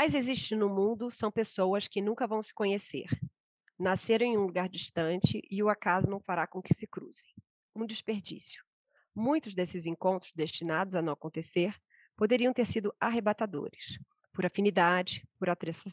mais 0.00 0.14
existe 0.14 0.56
no 0.56 0.66
mundo 0.66 1.10
são 1.10 1.30
pessoas 1.30 1.86
que 1.86 2.00
nunca 2.00 2.26
vão 2.26 2.40
se 2.40 2.54
conhecer. 2.54 3.06
Nasceram 3.78 4.24
em 4.24 4.38
um 4.38 4.46
lugar 4.46 4.66
distante 4.66 5.42
e 5.50 5.62
o 5.62 5.68
acaso 5.68 6.08
não 6.08 6.18
fará 6.18 6.46
com 6.46 6.62
que 6.62 6.72
se 6.72 6.86
cruzem. 6.86 7.30
Um 7.76 7.84
desperdício. 7.84 8.64
Muitos 9.14 9.52
desses 9.52 9.84
encontros 9.84 10.32
destinados 10.34 10.96
a 10.96 11.02
não 11.02 11.12
acontecer 11.12 11.74
poderiam 12.16 12.50
ter 12.50 12.64
sido 12.64 12.94
arrebatadores, 12.98 13.98
por 14.32 14.46
afinidade, 14.46 15.28
por 15.38 15.50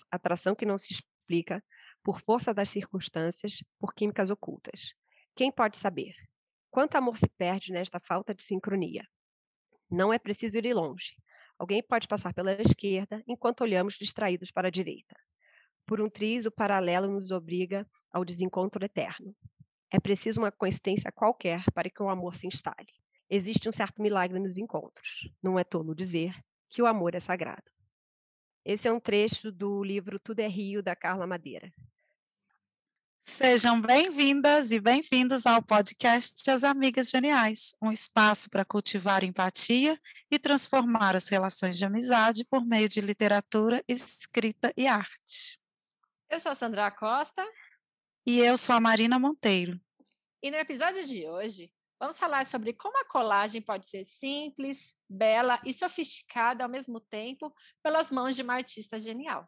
atração 0.09 0.55
que 0.55 0.66
não 0.66 0.77
se 0.77 0.94
explica, 0.94 1.62
por 2.02 2.21
força 2.21 2.53
das 2.53 2.70
circunstâncias, 2.70 3.62
por 3.77 3.94
químicas 3.94 4.31
ocultas. 4.31 4.94
Quem 5.35 5.52
pode 5.52 5.77
saber? 5.77 6.16
Quanto 6.71 6.95
amor 6.95 7.17
se 7.17 7.27
perde 7.38 7.73
nesta 7.73 7.99
falta 7.99 8.34
de 8.34 8.41
sincronia? 8.41 9.05
Não 9.91 10.13
é 10.13 10.17
preciso 10.17 10.58
ir 10.58 10.73
longe. 10.73 11.13
Alguém 11.57 11.81
pode 11.81 12.07
passar 12.07 12.34
pela 12.34 12.53
esquerda 12.61 13.23
enquanto 13.27 13.61
olhamos 13.61 13.95
distraídos 13.95 14.52
para 14.52 14.67
a 14.67 14.71
direita. 14.71 15.15
Por 15.85 16.02
um 16.02 16.09
triz, 16.09 16.45
o 16.45 16.52
paralelo 16.52 17.07
nos 17.07 17.31
obriga 17.31 17.88
ao 18.11 18.23
desencontro 18.23 18.84
eterno. 18.84 19.35
É 19.91 19.99
preciso 19.99 20.41
uma 20.41 20.51
coincidência 20.51 21.12
qualquer 21.12 21.63
para 21.73 21.89
que 21.89 22.03
o 22.03 22.09
amor 22.09 22.35
se 22.35 22.45
instale. 22.45 22.93
Existe 23.29 23.67
um 23.67 23.71
certo 23.71 24.01
milagre 24.01 24.39
nos 24.39 24.57
encontros. 24.57 25.29
Não 25.41 25.57
é 25.57 25.63
tolo 25.63 25.95
dizer 25.95 26.34
que 26.70 26.81
o 26.81 26.85
amor 26.85 27.15
é 27.15 27.20
sagrado. 27.20 27.71
Esse 28.63 28.87
é 28.87 28.91
um 28.91 28.99
trecho 28.99 29.51
do 29.51 29.81
livro 29.84 30.20
Tudo 30.20 30.41
é 30.41 30.48
Rio, 30.48 30.84
da 30.84 30.95
Carla 30.95 31.26
Madeira. 31.26 31.71
Sejam 33.30 33.80
bem-vindas 33.80 34.71
e 34.71 34.79
bem-vindos 34.79 35.46
ao 35.46 35.62
podcast 35.62 36.49
As 36.49 36.63
Amigas 36.63 37.10
Geniais, 37.10 37.76
um 37.79 37.91
espaço 37.91 38.49
para 38.49 38.65
cultivar 38.65 39.24
empatia 39.24 39.99
e 40.32 40.40
transformar 40.40 41.15
as 41.15 41.27
relações 41.27 41.77
de 41.77 41.85
amizade 41.85 42.46
por 42.46 42.66
meio 42.66 42.90
de 42.90 42.99
literatura, 42.99 43.84
escrita 43.88 44.74
e 44.76 44.88
arte. 44.88 45.60
Eu 46.29 46.40
sou 46.40 46.54
a 46.54 46.55
Sandra 46.55 46.90
Costa. 46.90 47.46
E 48.26 48.40
eu 48.40 48.57
sou 48.57 48.76
a 48.76 48.79
Marina 48.79 49.20
Monteiro. 49.20 49.79
E 50.41 50.49
no 50.49 50.57
episódio 50.57 51.05
de 51.05 51.27
hoje, 51.27 51.71
vamos 51.99 52.18
falar 52.18 52.46
sobre 52.46 52.73
como 52.73 52.98
a 52.98 53.05
colagem 53.05 53.62
pode 53.62 53.85
ser 53.85 54.04
simples, 54.04 54.96
bela 55.07 55.62
e 55.63 55.73
sofisticada 55.73 56.63
ao 56.63 56.70
mesmo 56.70 56.99
tempo 56.99 57.54
pelas 57.84 58.10
mãos 58.10 58.35
de 58.35 58.41
uma 58.41 58.55
artista 58.55 58.99
genial. 58.99 59.48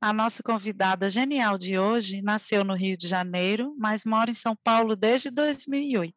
A 0.00 0.12
nossa 0.12 0.44
convidada 0.44 1.10
genial 1.10 1.58
de 1.58 1.76
hoje 1.76 2.22
nasceu 2.22 2.62
no 2.62 2.76
Rio 2.76 2.96
de 2.96 3.08
Janeiro, 3.08 3.74
mas 3.76 4.04
mora 4.04 4.30
em 4.30 4.34
São 4.34 4.54
Paulo 4.54 4.94
desde 4.94 5.28
2008. 5.28 6.14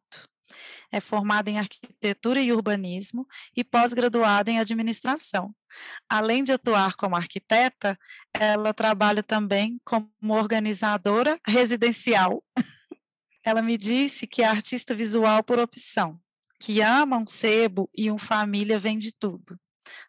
É 0.92 1.00
formada 1.00 1.50
em 1.50 1.58
arquitetura 1.58 2.40
e 2.40 2.52
urbanismo 2.52 3.26
e 3.56 3.64
pós-graduada 3.64 4.52
em 4.52 4.60
administração. 4.60 5.52
Além 6.08 6.44
de 6.44 6.52
atuar 6.52 6.94
como 6.94 7.16
arquiteta, 7.16 7.98
ela 8.32 8.72
trabalha 8.72 9.22
também 9.22 9.80
como 9.84 10.08
organizadora 10.28 11.40
residencial. 11.44 12.40
Ela 13.44 13.60
me 13.60 13.76
disse 13.76 14.24
que 14.24 14.42
é 14.42 14.46
artista 14.46 14.94
visual 14.94 15.42
por 15.42 15.58
opção, 15.58 16.20
que 16.60 16.80
ama 16.80 17.18
um 17.18 17.26
sebo 17.26 17.90
e 17.92 18.08
um 18.08 18.16
família 18.16 18.78
vem 18.78 18.96
de 18.96 19.12
tudo. 19.12 19.58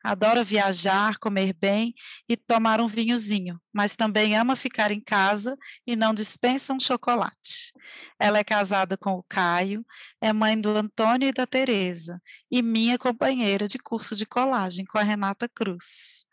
Adora 0.04 0.44
viajar, 0.44 1.18
comer 1.18 1.54
bem 1.54 1.94
e 2.28 2.36
tomar 2.36 2.82
um 2.82 2.88
vinhozinho, 2.88 3.60
mas 3.72 3.96
também 3.96 4.36
ama 4.36 4.56
ficar 4.56 4.92
em 4.92 5.02
casa 5.02 5.58
e 5.86 5.96
não 5.96 6.14
dispensa 6.14 6.74
um 6.74 6.80
chocolate. 6.80 7.72
Ela 8.20 8.40
é 8.40 8.44
casada 8.44 8.98
com 8.98 9.14
o 9.14 9.24
Caio, 9.24 9.86
é 10.22 10.32
mãe 10.34 10.60
do 10.60 10.70
Antônio 10.70 11.30
e 11.30 11.34
da 11.34 11.48
Teresa 11.48 12.22
e 12.52 12.62
minha 12.62 12.98
companheira 12.98 13.68
de 13.68 13.78
curso 13.78 14.16
de 14.16 14.26
colagem 14.26 14.86
com 14.86 14.98
a 14.98 15.04
Renata 15.04 15.50
Cruz. 15.50 16.26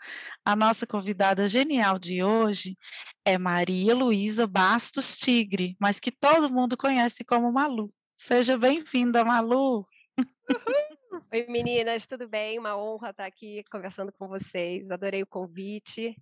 A 0.45 0.57
nossa 0.57 0.87
convidada 0.87 1.47
genial 1.47 1.99
de 1.99 2.23
hoje 2.23 2.77
é 3.25 3.37
Maria 3.39 3.95
Luísa 3.95 4.47
Bastos 4.47 5.19
Tigre, 5.19 5.77
mas 5.79 6.01
que 6.01 6.11
todo 6.11 6.53
mundo 6.53 6.77
conhece 6.77 7.25
como 7.25 7.53
Malu. 7.53 7.93
Seja 8.17 8.59
bem-vinda, 8.59 9.25
Malu! 9.25 9.87
Oi, 11.13 11.45
meninas, 11.49 12.07
tudo 12.07 12.29
bem? 12.29 12.57
Uma 12.57 12.77
honra 12.77 13.11
estar 13.11 13.27
aqui 13.27 13.65
conversando 13.69 14.13
com 14.13 14.29
vocês. 14.29 14.89
Adorei 14.93 15.23
o 15.23 15.27
convite. 15.27 16.17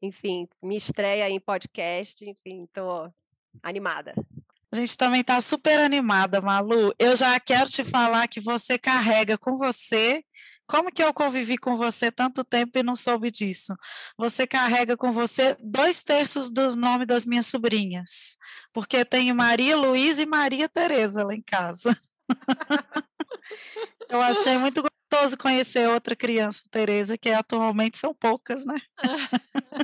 Enfim, 0.00 0.48
me 0.62 0.76
estreia 0.76 1.28
em 1.28 1.40
podcast, 1.40 2.24
enfim, 2.24 2.62
estou 2.62 3.12
animada. 3.60 4.14
A 4.72 4.76
gente 4.76 4.96
também 4.96 5.20
está 5.20 5.40
super 5.40 5.80
animada, 5.80 6.40
Malu. 6.40 6.94
Eu 6.96 7.16
já 7.16 7.38
quero 7.40 7.68
te 7.68 7.82
falar 7.82 8.28
que 8.28 8.40
você 8.40 8.78
carrega 8.78 9.36
com 9.36 9.56
você. 9.56 10.24
Como 10.64 10.92
que 10.92 11.02
eu 11.02 11.12
convivi 11.12 11.58
com 11.58 11.76
você 11.76 12.12
tanto 12.12 12.44
tempo 12.44 12.78
e 12.78 12.84
não 12.84 12.94
soube 12.94 13.32
disso? 13.32 13.74
Você 14.16 14.46
carrega 14.46 14.96
com 14.96 15.10
você 15.10 15.56
dois 15.58 16.04
terços 16.04 16.52
dos 16.52 16.76
nomes 16.76 17.08
das 17.08 17.26
minhas 17.26 17.46
sobrinhas, 17.46 18.36
porque 18.72 19.04
tenho 19.04 19.34
Maria 19.34 19.76
Luísa 19.76 20.22
e 20.22 20.26
Maria 20.26 20.68
Tereza 20.68 21.24
lá 21.24 21.34
em 21.34 21.42
casa. 21.42 21.90
Eu 24.08 24.20
achei 24.20 24.58
muito 24.58 24.82
gostoso 24.82 25.36
conhecer 25.38 25.88
outra 25.88 26.16
criança, 26.16 26.62
Tereza, 26.70 27.16
que 27.16 27.30
atualmente 27.30 27.98
são 27.98 28.14
poucas, 28.14 28.64
né? 28.64 28.80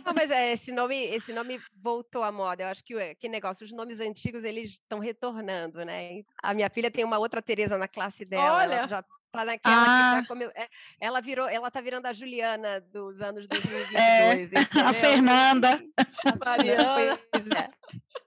Não, 0.04 0.12
mas 0.16 0.30
é, 0.30 0.52
esse 0.52 0.72
nome, 0.72 0.96
esse 0.96 1.32
nome 1.32 1.60
voltou 1.74 2.22
à 2.22 2.32
moda. 2.32 2.64
Eu 2.64 2.68
acho 2.68 2.84
que 2.84 3.14
que 3.16 3.28
negócio, 3.28 3.64
os 3.64 3.72
nomes 3.72 4.00
antigos 4.00 4.44
eles 4.44 4.70
estão 4.70 4.98
retornando, 4.98 5.84
né? 5.84 6.22
A 6.42 6.54
minha 6.54 6.70
filha 6.70 6.90
tem 6.90 7.04
uma 7.04 7.18
outra 7.18 7.42
Tereza 7.42 7.78
na 7.78 7.88
classe 7.88 8.24
dela. 8.24 8.58
Olha. 8.58 8.74
Ela 8.74 8.88
já 8.88 9.02
tá 9.32 9.44
naquela 9.44 10.18
ah. 10.18 10.22
que 10.22 10.28
tá 10.28 10.52
é, 10.54 10.68
ela 11.00 11.20
virou, 11.20 11.48
ela 11.48 11.70
tá 11.70 11.80
virando 11.80 12.06
a 12.06 12.12
Juliana 12.12 12.80
dos 12.80 13.20
anos 13.20 13.46
2022. 13.46 14.52
É, 14.52 14.80
a 14.80 14.92
Fernanda. 14.92 15.82
A 16.24 16.44
Mariana. 16.44 17.18
Pois 17.30 17.46
é. 17.48 17.70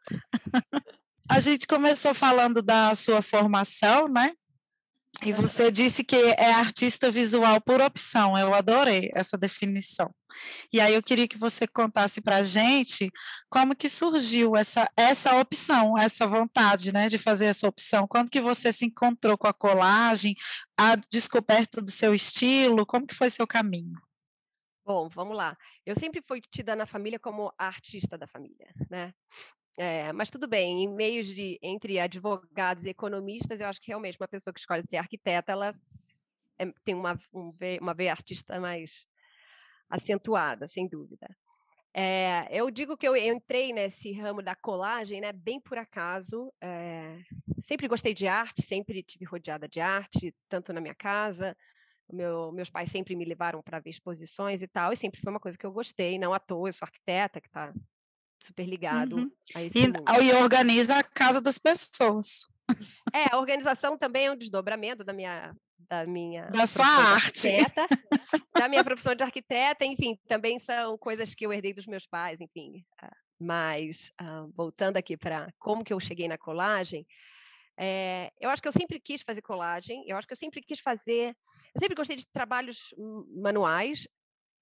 A 1.32 1.40
gente 1.40 1.68
começou 1.68 2.12
falando 2.12 2.60
da 2.60 2.96
sua 2.96 3.22
formação, 3.22 4.08
né? 4.08 4.34
E 5.26 5.34
você 5.34 5.70
disse 5.70 6.04
que 6.04 6.16
é 6.16 6.54
artista 6.54 7.12
visual 7.12 7.60
por 7.60 7.82
opção. 7.82 8.38
Eu 8.38 8.54
adorei 8.54 9.12
essa 9.14 9.38
definição. 9.38 10.14
E 10.72 10.80
aí 10.80 10.94
eu 10.94 11.04
queria 11.04 11.28
que 11.28 11.38
você 11.38 11.68
contasse 11.68 12.22
para 12.22 12.38
a 12.38 12.44
gente 12.44 13.12
como 13.50 13.76
que 13.76 13.90
surgiu 13.90 14.56
essa, 14.56 14.90
essa 14.96 15.36
opção, 15.38 15.98
essa 15.98 16.26
vontade, 16.26 16.94
né, 16.94 17.10
de 17.10 17.18
fazer 17.18 17.48
essa 17.48 17.68
opção. 17.68 18.08
Quando 18.08 18.30
que 18.30 18.40
você 18.40 18.72
se 18.72 18.86
encontrou 18.86 19.38
com 19.38 19.48
a 19.48 19.54
colagem, 19.54 20.36
a 20.78 20.96
descoberta 21.12 21.82
do 21.82 21.92
seu 21.92 22.14
estilo, 22.14 22.86
como 22.86 23.06
que 23.06 23.16
foi 23.16 23.30
seu 23.30 23.46
caminho? 23.46 24.00
Bom, 24.86 25.10
vamos 25.10 25.36
lá. 25.36 25.56
Eu 25.86 25.96
sempre 25.96 26.24
fui 26.28 26.42
tida 26.42 26.76
na 26.76 26.86
família 26.86 27.20
como 27.20 27.54
a 27.58 27.68
artista 27.68 28.18
da 28.18 28.26
família, 28.26 28.74
né? 28.90 29.14
É, 29.82 30.12
mas 30.12 30.30
tudo 30.30 30.46
bem, 30.46 30.84
em 30.84 30.94
meios 30.94 31.28
de 31.28 31.58
entre 31.64 32.00
advogados 32.00 32.86
e 32.86 32.90
economistas, 32.90 33.62
eu 33.62 33.68
acho 33.68 33.80
que 33.80 33.88
realmente 33.88 34.18
uma 34.20 34.28
pessoa 34.28 34.54
que 34.54 34.60
escolhe 34.60 34.86
ser 34.86 34.98
arquiteta, 34.98 35.54
ela 35.54 35.74
é, 36.60 36.66
tem 36.84 36.94
uma, 36.94 37.18
um, 37.34 37.54
uma 37.80 37.94
veia 37.94 38.12
artista 38.12 38.60
mais 38.60 39.08
acentuada, 39.90 40.68
sem 40.68 40.86
dúvida. 40.86 41.34
É, 41.94 42.46
eu 42.52 42.70
digo 42.70 42.98
que 42.98 43.08
eu 43.08 43.16
entrei 43.16 43.72
nesse 43.72 44.12
ramo 44.12 44.42
da 44.44 44.54
colagem, 44.54 45.22
né, 45.22 45.32
bem 45.32 45.62
por 45.62 45.78
acaso. 45.78 46.54
É, 46.60 47.18
sempre 47.64 47.88
gostei 47.88 48.14
de 48.14 48.28
arte, 48.28 48.62
sempre 48.62 49.02
tive 49.02 49.24
rodeada 49.24 49.66
de 49.66 49.80
arte, 49.80 50.36
tanto 50.50 50.74
na 50.74 50.82
minha 50.82 50.94
casa. 50.94 51.56
Meu, 52.12 52.52
meus 52.52 52.70
pais 52.70 52.92
sempre 52.92 53.16
me 53.16 53.24
levaram 53.24 53.64
para 53.64 53.80
ver 53.80 53.92
exposições 53.92 54.62
e 54.62 54.68
tal, 54.68 54.92
e 54.92 54.98
sempre 54.98 55.22
foi 55.22 55.32
uma 55.32 55.40
coisa 55.40 55.58
que 55.58 55.66
eu 55.66 55.72
gostei. 55.72 56.20
Não 56.20 56.34
à 56.34 56.40
toa, 56.40 56.68
eu 56.68 56.74
sou 56.74 56.86
arquiteta, 56.86 57.40
que 57.40 57.48
está 57.48 57.74
super 58.42 58.66
ligado 58.66 59.18
uhum. 59.18 59.32
a 59.56 59.64
esse 59.64 59.78
e. 59.80 60.24
E 60.24 60.34
organiza 60.34 60.98
a 60.98 61.04
casa 61.04 61.42
das 61.42 61.58
pessoas. 61.58 62.46
É, 63.14 63.34
a 63.34 63.38
organização 63.38 63.98
também 63.98 64.28
é 64.28 64.32
um 64.32 64.38
desdobramento 64.38 65.04
da 65.04 65.14
minha 65.14 65.56
da 65.90 66.04
minha 66.06 66.46
da 66.50 66.68
sua 66.68 66.86
arte, 66.86 67.50
da 68.56 68.68
minha 68.68 68.84
profissão 68.84 69.16
de 69.16 69.24
arquiteta, 69.24 69.86
enfim, 69.86 70.20
também 70.28 70.60
são 70.60 70.98
coisas 70.98 71.34
que 71.34 71.46
eu 71.46 71.54
herdei 71.54 71.74
dos 71.74 71.88
meus 71.88 72.06
pais, 72.06 72.40
enfim. 72.40 72.84
Ah, 73.02 73.12
mas 73.40 74.12
uh, 74.22 74.52
voltando 74.56 74.98
aqui 74.98 75.18
para 75.18 75.52
como 75.58 75.84
que 75.84 75.92
eu 75.92 76.00
cheguei 76.00 76.28
na 76.28 76.38
colagem, 76.38 77.08
é, 77.80 78.30
eu 78.40 78.50
acho 78.50 78.62
que 78.62 78.68
eu 78.68 78.74
sempre 78.74 79.00
quis 79.00 79.22
fazer 79.22 79.42
colagem, 79.42 80.04
eu 80.06 80.18
acho 80.18 80.28
que 80.28 80.34
eu 80.34 80.38
sempre 80.38 80.62
quis 80.62 80.82
fazer, 80.82 81.30
eu 81.74 81.80
sempre 81.80 81.96
gostei 81.96 82.18
de 82.18 82.28
trabalhos 82.28 82.94
manuais, 83.34 84.06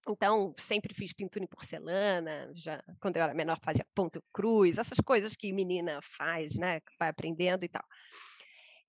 então, 0.09 0.53
sempre 0.55 0.93
fiz 0.93 1.13
pintura 1.13 1.43
em 1.43 1.47
porcelana, 1.47 2.51
já 2.53 2.83
quando 2.99 3.17
eu 3.17 3.23
era 3.23 3.33
menor 3.33 3.59
fazia 3.61 3.85
ponto 3.93 4.23
cruz, 4.33 4.77
essas 4.77 4.99
coisas 4.99 5.35
que 5.35 5.51
menina 5.51 5.99
faz, 6.17 6.55
né, 6.55 6.79
que 6.79 6.91
vai 6.99 7.09
aprendendo 7.09 7.63
e 7.63 7.69
tal. 7.69 7.83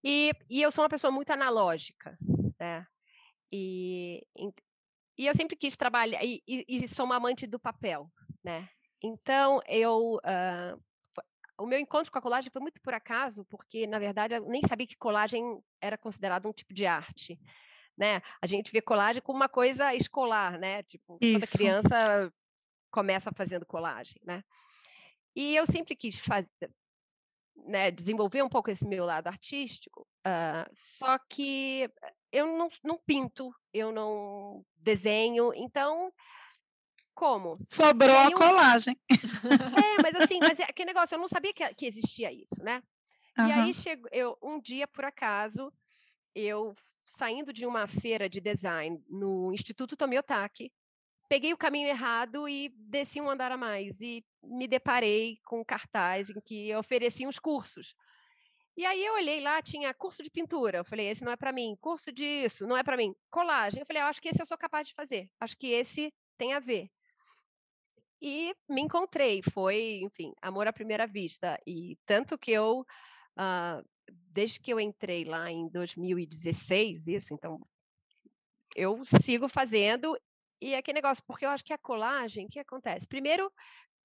E, 0.02 0.32
e 0.48 0.62
eu 0.62 0.70
sou 0.70 0.84
uma 0.84 0.88
pessoa 0.88 1.10
muito 1.10 1.30
analógica, 1.30 2.16
né? 2.58 2.86
E, 3.50 4.24
e 5.16 5.26
eu 5.26 5.34
sempre 5.34 5.56
quis 5.56 5.76
trabalhar, 5.76 6.22
e, 6.24 6.42
e, 6.46 6.88
sou 6.88 7.04
uma 7.04 7.16
amante 7.16 7.46
do 7.46 7.58
papel, 7.58 8.10
né? 8.44 8.68
Então, 9.02 9.60
eu, 9.66 10.16
uh, 10.16 10.80
o 11.58 11.66
meu 11.66 11.78
encontro 11.78 12.12
com 12.12 12.18
a 12.18 12.22
colagem 12.22 12.50
foi 12.52 12.62
muito 12.62 12.80
por 12.80 12.94
acaso, 12.94 13.44
porque, 13.46 13.86
na 13.86 13.98
verdade, 13.98 14.34
eu 14.34 14.48
nem 14.48 14.62
sabia 14.66 14.86
que 14.86 14.96
colagem 14.96 15.60
era 15.80 15.98
considerado 15.98 16.48
um 16.48 16.52
tipo 16.52 16.72
de 16.72 16.86
arte 16.86 17.38
né? 17.98 18.22
A 18.40 18.46
gente 18.46 18.70
vê 18.70 18.80
colagem 18.80 19.20
como 19.20 19.38
uma 19.38 19.48
coisa 19.48 19.92
escolar, 19.94 20.58
né? 20.58 20.84
Tipo, 20.84 21.18
Isso. 21.20 21.40
toda 21.40 21.46
criança 21.46 22.32
começa 22.90 23.32
fazendo 23.32 23.66
colagem, 23.66 24.16
né? 24.24 24.42
E 25.34 25.56
eu 25.56 25.66
sempre 25.66 25.96
quis 25.96 26.18
fazer, 26.18 26.70
né, 27.66 27.90
desenvolver 27.90 28.42
um 28.42 28.48
pouco 28.48 28.70
esse 28.70 28.86
meu 28.86 29.04
lado 29.04 29.26
artístico, 29.26 30.06
uh, 30.26 30.70
só 30.74 31.18
que 31.28 31.90
eu 32.32 32.46
não, 32.46 32.68
não 32.82 32.98
pinto, 33.04 33.54
eu 33.72 33.92
não 33.92 34.64
desenho, 34.76 35.52
então 35.54 36.12
como? 37.14 37.58
Sobrou 37.68 38.16
a 38.16 38.32
colagem. 38.32 38.96
É, 39.10 40.02
mas 40.02 40.14
assim, 40.22 40.38
mas 40.38 40.60
é 40.60 40.64
aquele 40.64 40.92
negócio, 40.92 41.16
eu 41.16 41.20
não 41.20 41.28
sabia 41.28 41.52
que, 41.52 41.74
que 41.74 41.86
existia 41.86 42.32
isso, 42.32 42.62
né? 42.62 42.80
Uhum. 43.36 43.48
E 43.48 43.52
aí 43.52 43.74
chegou, 43.74 44.08
eu, 44.12 44.38
um 44.42 44.60
dia, 44.60 44.86
por 44.86 45.04
acaso, 45.04 45.72
eu 46.34 46.74
saindo 47.08 47.52
de 47.52 47.66
uma 47.66 47.86
feira 47.86 48.28
de 48.28 48.40
design 48.40 49.02
no 49.08 49.52
Instituto 49.52 49.96
Tomiotaki, 49.96 50.72
peguei 51.28 51.52
o 51.52 51.58
caminho 51.58 51.88
errado 51.88 52.48
e 52.48 52.70
desci 52.76 53.20
um 53.20 53.30
andar 53.30 53.52
a 53.52 53.56
mais 53.56 54.00
e 54.00 54.24
me 54.42 54.66
deparei 54.66 55.38
com 55.44 55.60
um 55.60 55.64
cartaz 55.64 56.30
em 56.30 56.40
que 56.40 56.74
ofereciam 56.74 57.28
os 57.28 57.38
cursos. 57.38 57.94
E 58.76 58.86
aí 58.86 59.04
eu 59.04 59.14
olhei 59.14 59.40
lá, 59.40 59.60
tinha 59.60 59.92
curso 59.92 60.22
de 60.22 60.30
pintura. 60.30 60.78
Eu 60.78 60.84
falei, 60.84 61.08
esse 61.08 61.24
não 61.24 61.32
é 61.32 61.36
para 61.36 61.52
mim. 61.52 61.76
Curso 61.80 62.12
disso, 62.12 62.64
não 62.64 62.76
é 62.76 62.84
para 62.84 62.96
mim. 62.96 63.12
Colagem. 63.28 63.80
Eu 63.80 63.86
falei, 63.86 64.02
acho 64.02 64.22
que 64.22 64.28
esse 64.28 64.40
eu 64.40 64.46
sou 64.46 64.56
capaz 64.56 64.86
de 64.86 64.94
fazer. 64.94 65.28
Acho 65.40 65.56
que 65.58 65.66
esse 65.66 66.14
tem 66.38 66.54
a 66.54 66.60
ver. 66.60 66.88
E 68.22 68.54
me 68.68 68.80
encontrei. 68.80 69.42
Foi, 69.42 70.00
enfim, 70.04 70.32
amor 70.40 70.68
à 70.68 70.72
primeira 70.72 71.08
vista. 71.08 71.60
E 71.66 71.98
tanto 72.06 72.38
que 72.38 72.52
eu, 72.52 72.86
uh, 73.36 73.84
desde 74.10 74.60
que 74.60 74.72
eu 74.72 74.80
entrei 74.80 75.24
lá 75.24 75.50
em 75.50 75.68
2016, 75.68 77.08
isso, 77.08 77.34
então 77.34 77.60
eu 78.74 79.02
sigo 79.22 79.48
fazendo 79.48 80.16
e 80.60 80.74
é 80.74 80.78
aquele 80.78 80.96
negócio, 80.96 81.22
porque 81.26 81.44
eu 81.44 81.50
acho 81.50 81.64
que 81.64 81.72
a 81.72 81.78
colagem, 81.78 82.46
o 82.46 82.48
que 82.48 82.58
acontece? 82.58 83.06
Primeiro, 83.06 83.52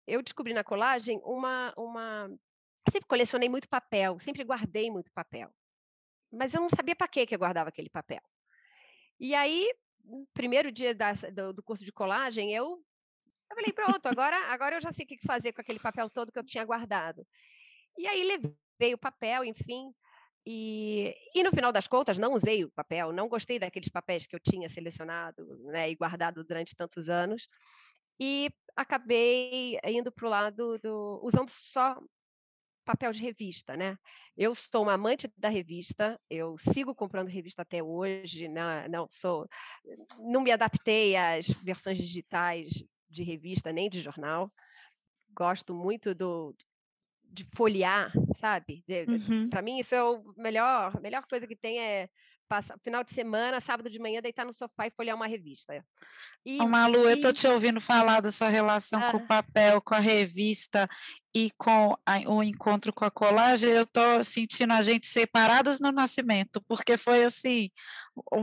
eu 0.05 0.21
descobri 0.21 0.53
na 0.53 0.63
colagem 0.63 1.19
uma, 1.23 1.73
uma. 1.75 2.27
Eu 2.85 2.91
sempre 2.91 3.07
colecionei 3.07 3.49
muito 3.49 3.67
papel, 3.67 4.19
sempre 4.19 4.43
guardei 4.43 4.91
muito 4.91 5.11
papel. 5.11 5.49
Mas 6.31 6.53
eu 6.53 6.61
não 6.61 6.69
sabia 6.69 6.95
para 6.95 7.07
que 7.07 7.27
eu 7.29 7.39
guardava 7.39 7.69
aquele 7.69 7.89
papel. 7.89 8.21
E 9.19 9.33
aí, 9.33 9.73
primeiro 10.33 10.71
dia 10.71 10.93
da, 10.93 11.13
do, 11.13 11.53
do, 11.53 11.63
curso 11.63 11.85
de 11.85 11.91
colagem, 11.91 12.53
eu, 12.53 12.83
eu 13.49 13.55
falei, 13.55 13.71
pronto, 13.71 14.05
agora, 14.07 14.37
agora 14.51 14.75
eu 14.75 14.81
já 14.81 14.91
sei 14.91 15.05
o 15.05 15.07
que 15.07 15.17
fazer 15.19 15.53
com 15.53 15.61
aquele 15.61 15.79
papel 15.79 16.09
todo 16.09 16.31
que 16.31 16.39
eu 16.39 16.43
tinha 16.43 16.65
guardado. 16.65 17.25
E 17.97 18.07
aí 18.07 18.23
levei 18.23 18.55
o 18.93 18.97
papel, 18.97 19.43
enfim, 19.45 19.93
e, 20.45 21.15
e, 21.33 21.41
no 21.41 21.51
final 21.51 21.71
das 21.71 21.87
contas, 21.87 22.19
não 22.19 22.33
usei 22.33 22.65
o 22.65 22.71
papel, 22.71 23.13
não 23.13 23.29
gostei 23.29 23.57
daqueles 23.57 23.89
papéis 23.89 24.27
que 24.27 24.35
eu 24.35 24.39
tinha 24.39 24.67
selecionado 24.67 25.57
né, 25.71 25.89
e 25.89 25.95
guardado 25.95 26.43
durante 26.43 26.75
tantos 26.75 27.09
anos, 27.09 27.47
e 28.19 28.51
acabei 28.75 29.77
indo 29.85 30.11
para 30.11 30.27
o 30.27 30.29
lado 30.29 30.77
do. 30.79 31.21
usando 31.23 31.49
só 31.49 31.97
papel 32.85 33.13
de 33.13 33.23
revista, 33.23 33.77
né? 33.77 33.97
Eu 34.35 34.53
sou 34.53 34.83
uma 34.83 34.93
amante 34.93 35.31
da 35.37 35.47
revista, 35.47 36.19
eu 36.29 36.57
sigo 36.57 36.93
comprando 36.93 37.29
revista 37.29 37.61
até 37.61 37.81
hoje, 37.81 38.49
né, 38.49 38.87
não 38.89 39.07
sou, 39.09 39.47
não 40.19 40.41
me 40.41 40.51
adaptei 40.51 41.15
às 41.15 41.47
versões 41.47 41.97
digitais 41.97 42.69
de 43.09 43.23
revista 43.23 43.71
nem 43.71 43.89
de 43.89 44.01
jornal. 44.01 44.51
Gosto 45.33 45.73
muito 45.73 46.13
do, 46.13 46.53
de 47.33 47.47
folhear, 47.55 48.11
sabe? 48.35 48.83
Uhum. 49.07 49.49
Para 49.49 49.61
mim, 49.61 49.79
isso 49.79 49.95
é 49.95 50.03
o 50.03 50.23
melhor, 50.37 50.95
a 50.95 50.99
melhor 50.99 51.25
coisa 51.27 51.47
que 51.47 51.55
tem 51.55 51.79
é 51.79 52.07
passar 52.47 52.77
final 52.83 53.03
de 53.03 53.11
semana, 53.11 53.59
sábado 53.59 53.89
de 53.89 53.97
manhã, 53.97 54.21
deitar 54.21 54.45
no 54.45 54.53
sofá 54.53 54.85
e 54.85 54.91
folhear 54.91 55.15
uma 55.15 55.25
revista. 55.25 55.83
E, 56.45 56.61
Ô, 56.61 56.67
Malu, 56.67 57.09
e... 57.09 57.13
eu 57.13 57.19
tô 57.19 57.33
te 57.33 57.47
ouvindo 57.47 57.81
falar 57.81 58.21
da 58.21 58.31
sua 58.31 58.49
relação 58.49 59.01
ah. 59.01 59.11
com 59.11 59.17
o 59.17 59.27
papel, 59.27 59.81
com 59.81 59.95
a 59.95 59.99
revista 59.99 60.87
e 61.35 61.49
com 61.57 61.97
a, 62.05 62.19
o 62.29 62.43
encontro 62.43 62.93
com 62.93 63.05
a 63.05 63.09
colagem, 63.09 63.71
eu 63.71 63.87
tô 63.87 64.23
sentindo 64.23 64.73
a 64.73 64.83
gente 64.83 65.07
separadas 65.07 65.79
no 65.79 65.91
nascimento, 65.91 66.61
porque 66.67 66.95
foi 66.95 67.23
assim, 67.23 67.71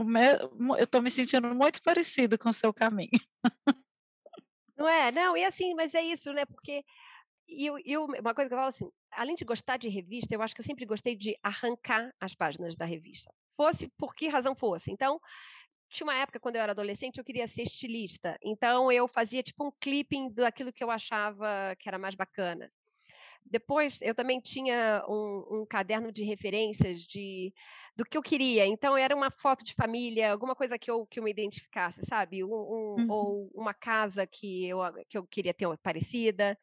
meu, 0.05 0.77
eu 0.77 0.85
tô 0.85 1.01
me 1.01 1.09
sentindo 1.09 1.55
muito 1.55 1.81
parecido 1.81 2.37
com 2.37 2.49
o 2.49 2.53
seu 2.53 2.73
caminho. 2.73 3.09
Não 4.77 4.89
é? 4.89 5.11
Não, 5.11 5.37
e 5.37 5.45
assim, 5.45 5.73
mas 5.73 5.93
é 5.95 6.01
isso, 6.01 6.33
né? 6.33 6.43
Porque 6.43 6.83
e 7.51 7.65
eu, 7.65 7.77
eu, 7.85 8.05
uma 8.05 8.33
coisa 8.33 8.49
que 8.49 8.53
eu 8.53 8.57
falo 8.57 8.69
assim, 8.69 8.89
além 9.11 9.35
de 9.35 9.43
gostar 9.43 9.77
de 9.77 9.89
revista, 9.89 10.33
eu 10.33 10.41
acho 10.41 10.55
que 10.55 10.61
eu 10.61 10.65
sempre 10.65 10.85
gostei 10.85 11.15
de 11.15 11.37
arrancar 11.43 12.11
as 12.19 12.33
páginas 12.33 12.75
da 12.75 12.85
revista. 12.85 13.31
Fosse 13.55 13.89
por 13.97 14.15
que 14.15 14.27
razão 14.27 14.55
fosse. 14.55 14.91
Então, 14.91 15.19
tinha 15.89 16.05
uma 16.05 16.15
época, 16.15 16.39
quando 16.39 16.55
eu 16.55 16.61
era 16.61 16.71
adolescente, 16.71 17.17
eu 17.17 17.23
queria 17.23 17.47
ser 17.47 17.63
estilista. 17.63 18.37
Então, 18.41 18.91
eu 18.91 19.07
fazia 19.07 19.43
tipo 19.43 19.67
um 19.67 19.71
clipping 19.79 20.31
daquilo 20.31 20.71
que 20.71 20.83
eu 20.83 20.89
achava 20.89 21.75
que 21.77 21.89
era 21.89 21.99
mais 21.99 22.15
bacana. 22.15 22.71
Depois, 23.45 24.01
eu 24.01 24.15
também 24.15 24.39
tinha 24.39 25.03
um, 25.07 25.61
um 25.61 25.65
caderno 25.65 26.11
de 26.11 26.23
referências 26.23 27.01
de 27.01 27.53
do 27.95 28.05
que 28.05 28.17
eu 28.17 28.21
queria. 28.21 28.65
Então, 28.65 28.95
era 28.95 29.13
uma 29.15 29.29
foto 29.29 29.65
de 29.65 29.73
família, 29.73 30.31
alguma 30.31 30.55
coisa 30.55 30.79
que 30.79 30.89
eu, 30.89 31.05
que 31.05 31.19
eu 31.19 31.23
me 31.23 31.31
identificasse, 31.31 32.05
sabe? 32.05 32.43
Um, 32.43 32.47
um, 32.47 32.95
uhum. 32.97 33.05
Ou 33.09 33.51
uma 33.53 33.73
casa 33.73 34.25
que 34.25 34.65
eu, 34.67 34.79
que 35.09 35.17
eu 35.17 35.27
queria 35.27 35.53
ter 35.53 35.67
parecida. 35.77 36.57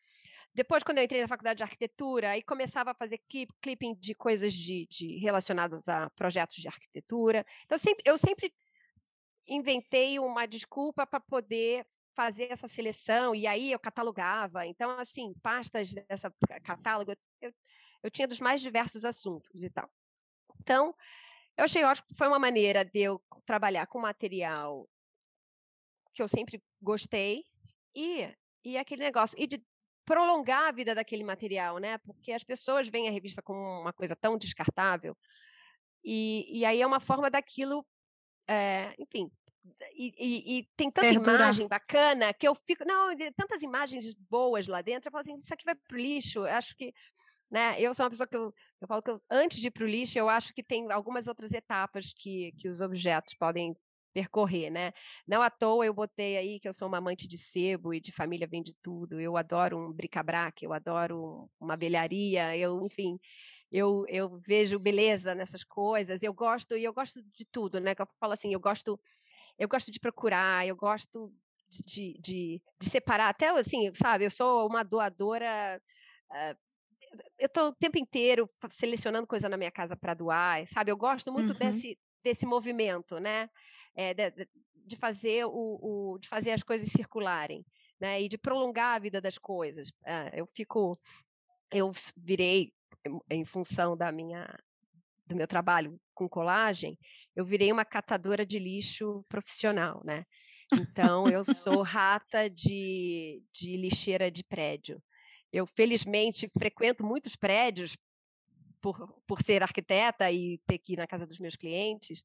Depois, 0.58 0.82
quando 0.82 0.98
eu 0.98 1.04
entrei 1.04 1.20
na 1.20 1.28
faculdade 1.28 1.58
de 1.58 1.62
arquitetura, 1.62 2.30
aí 2.30 2.42
começava 2.42 2.90
a 2.90 2.94
fazer 2.94 3.18
clip, 3.28 3.48
clipping 3.62 3.94
de 3.94 4.12
coisas 4.12 4.52
de, 4.52 4.88
de, 4.90 5.16
relacionadas 5.18 5.88
a 5.88 6.10
projetos 6.10 6.56
de 6.56 6.66
arquitetura. 6.66 7.46
Então, 7.64 7.78
sempre, 7.78 8.02
eu 8.04 8.18
sempre 8.18 8.52
inventei 9.46 10.18
uma 10.18 10.46
desculpa 10.46 11.06
para 11.06 11.20
poder 11.20 11.86
fazer 12.12 12.50
essa 12.50 12.66
seleção, 12.66 13.36
e 13.36 13.46
aí 13.46 13.70
eu 13.70 13.78
catalogava. 13.78 14.66
Então, 14.66 14.90
assim, 14.98 15.32
pastas 15.44 15.94
dessa 15.94 16.28
catálogo, 16.64 17.12
eu, 17.40 17.54
eu 18.02 18.10
tinha 18.10 18.26
dos 18.26 18.40
mais 18.40 18.60
diversos 18.60 19.04
assuntos 19.04 19.62
e 19.62 19.70
tal. 19.70 19.88
Então, 20.60 20.92
eu 21.56 21.66
achei 21.66 21.84
ótimo, 21.84 22.08
foi 22.16 22.26
uma 22.26 22.40
maneira 22.40 22.84
de 22.84 22.98
eu 22.98 23.22
trabalhar 23.46 23.86
com 23.86 24.00
material 24.00 24.88
que 26.12 26.20
eu 26.20 26.26
sempre 26.26 26.60
gostei, 26.82 27.44
e, 27.94 28.28
e 28.64 28.76
aquele 28.76 29.04
negócio, 29.04 29.38
e 29.38 29.46
de 29.46 29.64
prolongar 30.08 30.68
a 30.68 30.72
vida 30.72 30.94
daquele 30.94 31.22
material, 31.22 31.76
né? 31.76 31.98
Porque 31.98 32.32
as 32.32 32.42
pessoas 32.42 32.88
veem 32.88 33.08
a 33.08 33.10
revista 33.10 33.42
como 33.42 33.60
uma 33.60 33.92
coisa 33.92 34.16
tão 34.16 34.38
descartável. 34.38 35.14
E, 36.02 36.60
e 36.60 36.64
aí 36.64 36.80
é 36.80 36.86
uma 36.86 36.98
forma 36.98 37.30
daquilo, 37.30 37.84
é, 38.48 38.94
enfim. 38.98 39.30
E, 39.94 40.14
e, 40.16 40.58
e, 40.58 40.68
tem 40.74 40.90
tanta 40.90 41.08
Perdurar. 41.08 41.40
imagem 41.42 41.68
bacana 41.68 42.32
que 42.32 42.48
eu 42.48 42.54
fico. 42.54 42.86
Não, 42.86 43.14
tantas 43.36 43.60
imagens 43.60 44.14
boas 44.30 44.66
lá 44.66 44.80
dentro. 44.80 45.08
Eu 45.08 45.12
falo 45.12 45.20
assim: 45.20 45.38
isso 45.44 45.52
aqui 45.52 45.66
vai 45.66 45.74
para 45.74 45.94
o 45.94 46.00
lixo. 46.00 46.38
Eu 46.38 46.54
acho 46.54 46.74
que. 46.74 46.94
Né, 47.50 47.80
eu 47.80 47.94
sou 47.94 48.04
uma 48.04 48.10
pessoa 48.10 48.26
que 48.26 48.36
eu, 48.36 48.54
eu 48.80 48.86
falo 48.86 49.02
que 49.02 49.10
eu, 49.10 49.22
antes 49.30 49.58
de 49.58 49.68
ir 49.68 49.70
para 49.70 49.84
o 49.84 49.86
lixo, 49.86 50.18
eu 50.18 50.28
acho 50.28 50.54
que 50.54 50.62
tem 50.62 50.90
algumas 50.92 51.26
outras 51.26 51.52
etapas 51.52 52.12
que, 52.14 52.52
que 52.58 52.68
os 52.68 52.82
objetos 52.82 53.34
podem 53.34 53.74
percorrer, 54.18 54.68
né? 54.68 54.92
Não 55.26 55.40
à 55.40 55.48
toa 55.48 55.86
eu 55.86 55.94
botei 55.94 56.36
aí 56.36 56.58
que 56.58 56.68
eu 56.68 56.72
sou 56.72 56.88
uma 56.88 56.98
amante 56.98 57.28
de 57.28 57.38
sebo 57.38 57.94
e 57.94 58.00
de 58.00 58.10
família 58.10 58.48
vem 58.48 58.62
de 58.62 58.74
tudo. 58.82 59.20
Eu 59.20 59.36
adoro 59.36 59.78
um 59.78 59.92
bric-a-brac, 59.92 60.64
eu 60.64 60.72
adoro 60.72 61.48
uma 61.60 61.76
velharia, 61.76 62.56
eu, 62.56 62.84
enfim, 62.84 63.16
eu, 63.70 64.04
eu 64.08 64.40
vejo 64.44 64.76
beleza 64.78 65.36
nessas 65.36 65.62
coisas. 65.62 66.20
Eu 66.22 66.34
gosto 66.34 66.76
e 66.76 66.82
eu 66.82 66.92
gosto 66.92 67.22
de 67.22 67.44
tudo, 67.44 67.78
né? 67.78 67.94
Eu 67.96 68.08
falo 68.18 68.32
assim, 68.32 68.52
eu 68.52 68.60
gosto 68.60 68.98
eu 69.56 69.68
gosto 69.68 69.90
de 69.90 70.00
procurar, 70.00 70.66
eu 70.66 70.76
gosto 70.76 71.32
de, 71.84 72.16
de, 72.20 72.62
de 72.80 72.88
separar, 72.88 73.28
até 73.28 73.48
assim, 73.48 73.92
sabe? 73.94 74.24
Eu 74.24 74.30
sou 74.30 74.66
uma 74.68 74.84
doadora 74.84 75.80
uh, 76.30 76.68
eu 77.38 77.46
estou 77.46 77.68
o 77.68 77.74
tempo 77.74 77.98
inteiro 77.98 78.48
selecionando 78.68 79.26
coisa 79.26 79.48
na 79.48 79.56
minha 79.56 79.70
casa 79.70 79.96
para 79.96 80.14
doar, 80.14 80.66
sabe? 80.68 80.90
Eu 80.90 80.96
gosto 80.96 81.32
muito 81.32 81.52
uhum. 81.52 81.58
desse, 81.58 81.98
desse 82.22 82.46
movimento, 82.46 83.18
né? 83.18 83.48
É, 83.98 84.14
de, 84.14 84.48
de, 84.86 84.96
fazer 84.96 85.44
o, 85.44 85.50
o, 86.12 86.18
de 86.18 86.28
fazer 86.28 86.52
as 86.52 86.62
coisas 86.62 86.88
circularem, 86.88 87.66
né? 88.00 88.22
E 88.22 88.28
de 88.28 88.38
prolongar 88.38 88.94
a 88.94 88.98
vida 89.00 89.20
das 89.20 89.36
coisas. 89.36 89.90
É, 90.06 90.40
eu 90.40 90.46
fico, 90.46 90.96
eu 91.72 91.90
virei 92.16 92.72
em 93.28 93.44
função 93.44 93.96
da 93.96 94.12
minha 94.12 94.48
do 95.26 95.36
meu 95.36 95.46
trabalho 95.46 96.00
com 96.14 96.26
colagem, 96.26 96.98
eu 97.36 97.44
virei 97.44 97.70
uma 97.70 97.84
catadora 97.84 98.46
de 98.46 98.58
lixo 98.58 99.22
profissional, 99.28 100.00
né? 100.02 100.24
Então 100.72 101.28
eu 101.28 101.44
sou 101.44 101.82
rata 101.84 102.48
de, 102.48 103.42
de 103.52 103.76
lixeira 103.76 104.30
de 104.30 104.42
prédio. 104.42 105.02
Eu 105.52 105.66
felizmente 105.66 106.50
frequento 106.58 107.04
muitos 107.04 107.36
prédios 107.36 107.94
por, 108.92 109.08
por 109.26 109.42
ser 109.42 109.62
arquiteta 109.62 110.30
e 110.30 110.58
ter 110.66 110.78
que 110.78 110.94
ir 110.94 110.96
na 110.96 111.06
casa 111.06 111.26
dos 111.26 111.38
meus 111.38 111.56
clientes. 111.56 112.22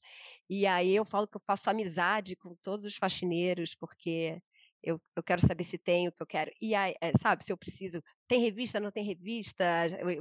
E 0.50 0.65
aí 0.65 0.96
eu 0.96 1.03
falo 1.03 1.27
que 1.27 1.38
eu 1.38 1.41
faço 1.46 1.70
amizade 1.70 2.36
com 2.36 2.55
todos 2.55 2.86
os 2.86 2.96
faxineiros, 2.96 3.75
porque 3.75 4.41
eu, 4.82 5.01
eu 5.15 5.24
quero 5.24 5.46
saber 5.46 5.63
se 5.63 5.77
tem 5.77 6.08
o 6.08 6.12
que 6.12 6.22
eu 6.22 6.27
quero. 6.27 6.51
E 6.62 6.75
aí, 6.75 6.93
é, 7.01 7.12
sabe, 7.17 7.43
se 7.43 7.51
eu 7.51 7.58
preciso. 7.58 8.03
Tem 8.27 8.41
revista, 8.41 8.79
não 8.79 8.91
tem 8.91 9.03
revista? 9.03 9.63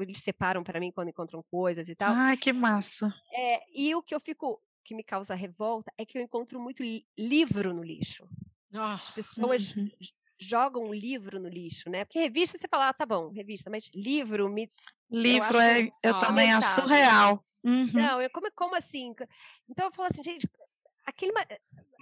Eles 0.01 0.21
separam 0.21 0.63
para 0.63 0.79
mim 0.81 0.93
quando 0.93 1.09
encontram 1.09 1.43
coisas 1.51 1.89
e 1.89 1.95
tal. 1.95 2.13
Ai, 2.13 2.37
que 2.37 2.53
massa! 2.53 3.13
É, 3.33 3.63
e 3.75 3.95
o 3.95 4.03
que 4.03 4.15
eu 4.15 4.21
fico. 4.21 4.61
que 4.85 4.95
me 4.95 5.03
causa 5.03 5.35
revolta 5.35 5.93
é 5.99 6.05
que 6.05 6.19
eu 6.19 6.23
encontro 6.23 6.61
muito 6.61 6.83
li 6.83 7.07
livro 7.17 7.73
no 7.75 7.83
lixo. 7.83 8.29
Oh. 8.75 8.79
As 8.79 9.11
pessoas 9.11 9.77
uhum. 9.77 9.91
jogam 10.39 10.85
um 10.85 10.95
livro 10.95 11.41
no 11.41 11.49
lixo, 11.49 11.91
né? 11.91 12.05
Porque 12.05 12.21
revista 12.21 12.57
você 12.57 12.69
fala, 12.69 12.89
ah, 12.89 12.95
tá 12.95 13.05
bom, 13.05 13.31
revista, 13.31 13.69
mas 13.69 13.91
livro 13.95 14.49
me. 14.49 14.71
Livro 15.13 15.59
eu 15.59 15.61
é, 15.61 15.91
eu 16.03 16.19
também 16.19 16.53
acho 16.53 16.81
surreal. 16.81 17.45
Uhum. 17.63 17.87
Não, 17.93 18.21
eu, 18.21 18.31
como, 18.31 18.51
como 18.55 18.75
assim? 18.75 19.13
Então 19.69 19.87
eu 19.87 19.93
falo 19.93 20.09
assim, 20.11 20.23
gente, 20.25 20.49
aquele. 21.07 21.33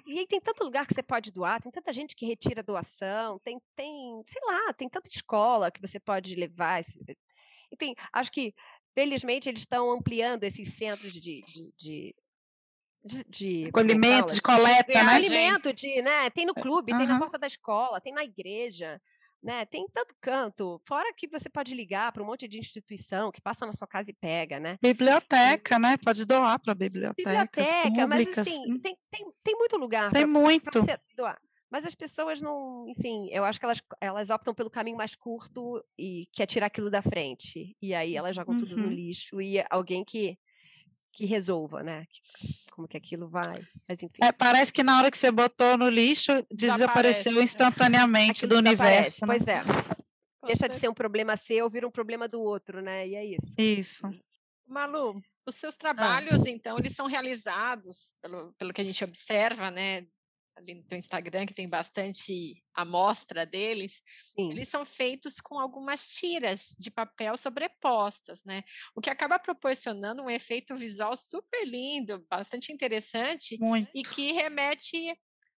E 0.06 0.20
aí 0.20 0.26
tem 0.26 0.40
tanto 0.40 0.64
lugar 0.64 0.86
que 0.86 0.94
você 0.94 1.02
pode 1.02 1.30
doar, 1.30 1.60
tem 1.60 1.70
tanta 1.70 1.92
gente 1.92 2.14
que 2.16 2.24
retira 2.24 2.62
doação, 2.62 3.38
tem, 3.40 3.60
tem, 3.76 4.22
sei 4.26 4.42
lá, 4.44 4.72
tem 4.72 4.88
tanta 4.88 5.08
escola 5.08 5.70
que 5.70 5.80
você 5.80 5.98
pode 6.00 6.34
levar. 6.34 6.82
Enfim, 7.72 7.94
acho 8.12 8.32
que, 8.32 8.54
felizmente, 8.94 9.48
eles 9.48 9.60
estão 9.60 9.90
ampliando 9.92 10.44
esses 10.44 10.72
centros 10.74 11.12
de, 11.12 11.20
de, 11.20 11.72
de 11.76 12.14
de, 13.02 13.24
de 13.28 13.68
acolhimento, 13.68 14.34
de 14.34 14.42
coleta, 14.42 14.92
de, 14.92 14.92
né? 14.92 15.12
Alimento, 15.12 15.72
de, 15.72 16.02
né? 16.02 16.28
Tem 16.30 16.44
no 16.44 16.54
clube, 16.54 16.92
uhum. 16.92 16.98
tem 16.98 17.06
na 17.06 17.18
porta 17.18 17.38
da 17.38 17.46
escola, 17.46 18.00
tem 18.00 18.12
na 18.12 18.24
igreja, 18.24 19.00
né? 19.42 19.64
Tem 19.66 19.86
tanto 19.92 20.14
canto. 20.20 20.80
Fora 20.86 21.12
que 21.14 21.26
você 21.28 21.48
pode 21.48 21.74
ligar 21.74 22.12
para 22.12 22.22
um 22.22 22.26
monte 22.26 22.46
de 22.46 22.58
instituição 22.58 23.30
que 23.32 23.40
passa 23.40 23.66
na 23.66 23.72
sua 23.72 23.86
casa 23.86 24.10
e 24.10 24.14
pega, 24.14 24.60
né? 24.60 24.78
Biblioteca, 24.82 25.78
né? 25.78 25.96
Pode 25.96 26.24
doar 26.24 26.58
para 26.60 26.74
bibliotecas 26.74 27.24
Biblioteca, 27.24 27.82
públicas. 27.82 28.08
mas 28.08 28.38
assim, 28.38 28.78
tem, 28.80 28.96
tem, 29.10 29.32
tem 29.42 29.56
muito 29.56 29.76
lugar. 29.76 30.10
Tem 30.10 30.22
pra, 30.22 30.30
muito. 30.30 30.70
Pra 30.70 30.80
você 30.80 31.00
doar. 31.16 31.40
Mas 31.70 31.86
as 31.86 31.94
pessoas 31.94 32.40
não, 32.40 32.84
enfim, 32.88 33.28
eu 33.30 33.44
acho 33.44 33.60
que 33.60 33.64
elas, 33.64 33.80
elas 34.00 34.28
optam 34.28 34.52
pelo 34.52 34.68
caminho 34.68 34.96
mais 34.96 35.14
curto 35.14 35.82
e 35.96 36.26
quer 36.32 36.46
tirar 36.46 36.66
aquilo 36.66 36.90
da 36.90 37.00
frente. 37.00 37.76
E 37.80 37.94
aí 37.94 38.16
elas 38.16 38.34
jogam 38.34 38.54
uhum. 38.54 38.60
tudo 38.60 38.76
no 38.76 38.84
uhum. 38.84 38.90
lixo 38.90 39.40
e 39.40 39.64
alguém 39.70 40.04
que 40.04 40.36
que 41.12 41.26
resolva, 41.26 41.82
né? 41.82 42.06
Como 42.72 42.88
que 42.88 42.96
aquilo 42.96 43.28
vai. 43.28 43.62
Mas 43.88 44.02
enfim. 44.02 44.18
É, 44.22 44.32
parece 44.32 44.72
que 44.72 44.82
na 44.82 44.98
hora 44.98 45.10
que 45.10 45.18
você 45.18 45.30
botou 45.30 45.76
no 45.76 45.88
lixo, 45.88 46.32
desapareceu 46.50 47.34
né? 47.34 47.42
instantaneamente 47.42 48.46
do 48.46 48.56
universo. 48.56 49.26
Né? 49.26 49.26
Pois 49.26 49.46
é. 49.46 49.62
Deixa 50.46 50.68
de 50.68 50.76
ser 50.76 50.88
um 50.88 50.94
problema 50.94 51.36
seu, 51.36 51.68
vira 51.68 51.86
um 51.86 51.90
problema 51.90 52.26
do 52.26 52.40
outro, 52.40 52.80
né? 52.80 53.06
E 53.06 53.14
é 53.14 53.24
isso. 53.24 53.54
Isso. 53.58 54.10
Malu, 54.66 55.20
os 55.46 55.56
seus 55.56 55.76
trabalhos, 55.76 56.42
ah. 56.46 56.48
então, 56.48 56.78
eles 56.78 56.92
são 56.92 57.06
realizados, 57.06 58.14
pelo, 58.22 58.52
pelo 58.54 58.72
que 58.72 58.80
a 58.80 58.84
gente 58.84 59.02
observa, 59.04 59.70
né, 59.70 60.06
ali 60.56 60.74
no 60.74 60.82
teu 60.84 60.98
Instagram, 60.98 61.46
que 61.46 61.54
tem 61.54 61.68
bastante 61.68 62.62
amostra 62.74 63.46
deles, 63.46 64.02
Sim. 64.34 64.50
eles 64.50 64.68
são 64.68 64.84
feitos 64.84 65.40
com 65.40 65.58
algumas 65.58 66.08
tiras 66.10 66.76
de 66.78 66.90
papel 66.90 67.36
sobrepostas, 67.36 68.42
né? 68.44 68.62
O 68.94 69.00
que 69.00 69.10
acaba 69.10 69.38
proporcionando 69.38 70.22
um 70.22 70.30
efeito 70.30 70.74
visual 70.76 71.16
super 71.16 71.66
lindo, 71.66 72.24
bastante 72.28 72.72
interessante 72.72 73.58
Muito. 73.58 73.90
e 73.94 74.02
que 74.02 74.32
remete 74.32 75.16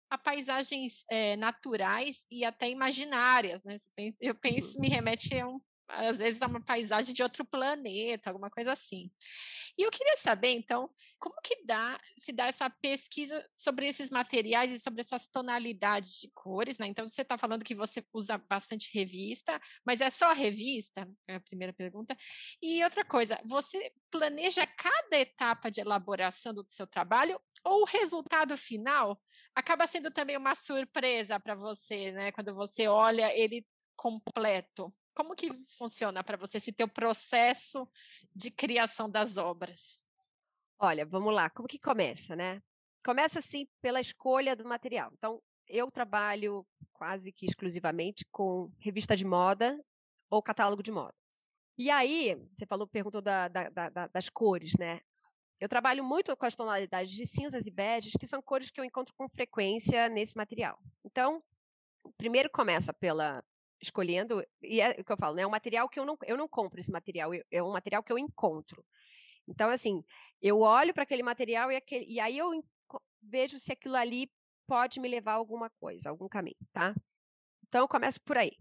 a 0.09 0.17
paisagens 0.17 1.05
é, 1.09 1.37
naturais 1.37 2.25
e 2.29 2.43
até 2.43 2.69
imaginárias, 2.69 3.63
né? 3.63 3.77
Eu 4.19 4.35
penso, 4.35 4.79
me 4.79 4.89
remete 4.89 5.39
a 5.39 5.47
um 5.47 5.59
às 5.93 6.17
vezes 6.17 6.41
é 6.41 6.45
uma 6.45 6.63
paisagem 6.63 7.13
de 7.13 7.23
outro 7.23 7.45
planeta, 7.45 8.29
alguma 8.29 8.49
coisa 8.49 8.71
assim. 8.71 9.11
E 9.77 9.83
eu 9.83 9.91
queria 9.91 10.17
saber, 10.17 10.49
então, 10.49 10.89
como 11.19 11.35
que 11.43 11.63
dá, 11.65 11.99
se 12.17 12.31
dá 12.31 12.47
essa 12.47 12.69
pesquisa 12.69 13.47
sobre 13.55 13.87
esses 13.87 14.09
materiais 14.09 14.71
e 14.71 14.79
sobre 14.79 15.01
essas 15.01 15.27
tonalidades 15.27 16.19
de 16.19 16.29
cores, 16.33 16.77
né? 16.77 16.87
Então, 16.87 17.05
você 17.05 17.21
está 17.21 17.37
falando 17.37 17.63
que 17.63 17.75
você 17.75 18.05
usa 18.13 18.37
bastante 18.37 18.89
revista, 18.93 19.59
mas 19.85 20.01
é 20.01 20.09
só 20.09 20.33
revista? 20.33 21.09
É 21.27 21.35
a 21.35 21.39
primeira 21.39 21.73
pergunta. 21.73 22.15
E 22.61 22.83
outra 22.83 23.05
coisa, 23.05 23.39
você 23.45 23.91
planeja 24.09 24.65
cada 24.67 25.17
etapa 25.17 25.69
de 25.69 25.81
elaboração 25.81 26.53
do 26.53 26.65
seu 26.67 26.87
trabalho 26.87 27.39
ou 27.63 27.81
o 27.81 27.85
resultado 27.85 28.57
final 28.57 29.21
acaba 29.55 29.85
sendo 29.87 30.11
também 30.11 30.37
uma 30.37 30.55
surpresa 30.55 31.39
para 31.39 31.55
você, 31.55 32.11
né? 32.11 32.31
Quando 32.31 32.53
você 32.53 32.87
olha 32.87 33.35
ele 33.37 33.65
completo. 33.95 34.93
Como 35.21 35.35
que 35.35 35.53
funciona 35.77 36.23
para 36.23 36.35
você 36.35 36.57
esse 36.57 36.73
teu 36.73 36.87
processo 36.87 37.87
de 38.35 38.49
criação 38.49 39.07
das 39.07 39.37
obras? 39.37 40.03
Olha, 40.79 41.05
vamos 41.05 41.31
lá, 41.31 41.47
como 41.47 41.67
que 41.67 41.77
começa, 41.77 42.35
né? 42.35 42.59
Começa 43.05 43.37
assim 43.37 43.67
pela 43.83 44.01
escolha 44.01 44.55
do 44.55 44.65
material. 44.65 45.11
Então, 45.13 45.39
eu 45.67 45.91
trabalho 45.91 46.65
quase 46.91 47.31
que 47.31 47.45
exclusivamente 47.45 48.25
com 48.31 48.71
revista 48.79 49.15
de 49.15 49.23
moda 49.23 49.79
ou 50.27 50.41
catálogo 50.41 50.81
de 50.81 50.91
moda. 50.91 51.13
E 51.77 51.91
aí, 51.91 52.35
você 52.57 52.65
falou, 52.65 52.87
perguntou 52.87 53.21
da, 53.21 53.47
da, 53.47 53.69
da, 53.69 54.07
das 54.07 54.27
cores, 54.27 54.73
né? 54.79 55.01
Eu 55.59 55.69
trabalho 55.69 56.03
muito 56.03 56.35
com 56.35 56.45
as 56.47 56.55
tonalidades 56.55 57.13
de 57.13 57.27
cinzas 57.27 57.67
e 57.67 57.71
beges, 57.71 58.13
que 58.19 58.25
são 58.25 58.41
cores 58.41 58.71
que 58.71 58.81
eu 58.81 58.85
encontro 58.85 59.13
com 59.15 59.29
frequência 59.29 60.09
nesse 60.09 60.35
material. 60.35 60.79
Então, 61.05 61.43
primeiro 62.17 62.49
começa 62.49 62.91
pela, 62.91 63.43
escolhendo, 63.81 64.45
e 64.61 64.79
é 64.79 64.91
o 64.99 65.03
que 65.03 65.11
eu 65.11 65.17
falo, 65.17 65.35
né? 65.35 65.41
É 65.41 65.47
um 65.47 65.51
material 65.51 65.89
que 65.89 65.99
eu 65.99 66.05
não, 66.05 66.17
eu 66.23 66.37
não 66.37 66.47
compro 66.47 66.79
esse 66.79 66.91
material, 66.91 67.31
é 67.49 67.63
um 67.63 67.71
material 67.71 68.03
que 68.03 68.11
eu 68.11 68.19
encontro. 68.19 68.85
Então, 69.47 69.69
assim, 69.69 70.03
eu 70.41 70.59
olho 70.59 70.93
para 70.93 71.03
aquele 71.03 71.23
material 71.23 71.71
e, 71.71 71.75
aquele, 71.75 72.05
e 72.05 72.19
aí 72.19 72.37
eu 72.37 72.51
vejo 73.21 73.57
se 73.57 73.71
aquilo 73.71 73.95
ali 73.95 74.31
pode 74.67 74.99
me 74.99 75.09
levar 75.09 75.33
a 75.33 75.35
alguma 75.35 75.69
coisa, 75.69 76.09
algum 76.09 76.27
caminho, 76.27 76.57
tá? 76.71 76.93
Então, 77.67 77.81
eu 77.81 77.87
começo 77.87 78.21
por 78.21 78.37
aí. 78.37 78.51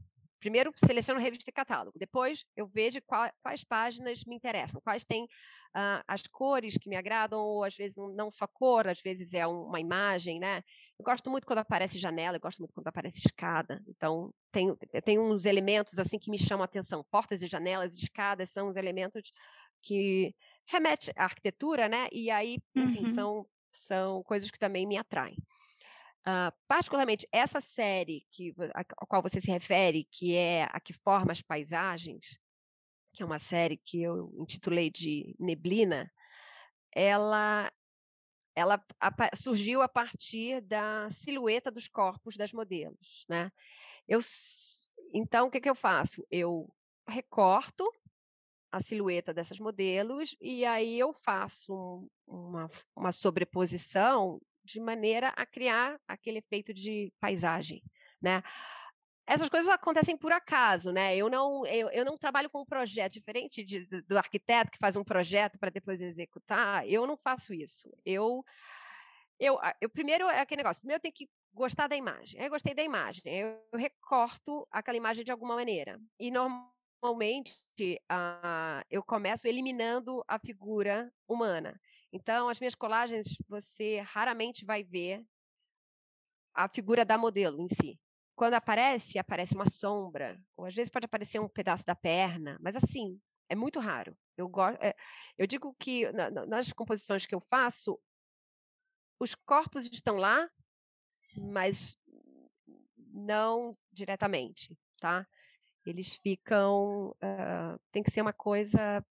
Primeiro, 0.41 0.73
seleciono 0.77 1.21
revista 1.21 1.51
e 1.51 1.53
catálogo. 1.53 1.99
Depois, 1.99 2.45
eu 2.57 2.67
vejo 2.67 3.01
qual, 3.03 3.31
quais 3.43 3.63
páginas 3.63 4.25
me 4.25 4.35
interessam, 4.35 4.81
quais 4.81 5.05
têm 5.05 5.25
uh, 5.25 6.03
as 6.09 6.27
cores 6.27 6.79
que 6.79 6.89
me 6.89 6.97
agradam, 6.97 7.41
ou 7.41 7.63
às 7.63 7.77
vezes 7.77 7.97
não 8.15 8.31
só 8.31 8.47
cor, 8.47 8.89
às 8.89 9.01
vezes 9.03 9.35
é 9.35 9.47
uma 9.47 9.79
imagem, 9.81 10.41
né? 10.41 10.65
Eu 11.01 11.05
gosto 11.05 11.31
muito 11.31 11.47
quando 11.47 11.61
aparece 11.61 11.99
janela, 11.99 12.37
eu 12.37 12.41
gosto 12.41 12.59
muito 12.59 12.75
quando 12.75 12.89
aparece 12.89 13.23
escada. 13.25 13.83
Então, 13.89 14.35
tem, 14.53 14.77
tem 15.03 15.19
uns 15.19 15.47
elementos 15.47 15.99
assim 15.99 16.19
que 16.19 16.31
me 16.31 16.39
chamam 16.39 16.63
a 16.63 16.67
atenção. 16.67 17.03
Portas 17.11 17.43
e 17.43 17.47
janelas, 17.47 17.95
escadas 17.95 18.51
são 18.51 18.69
os 18.69 18.77
elementos 18.77 19.33
que 19.83 20.35
remetem 20.67 21.15
à 21.17 21.25
arquitetura, 21.25 21.89
né? 21.89 22.07
E 22.13 22.31
aí, 22.31 22.59
enfim, 22.77 23.07
uhum. 23.07 23.15
são, 23.15 23.47
são 23.73 24.23
coisas 24.25 24.51
que 24.51 24.59
também 24.59 24.87
me 24.87 24.99
atraem. 24.99 25.39
Uh, 26.21 26.53
particularmente 26.69 27.27
essa 27.33 27.63
série 27.63 28.27
que, 28.31 28.55
a, 28.75 28.81
a 28.81 29.07
qual 29.07 29.23
você 29.23 29.41
se 29.41 29.51
refere, 29.51 30.07
que 30.13 30.37
é 30.37 30.65
a 30.65 30.79
que 30.79 30.93
forma 30.93 31.33
as 31.33 31.41
paisagens, 31.41 32.39
que 33.15 33.23
é 33.23 33.27
uma 33.27 33.39
série 33.39 33.79
que 33.79 34.03
eu 34.03 34.31
intitulei 34.39 34.91
de 34.91 35.35
Neblina, 35.41 36.13
ela 36.95 37.73
ela 38.55 38.83
surgiu 39.35 39.83
a 39.83 39.89
partir 39.89 40.61
da 40.63 41.09
silhueta 41.11 41.71
dos 41.71 41.89
corpos 41.89 42.37
das 42.37 42.53
modelos, 42.53 43.25
né? 43.29 43.51
Eu, 44.09 44.21
então, 45.13 45.47
o 45.47 45.51
que, 45.51 45.61
que 45.61 45.71
eu 45.71 45.75
faço? 45.75 46.27
Eu 46.31 46.73
recorto 47.07 47.91
a 48.73 48.81
silhueta 48.81 49.35
dessas 49.35 49.59
modelos 49.59 50.37
e 50.41 50.65
aí 50.65 50.99
eu 50.99 51.13
faço 51.13 52.09
uma, 52.27 52.71
uma 52.95 53.13
sobreposição 53.13 54.41
de 54.65 54.81
maneira 54.81 55.29
a 55.31 55.45
criar 55.45 55.99
aquele 56.07 56.39
efeito 56.39 56.73
de 56.73 57.13
paisagem, 57.19 57.83
né? 58.21 58.43
Essas 59.31 59.49
coisas 59.49 59.69
acontecem 59.69 60.17
por 60.17 60.33
acaso, 60.33 60.91
né? 60.91 61.17
Eu 61.17 61.31
não, 61.31 61.65
eu, 61.65 61.89
eu 61.91 62.05
não 62.05 62.19
trabalho 62.19 62.51
com 62.51 62.63
um 62.63 62.65
projeto 62.65 63.13
diferente 63.13 63.63
de, 63.63 63.87
do 64.03 64.19
arquiteto 64.19 64.73
que 64.73 64.79
faz 64.79 64.97
um 64.97 65.05
projeto 65.05 65.57
para 65.57 65.71
depois 65.71 66.03
executar. 66.03 66.85
Eu 66.89 67.07
não 67.07 67.17
faço 67.17 67.55
isso. 67.55 67.89
Eu, 68.05 68.45
eu, 69.39 69.57
eu 69.81 69.89
primeiro 69.89 70.29
é 70.29 70.41
aquele 70.41 70.65
negócio. 70.65 70.81
Primeiro 70.81 70.99
eu 70.99 71.03
tenho 71.03 71.15
que 71.15 71.31
gostar 71.55 71.87
da 71.87 71.95
imagem. 71.95 72.43
Eu 72.43 72.51
gostei 72.51 72.75
da 72.75 72.83
imagem. 72.83 73.23
Eu, 73.33 73.57
eu 73.73 73.79
recorto 73.79 74.67
aquela 74.69 74.97
imagem 74.97 75.25
de 75.25 75.31
alguma 75.31 75.55
maneira. 75.55 76.01
E 76.19 76.29
normalmente 76.29 77.55
uh, 78.11 78.83
eu 78.91 79.01
começo 79.01 79.47
eliminando 79.47 80.25
a 80.27 80.41
figura 80.41 81.09
humana. 81.29 81.81
Então, 82.13 82.49
as 82.49 82.59
minhas 82.59 82.75
colagens 82.75 83.29
você 83.49 84.01
raramente 84.01 84.65
vai 84.65 84.83
ver 84.83 85.25
a 86.53 86.69
figura 86.69 87.05
da 87.05 87.17
modelo 87.17 87.61
em 87.61 87.69
si. 87.69 87.97
Quando 88.41 88.55
aparece, 88.55 89.19
aparece 89.19 89.55
uma 89.55 89.69
sombra, 89.69 90.43
ou 90.57 90.65
às 90.65 90.75
vezes 90.75 90.91
pode 90.91 91.05
aparecer 91.05 91.39
um 91.39 91.47
pedaço 91.47 91.85
da 91.85 91.95
perna, 91.95 92.57
mas 92.59 92.75
assim, 92.75 93.21
é 93.51 93.55
muito 93.55 93.79
raro. 93.79 94.17
Eu, 94.35 94.49
gosto, 94.49 94.83
é, 94.83 94.95
eu 95.37 95.47
digo 95.47 95.77
que 95.79 96.11
na, 96.13 96.31
nas 96.31 96.73
composições 96.73 97.27
que 97.27 97.35
eu 97.35 97.41
faço, 97.51 98.01
os 99.19 99.35
corpos 99.35 99.85
estão 99.93 100.17
lá, 100.17 100.49
mas 101.37 101.95
não 102.97 103.77
diretamente, 103.93 104.75
tá? 104.99 105.29
Eles 105.85 106.15
ficam, 106.17 107.11
uh, 107.11 107.79
tem 107.93 108.03
que 108.03 108.11
ser 108.11 108.23
uma 108.23 108.33
coisa 108.33 109.05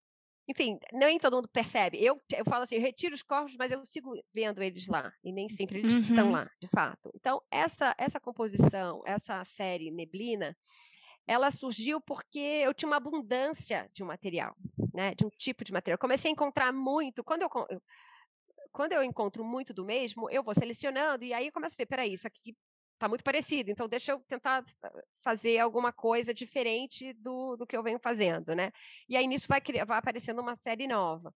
enfim, 0.49 0.78
nem 0.93 1.19
todo 1.19 1.37
mundo 1.37 1.49
percebe. 1.49 2.02
Eu, 2.02 2.21
eu 2.33 2.45
falo 2.45 2.62
assim, 2.62 2.76
eu 2.76 2.81
retiro 2.81 3.14
os 3.14 3.23
corpos, 3.23 3.55
mas 3.59 3.71
eu 3.71 3.85
sigo 3.85 4.14
vendo 4.33 4.62
eles 4.62 4.87
lá. 4.87 5.12
E 5.23 5.31
nem 5.31 5.47
sempre 5.49 5.81
eles 5.81 5.95
uhum. 5.95 6.00
estão 6.00 6.31
lá, 6.33 6.50
de 6.61 6.67
fato. 6.69 7.11
Então, 7.14 7.43
essa, 7.50 7.95
essa 7.99 8.19
composição, 8.19 9.02
essa 9.05 9.45
série 9.45 9.90
Neblina, 9.90 10.57
ela 11.26 11.50
surgiu 11.50 12.00
porque 12.00 12.38
eu 12.38 12.73
tinha 12.73 12.88
uma 12.88 12.97
abundância 12.97 13.90
de 13.93 14.02
um 14.02 14.07
material, 14.07 14.57
né? 14.95 15.14
De 15.14 15.26
um 15.26 15.28
tipo 15.28 15.62
de 15.62 15.73
material. 15.73 15.97
Eu 15.97 16.00
comecei 16.00 16.31
a 16.31 16.33
encontrar 16.33 16.73
muito. 16.73 17.23
Quando 17.23 17.43
eu, 17.43 17.50
eu 17.69 17.83
quando 18.73 18.93
eu 18.93 19.02
encontro 19.02 19.45
muito 19.45 19.75
do 19.75 19.85
mesmo, 19.85 20.31
eu 20.31 20.43
vou 20.43 20.55
selecionando 20.55 21.25
e 21.25 21.35
aí 21.35 21.47
eu 21.47 21.52
começo 21.52 21.75
a 21.75 21.81
ver, 21.83 21.87
peraí, 21.87 22.12
isso 22.12 22.26
aqui 22.26 22.57
tá 22.99 23.09
muito 23.09 23.25
parecido, 23.25 23.71
então 23.71 23.88
deixa 23.88 24.12
eu 24.12 24.21
tentar 24.21 24.64
fazer 25.23 25.59
alguma 25.59 25.93
coisa 25.93 26.35
diferente 26.35 27.12
do, 27.14 27.57
do 27.57 27.67
que 27.67 27.76
eu 27.76 27.83
venho 27.83 27.99
fazendo, 27.99 28.55
né? 28.55 28.73
E 29.09 29.17
aí 29.17 29.26
nisso 29.26 29.47
vai, 29.49 29.61
vai 29.87 29.99
aparecendo 29.99 30.40
uma 30.40 30.57
série 30.57 30.87
nova. 30.87 31.33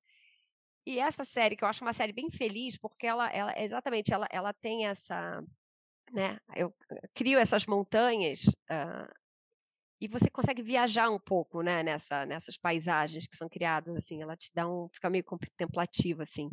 E 0.84 0.98
essa 0.98 1.24
série, 1.24 1.56
que 1.56 1.62
eu 1.62 1.68
acho 1.68 1.84
uma 1.84 1.92
série 1.92 2.12
bem 2.12 2.30
feliz, 2.30 2.76
porque 2.76 3.06
ela, 3.06 3.30
ela 3.30 3.54
exatamente, 3.56 4.12
ela, 4.12 4.26
ela 4.30 4.52
tem 4.52 4.86
essa, 4.86 5.42
né? 6.12 6.38
Eu 6.56 6.74
crio 7.14 7.38
essas 7.38 7.64
montanhas 7.66 8.44
uh, 8.46 9.12
e 10.00 10.08
você 10.08 10.28
consegue 10.28 10.62
viajar 10.62 11.08
um 11.10 11.20
pouco, 11.20 11.62
né? 11.62 11.84
Nessa, 11.84 12.26
nessas 12.26 12.58
paisagens 12.58 13.28
que 13.28 13.36
são 13.36 13.48
criadas, 13.48 13.94
assim, 13.96 14.20
ela 14.20 14.36
te 14.36 14.50
dá 14.52 14.68
um, 14.68 14.88
fica 14.92 15.08
meio 15.08 15.22
contemplativo, 15.24 16.22
assim. 16.22 16.50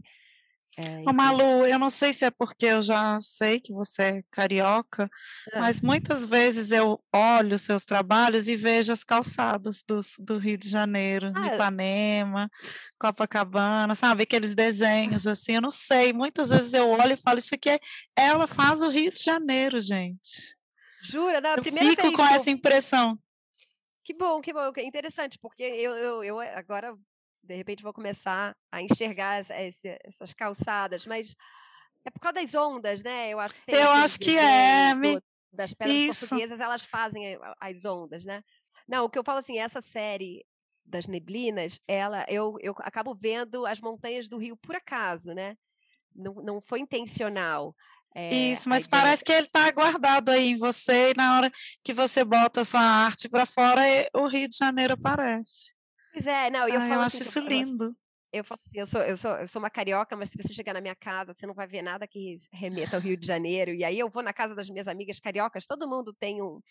É, 0.78 1.10
Ô, 1.10 1.12
Malu, 1.12 1.66
eu 1.66 1.78
não 1.78 1.90
sei 1.90 2.14
se 2.14 2.24
é 2.24 2.32
porque 2.32 2.66
eu 2.66 2.82
já 2.82 3.20
sei 3.22 3.60
que 3.60 3.74
você 3.74 4.02
é 4.02 4.24
carioca, 4.32 5.10
ah. 5.52 5.60
mas 5.60 5.82
muitas 5.82 6.24
vezes 6.24 6.72
eu 6.72 7.04
olho 7.14 7.56
os 7.56 7.62
seus 7.62 7.84
trabalhos 7.84 8.48
e 8.48 8.56
vejo 8.56 8.94
as 8.94 9.04
calçadas 9.04 9.84
do, 9.86 10.00
do 10.20 10.38
Rio 10.38 10.58
de 10.58 10.70
Janeiro, 10.70 11.34
ah, 11.36 11.42
de 11.42 11.50
Ipanema, 11.50 12.50
Copacabana, 12.98 13.94
sabe? 13.94 14.24
Aqueles 14.24 14.56
desenhos 14.56 15.28
assim, 15.28 15.56
eu 15.56 15.62
não 15.62 15.72
sei. 15.72 16.14
Muitas 16.14 16.50
vezes 16.50 16.74
eu 16.74 16.90
olho 16.90 17.14
e 17.14 17.18
falo, 17.18 17.40
isso 17.40 17.56
aqui 17.56 17.72
é. 17.72 17.80
Ela 18.16 18.48
faz 18.48 18.82
o 18.82 18.90
Rio 18.90 19.12
de 19.12 19.22
Janeiro, 19.22 19.82
gente. 19.82 20.56
Jura? 21.02 21.42
Não, 21.42 21.56
eu 21.56 21.64
fico 21.64 22.14
com 22.14 22.26
essa 22.26 22.50
impressão. 22.50 23.18
Que 24.04 24.14
bom, 24.14 24.42
que 24.42 24.52
bom, 24.52 24.72
que 24.74 24.82
interessante, 24.82 25.38
porque 25.40 25.62
eu, 25.62 25.96
eu, 25.96 26.24
eu 26.24 26.40
agora 26.40 26.96
de 27.50 27.56
repente 27.56 27.82
vou 27.82 27.92
começar 27.92 28.56
a 28.72 28.80
enxergar 28.80 29.40
esse, 29.40 30.00
essas 30.04 30.36
calçadas, 30.36 31.08
mas 31.08 31.36
é 32.06 32.12
por 32.12 32.20
causa 32.20 32.36
das 32.36 32.54
ondas, 32.54 33.02
né? 33.02 33.32
Eu 33.32 33.40
acho 33.40 33.56
que, 33.56 33.72
eu 33.72 33.90
acho 33.90 34.20
que 34.20 34.38
é. 34.38 34.94
Me... 34.94 35.20
Das 35.52 35.74
pedras 35.74 35.98
Isso. 35.98 36.20
portuguesas, 36.28 36.60
elas 36.60 36.86
fazem 36.86 37.40
as 37.60 37.84
ondas, 37.84 38.24
né? 38.24 38.44
Não, 38.88 39.06
o 39.06 39.10
que 39.10 39.18
eu 39.18 39.24
falo 39.24 39.40
assim, 39.40 39.58
essa 39.58 39.82
série 39.82 40.46
das 40.86 41.08
neblinas, 41.08 41.80
ela, 41.88 42.24
eu, 42.30 42.56
eu 42.62 42.76
acabo 42.78 43.16
vendo 43.16 43.66
as 43.66 43.80
montanhas 43.80 44.30
do 44.30 44.38
Rio 44.38 44.56
por 44.56 44.76
acaso, 44.76 45.34
né? 45.34 45.56
Não, 46.16 46.36
não 46.36 46.62
foi 46.62 46.80
intencional. 46.82 47.76
É, 48.14 48.52
Isso, 48.52 48.70
mas 48.70 48.86
parece 48.86 49.24
que 49.24 49.32
ele 49.32 49.48
está 49.48 49.72
guardado 49.72 50.30
aí 50.30 50.52
em 50.52 50.56
você 50.56 51.12
e 51.12 51.18
na 51.18 51.36
hora 51.36 51.52
que 51.84 51.94
você 51.94 52.24
bota 52.24 52.62
a 52.62 52.66
sua 52.66 52.82
arte 52.82 53.28
para 53.28 53.48
fora, 53.48 53.82
o 54.14 54.28
Rio 54.28 54.48
de 54.48 54.58
Janeiro 54.58 54.94
aparece. 54.94 55.79
Pois 56.20 56.28
é, 56.28 56.50
não, 56.50 56.68
eu, 56.68 56.82
ah, 56.82 56.88
eu 56.90 57.00
acho 57.00 57.16
assim, 57.16 57.30
isso 57.30 57.40
lindo. 57.40 57.96
Eu, 58.32 58.46
eu, 58.74 58.86
sou, 58.86 59.02
eu, 59.02 59.18
sou, 59.18 59.32
eu 59.32 59.48
sou 59.48 59.60
uma 59.60 59.72
carioca, 59.72 60.16
mas 60.16 60.30
se 60.30 60.38
você 60.38 60.54
chegar 60.54 60.74
na 60.74 60.82
minha 60.82 60.96
casa, 60.96 61.34
você 61.34 61.48
não 61.48 61.54
vai 61.54 61.66
ver 61.66 61.82
nada 61.82 62.08
que 62.08 62.36
remeta 62.52 62.96
ao 62.96 63.02
Rio 63.02 63.18
de 63.18 63.26
Janeiro. 63.26 63.74
E 63.74 63.84
aí 63.84 63.98
eu 63.98 64.10
vou 64.10 64.22
na 64.22 64.32
casa 64.32 64.54
das 64.54 64.70
minhas 64.70 64.88
amigas 64.88 65.20
cariocas, 65.20 65.66
todo 65.66 65.90
mundo 65.90 66.14
tem 66.14 66.40
um, 66.40 66.62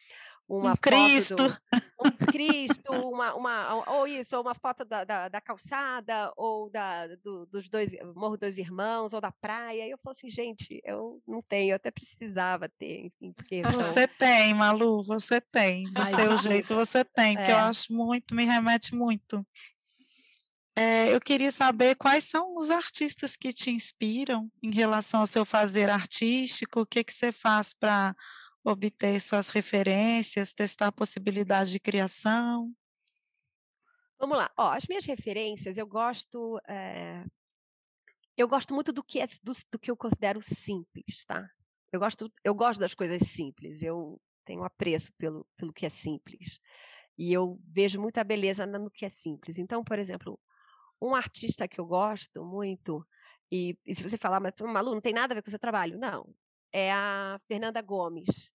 uma 0.49 0.73
um 0.73 0.77
Cristo. 0.77 1.35
Do, 1.35 1.57
um 2.05 2.27
Cristo, 2.27 2.93
uma, 2.93 3.35
uma, 3.35 3.91
ou 3.91 4.07
isso, 4.07 4.37
ou 4.37 4.43
uma 4.43 4.55
foto 4.55 4.85
da, 4.85 5.03
da, 5.03 5.29
da 5.29 5.41
calçada, 5.41 6.33
ou 6.37 6.71
da, 6.71 7.09
do, 7.17 7.45
dos 7.47 7.69
dois 7.69 7.91
Morro 8.15 8.37
dos 8.37 8.57
Irmãos, 8.57 9.13
ou 9.13 9.21
da 9.21 9.33
praia. 9.33 9.85
E 9.85 9.91
eu 9.91 9.99
falo 9.99 10.15
assim, 10.17 10.31
gente, 10.31 10.81
eu 10.85 11.21
não 11.27 11.43
tenho, 11.43 11.73
eu 11.73 11.77
até 11.77 11.91
precisava 11.91 12.69
ter, 12.69 13.07
enfim, 13.07 13.33
porque. 13.33 13.63
Você 13.63 14.07
tem, 14.07 14.55
Malu, 14.55 15.03
você 15.03 15.41
tem. 15.41 15.85
Do 15.93 16.03
Ai, 16.03 16.07
seu 16.07 16.37
jeito 16.37 16.75
você 16.75 17.05
tem, 17.05 17.37
é. 17.37 17.45
que 17.45 17.51
eu 17.51 17.57
é. 17.57 17.61
acho 17.61 17.93
muito, 17.93 18.35
me 18.35 18.45
remete 18.45 18.95
muito. 18.95 19.45
É, 20.81 21.13
eu 21.13 21.21
queria 21.21 21.51
saber 21.51 21.97
quais 21.97 22.23
são 22.23 22.55
os 22.55 22.71
artistas 22.71 23.37
que 23.37 23.53
te 23.53 23.69
inspiram 23.69 24.49
em 24.63 24.73
relação 24.73 25.19
ao 25.19 25.27
seu 25.27 25.45
fazer 25.45 25.91
artístico, 25.91 26.83
o 26.83 26.87
que, 26.87 27.03
que 27.03 27.13
você 27.13 27.33
faz 27.33 27.75
para 27.75 28.15
obter 28.63 29.21
suas 29.21 29.51
referências, 29.51 30.55
testar 30.55 30.93
possibilidades 30.93 31.73
de 31.73 31.81
criação? 31.81 32.73
Vamos 34.21 34.39
lá. 34.39 34.53
Ó, 34.57 34.71
as 34.71 34.87
minhas 34.87 35.05
referências, 35.05 35.79
eu 35.79 35.87
gosto, 35.87 36.61
é... 36.69 37.25
eu 38.37 38.47
gosto 38.47 38.73
muito 38.73 38.93
do 38.93 39.03
que 39.03 39.19
é 39.19 39.27
do, 39.43 39.55
do, 39.73 39.81
que 39.81 39.91
eu 39.91 39.97
considero 39.97 40.41
simples, 40.41 41.25
tá? 41.27 41.45
Eu 41.91 41.99
gosto, 41.99 42.33
eu 42.45 42.55
gosto 42.55 42.79
das 42.79 42.95
coisas 42.95 43.23
simples. 43.23 43.83
Eu 43.83 44.21
tenho 44.45 44.63
apreço 44.63 45.13
pelo, 45.19 45.45
pelo 45.57 45.73
que 45.73 45.87
é 45.87 45.89
simples 45.89 46.61
e 47.19 47.33
eu 47.33 47.61
vejo 47.67 48.01
muita 48.01 48.23
beleza 48.23 48.65
no 48.65 48.89
que 48.89 49.05
é 49.05 49.11
simples. 49.11 49.59
Então, 49.59 49.83
por 49.83 49.99
exemplo, 49.99 50.39
um 51.01 51.15
artista 51.15 51.69
que 51.69 51.81
eu 51.81 51.87
gosto 51.87 52.45
muito 52.45 53.07
e, 53.51 53.77
e 53.85 53.95
se 53.95 54.03
você 54.03 54.17
falar, 54.17 54.41
mas 54.41 54.55
Malu, 54.61 54.95
não 54.95 55.01
tem 55.01 55.13
nada 55.13 55.33
a 55.33 55.37
ver 55.37 55.43
com 55.43 55.49
o 55.49 55.51
seu 55.51 55.59
trabalho, 55.59 55.99
não. 55.99 56.29
É 56.73 56.93
a 56.93 57.41
Fernanda 57.49 57.81
Gomes. 57.81 58.53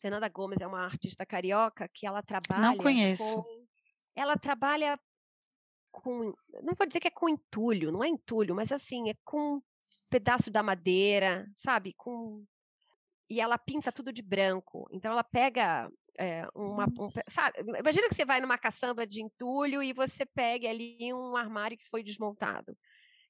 Fernanda 0.00 0.28
Gomes 0.28 0.60
é 0.60 0.66
uma 0.66 0.84
artista 0.84 1.26
carioca 1.26 1.88
que 1.92 2.06
ela 2.06 2.22
trabalha. 2.22 2.62
Não 2.62 2.76
conheço. 2.76 3.42
Com, 3.42 3.66
ela 4.14 4.36
trabalha 4.36 4.98
com. 5.90 6.32
Não 6.62 6.74
vou 6.74 6.86
dizer 6.86 7.00
que 7.00 7.08
é 7.08 7.10
com 7.10 7.28
entulho, 7.28 7.90
não 7.90 8.02
é 8.02 8.08
entulho, 8.08 8.54
mas 8.54 8.70
assim, 8.72 9.10
é 9.10 9.14
com 9.24 9.56
um 9.56 9.62
pedaço 10.08 10.50
da 10.50 10.62
madeira, 10.62 11.46
sabe? 11.56 11.92
Com. 11.96 12.44
E 13.28 13.40
ela 13.40 13.58
pinta 13.58 13.92
tudo 13.92 14.12
de 14.12 14.22
branco. 14.22 14.88
Então 14.92 15.12
ela 15.12 15.24
pega 15.24 15.90
é, 16.20 16.46
uma, 16.54 16.84
um, 16.84 17.10
sabe, 17.28 17.58
imagina 17.78 18.06
que 18.08 18.14
você 18.14 18.26
vai 18.26 18.42
numa 18.42 18.58
caçamba 18.58 19.06
de 19.06 19.22
entulho 19.22 19.82
e 19.82 19.94
você 19.94 20.26
pega 20.26 20.68
ali 20.68 21.14
um 21.14 21.34
armário 21.34 21.78
que 21.78 21.88
foi 21.88 22.02
desmontado. 22.02 22.76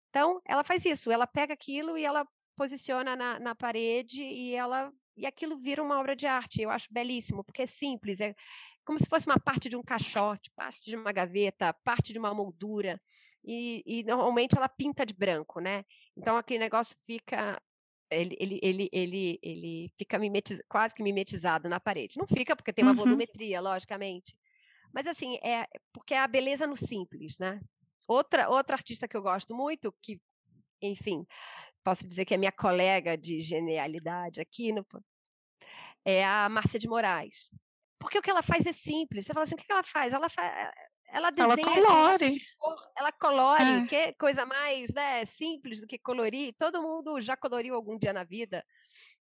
Então, 0.08 0.40
ela 0.44 0.64
faz 0.64 0.84
isso, 0.84 1.12
ela 1.12 1.26
pega 1.26 1.54
aquilo 1.54 1.96
e 1.96 2.04
ela 2.04 2.26
posiciona 2.56 3.14
na, 3.14 3.38
na 3.38 3.54
parede 3.54 4.22
e 4.22 4.54
ela 4.54 4.92
e 5.16 5.24
aquilo 5.24 5.56
vira 5.56 5.82
uma 5.82 6.00
obra 6.00 6.16
de 6.16 6.26
arte. 6.26 6.62
Eu 6.62 6.70
acho 6.70 6.88
belíssimo, 6.90 7.44
porque 7.44 7.62
é 7.62 7.66
simples, 7.66 8.20
é 8.20 8.34
como 8.84 8.98
se 8.98 9.06
fosse 9.06 9.26
uma 9.26 9.38
parte 9.38 9.68
de 9.68 9.76
um 9.76 9.82
caixote, 9.82 10.50
parte 10.56 10.82
de 10.84 10.96
uma 10.96 11.12
gaveta, 11.12 11.72
parte 11.84 12.12
de 12.12 12.18
uma 12.18 12.34
moldura. 12.34 13.00
E, 13.44 13.82
e 13.86 14.02
normalmente 14.02 14.56
ela 14.56 14.68
pinta 14.68 15.06
de 15.06 15.14
branco, 15.14 15.60
né? 15.60 15.84
Então 16.16 16.36
aquele 16.36 16.58
negócio 16.58 16.96
fica 17.06 17.60
ele, 18.10 18.36
ele, 18.40 18.58
ele, 18.62 18.88
ele, 18.92 19.38
ele 19.42 19.92
fica 19.96 20.18
mimetiz, 20.18 20.60
quase 20.68 20.94
que 20.94 21.02
mimetizado 21.02 21.68
na 21.68 21.80
parede. 21.80 22.18
Não 22.18 22.26
fica, 22.26 22.56
porque 22.56 22.72
tem 22.72 22.84
uma 22.84 22.90
uhum. 22.92 22.98
volumetria, 22.98 23.60
logicamente. 23.60 24.36
Mas 24.92 25.06
assim, 25.06 25.36
é 25.36 25.66
porque 25.92 26.14
é 26.14 26.18
a 26.18 26.26
beleza 26.26 26.66
no 26.66 26.76
simples, 26.76 27.38
né? 27.38 27.60
Outra, 28.08 28.48
outra 28.48 28.74
artista 28.74 29.06
que 29.06 29.16
eu 29.16 29.22
gosto 29.22 29.54
muito, 29.54 29.94
que, 30.02 30.20
enfim, 30.82 31.24
posso 31.84 32.06
dizer 32.06 32.24
que 32.24 32.34
é 32.34 32.36
minha 32.36 32.52
colega 32.52 33.16
de 33.16 33.40
genialidade 33.40 34.40
aqui, 34.40 34.72
no, 34.72 34.84
é 36.04 36.24
a 36.24 36.48
Márcia 36.48 36.80
de 36.80 36.88
Moraes. 36.88 37.48
Porque 37.98 38.18
o 38.18 38.22
que 38.22 38.30
ela 38.30 38.42
faz 38.42 38.66
é 38.66 38.72
simples. 38.72 39.24
Você 39.24 39.32
fala 39.32 39.42
assim, 39.44 39.54
o 39.54 39.58
que 39.58 39.70
ela 39.70 39.84
faz? 39.84 40.12
Ela 40.12 40.28
faz, 40.28 40.72
ela 41.12 41.30
desenha. 41.30 41.76
Ela 41.76 41.86
colore. 41.86 42.42
Ela 42.96 43.12
colore, 43.12 43.62
é. 43.62 43.86
que 43.86 44.12
coisa 44.14 44.46
mais 44.46 44.92
né, 44.92 45.24
simples 45.24 45.80
do 45.80 45.86
que 45.86 45.98
colorir. 45.98 46.54
Todo 46.58 46.82
mundo 46.82 47.20
já 47.20 47.36
coloriu 47.36 47.74
algum 47.74 47.98
dia 47.98 48.12
na 48.12 48.24
vida. 48.24 48.64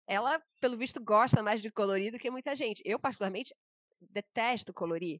Ela, 0.07 0.41
pelo 0.61 0.77
visto, 0.77 1.03
gosta 1.03 1.41
mais 1.41 1.61
de 1.61 1.71
colorir 1.71 2.11
do 2.11 2.19
que 2.19 2.29
muita 2.29 2.55
gente. 2.55 2.81
Eu, 2.85 2.99
particularmente, 2.99 3.53
detesto 4.01 4.73
colorir. 4.73 5.19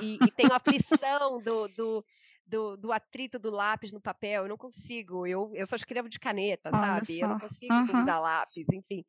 E, 0.00 0.18
e 0.24 0.30
tenho 0.32 0.52
aflição 0.52 1.40
do, 1.40 1.68
do, 1.68 2.04
do, 2.46 2.76
do, 2.76 2.92
atrito 2.92 3.38
do 3.38 3.50
lápis 3.50 3.92
no 3.92 4.00
papel. 4.00 4.44
Eu 4.44 4.48
não 4.48 4.56
consigo. 4.56 5.26
Eu, 5.26 5.50
eu 5.54 5.66
só 5.66 5.76
escrevo 5.76 6.08
de 6.08 6.18
caneta, 6.18 6.70
Olha 6.72 6.78
sabe? 6.78 7.18
Só. 7.18 7.24
Eu 7.24 7.28
não 7.28 7.40
consigo 7.40 7.74
uhum. 7.74 8.02
usar 8.02 8.18
lápis, 8.18 8.66
enfim. 8.72 9.04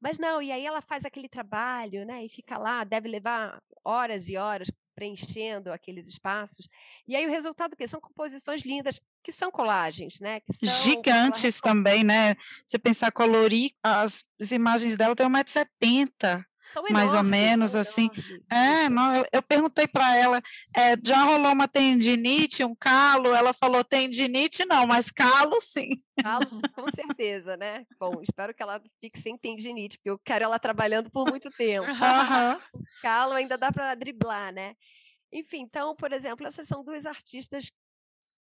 Mas 0.00 0.18
não, 0.18 0.42
e 0.42 0.52
aí 0.52 0.64
ela 0.64 0.82
faz 0.82 1.04
aquele 1.04 1.28
trabalho, 1.28 2.04
né? 2.04 2.24
E 2.24 2.28
fica 2.28 2.58
lá, 2.58 2.84
deve 2.84 3.08
levar 3.08 3.62
horas 3.82 4.28
e 4.28 4.36
horas 4.36 4.70
preenchendo 4.96 5.70
aqueles 5.70 6.08
espaços. 6.08 6.66
E 7.06 7.14
aí 7.14 7.26
o 7.26 7.30
resultado 7.30 7.76
que 7.76 7.86
são 7.86 8.00
composições 8.00 8.62
lindas, 8.62 8.98
que 9.22 9.30
são 9.30 9.50
colagens, 9.50 10.18
né? 10.18 10.40
São, 10.50 10.82
Gigantes 10.82 11.60
também, 11.60 12.02
né? 12.02 12.34
Você 12.66 12.78
pensar 12.78 13.12
colorir 13.12 13.70
as, 13.82 14.24
as 14.40 14.50
imagens 14.50 14.96
dela 14.96 15.14
tem 15.14 15.26
1,70m 15.26 16.44
mais 16.90 17.14
ou 17.14 17.22
menos 17.22 17.74
assim. 17.74 18.10
É, 18.50 18.88
não, 18.88 19.14
eu, 19.14 19.26
eu 19.32 19.42
perguntei 19.42 19.86
para 19.86 20.16
ela, 20.16 20.42
é, 20.74 20.96
já 21.02 21.22
rolou 21.22 21.52
uma 21.52 21.68
tendinite, 21.68 22.64
um 22.64 22.74
calo? 22.74 23.34
Ela 23.34 23.52
falou 23.52 23.84
tendinite 23.84 24.64
não, 24.64 24.86
mas 24.86 25.10
calo 25.10 25.60
sim. 25.60 25.90
Calo, 26.22 26.44
com 26.74 26.86
certeza, 26.94 27.56
né? 27.56 27.84
Bom, 27.98 28.20
espero 28.22 28.54
que 28.54 28.62
ela 28.62 28.80
fique 29.00 29.20
sem 29.20 29.36
tendinite, 29.36 29.98
porque 29.98 30.10
eu 30.10 30.18
quero 30.18 30.44
ela 30.44 30.58
trabalhando 30.58 31.10
por 31.10 31.28
muito 31.28 31.50
tempo. 31.50 31.86
Uhum. 31.86 32.82
calo 33.02 33.32
ainda 33.32 33.56
dá 33.56 33.72
para 33.72 33.94
driblar, 33.94 34.52
né? 34.52 34.74
Enfim, 35.32 35.62
então, 35.62 35.94
por 35.94 36.12
exemplo, 36.12 36.46
essas 36.46 36.66
são 36.66 36.84
duas 36.84 37.04
artistas 37.04 37.70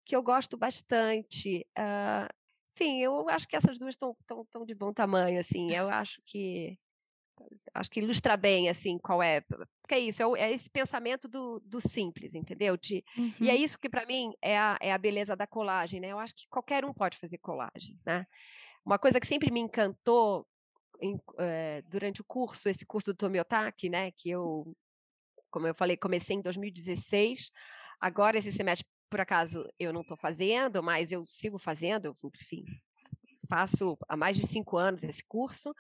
que 0.05 0.17
eu 0.17 0.23
gosto 0.23 0.57
bastante. 0.57 1.67
Uh, 1.79 2.29
enfim, 2.75 3.01
eu 3.01 3.29
acho 3.29 3.47
que 3.47 3.57
essas 3.57 3.79
duas 3.79 3.95
estão 3.95 4.17
tão, 4.27 4.65
de 4.65 4.75
bom 4.75 4.93
tamanho, 4.93 5.39
assim. 5.39 5.71
Eu 5.73 5.89
acho 5.89 6.21
que 6.25 6.79
acho 7.75 7.91
que 7.91 8.01
ilustra 8.01 8.37
bem 8.37 8.69
assim 8.69 8.99
qual 8.99 9.23
é 9.23 9.41
porque 9.41 9.95
é 9.95 9.99
isso 9.99 10.37
é, 10.37 10.41
é 10.41 10.53
esse 10.53 10.69
pensamento 10.69 11.29
do, 11.29 11.61
do, 11.65 11.81
simples 11.81 12.35
entendeu 12.35 12.77
de, 12.77 13.05
uhum. 13.17 13.33
e 13.41 13.49
é 13.49 13.55
uhum. 13.55 13.59
isso 13.59 13.79
que 13.79 13.89
para 13.89 14.07
mim 14.07 14.33
é 14.43 14.59
a, 14.59 14.77
é 14.81 14.93
a 14.93 14.99
beleza 14.99 15.37
da 15.37 15.47
colagem 15.47 16.01
né 16.01 16.09
eu 16.09 16.19
acho 16.19 16.35
que 16.35 16.49
qualquer 16.49 16.85
um 16.85 16.93
pode 16.93 17.17
fazer 17.17 17.39
colagem 17.39 17.99
né 18.05 18.27
uma 18.85 18.99
coisa 18.99 19.21
que 19.21 19.27
sempre 19.27 19.51
me 19.51 19.61
encantou 19.61 20.47
em, 21.01 21.21
é, 21.39 21.83
durante 21.83 22.21
o 22.21 22.25
curso, 22.25 22.69
esse 22.69 22.85
curso 22.85 23.13
do 23.13 23.17
Tomiotaki, 23.17 23.89
né, 23.89 24.11
que 24.13 24.31
eu, 24.31 24.77
como 25.51 25.67
eu 25.67 25.75
falei, 25.75 25.97
comecei 25.97 26.37
em 26.37 26.43
2016. 26.43 27.51
Agora, 28.01 28.39
esse 28.39 28.53
semestre, 28.53 28.87
por 29.11 29.21
acaso, 29.21 29.69
eu 29.79 29.93
não 29.93 30.03
estou 30.03 30.17
fazendo, 30.17 30.83
mas 30.83 31.13
eu 31.13 31.27
sigo 31.27 31.59
fazendo, 31.59 32.15
enfim, 32.25 32.65
faço 33.49 33.99
há 34.09 34.17
mais 34.17 34.37
de 34.37 34.47
cinco 34.47 34.77
anos 34.77 35.03
esse 35.03 35.25
curso 35.27 35.75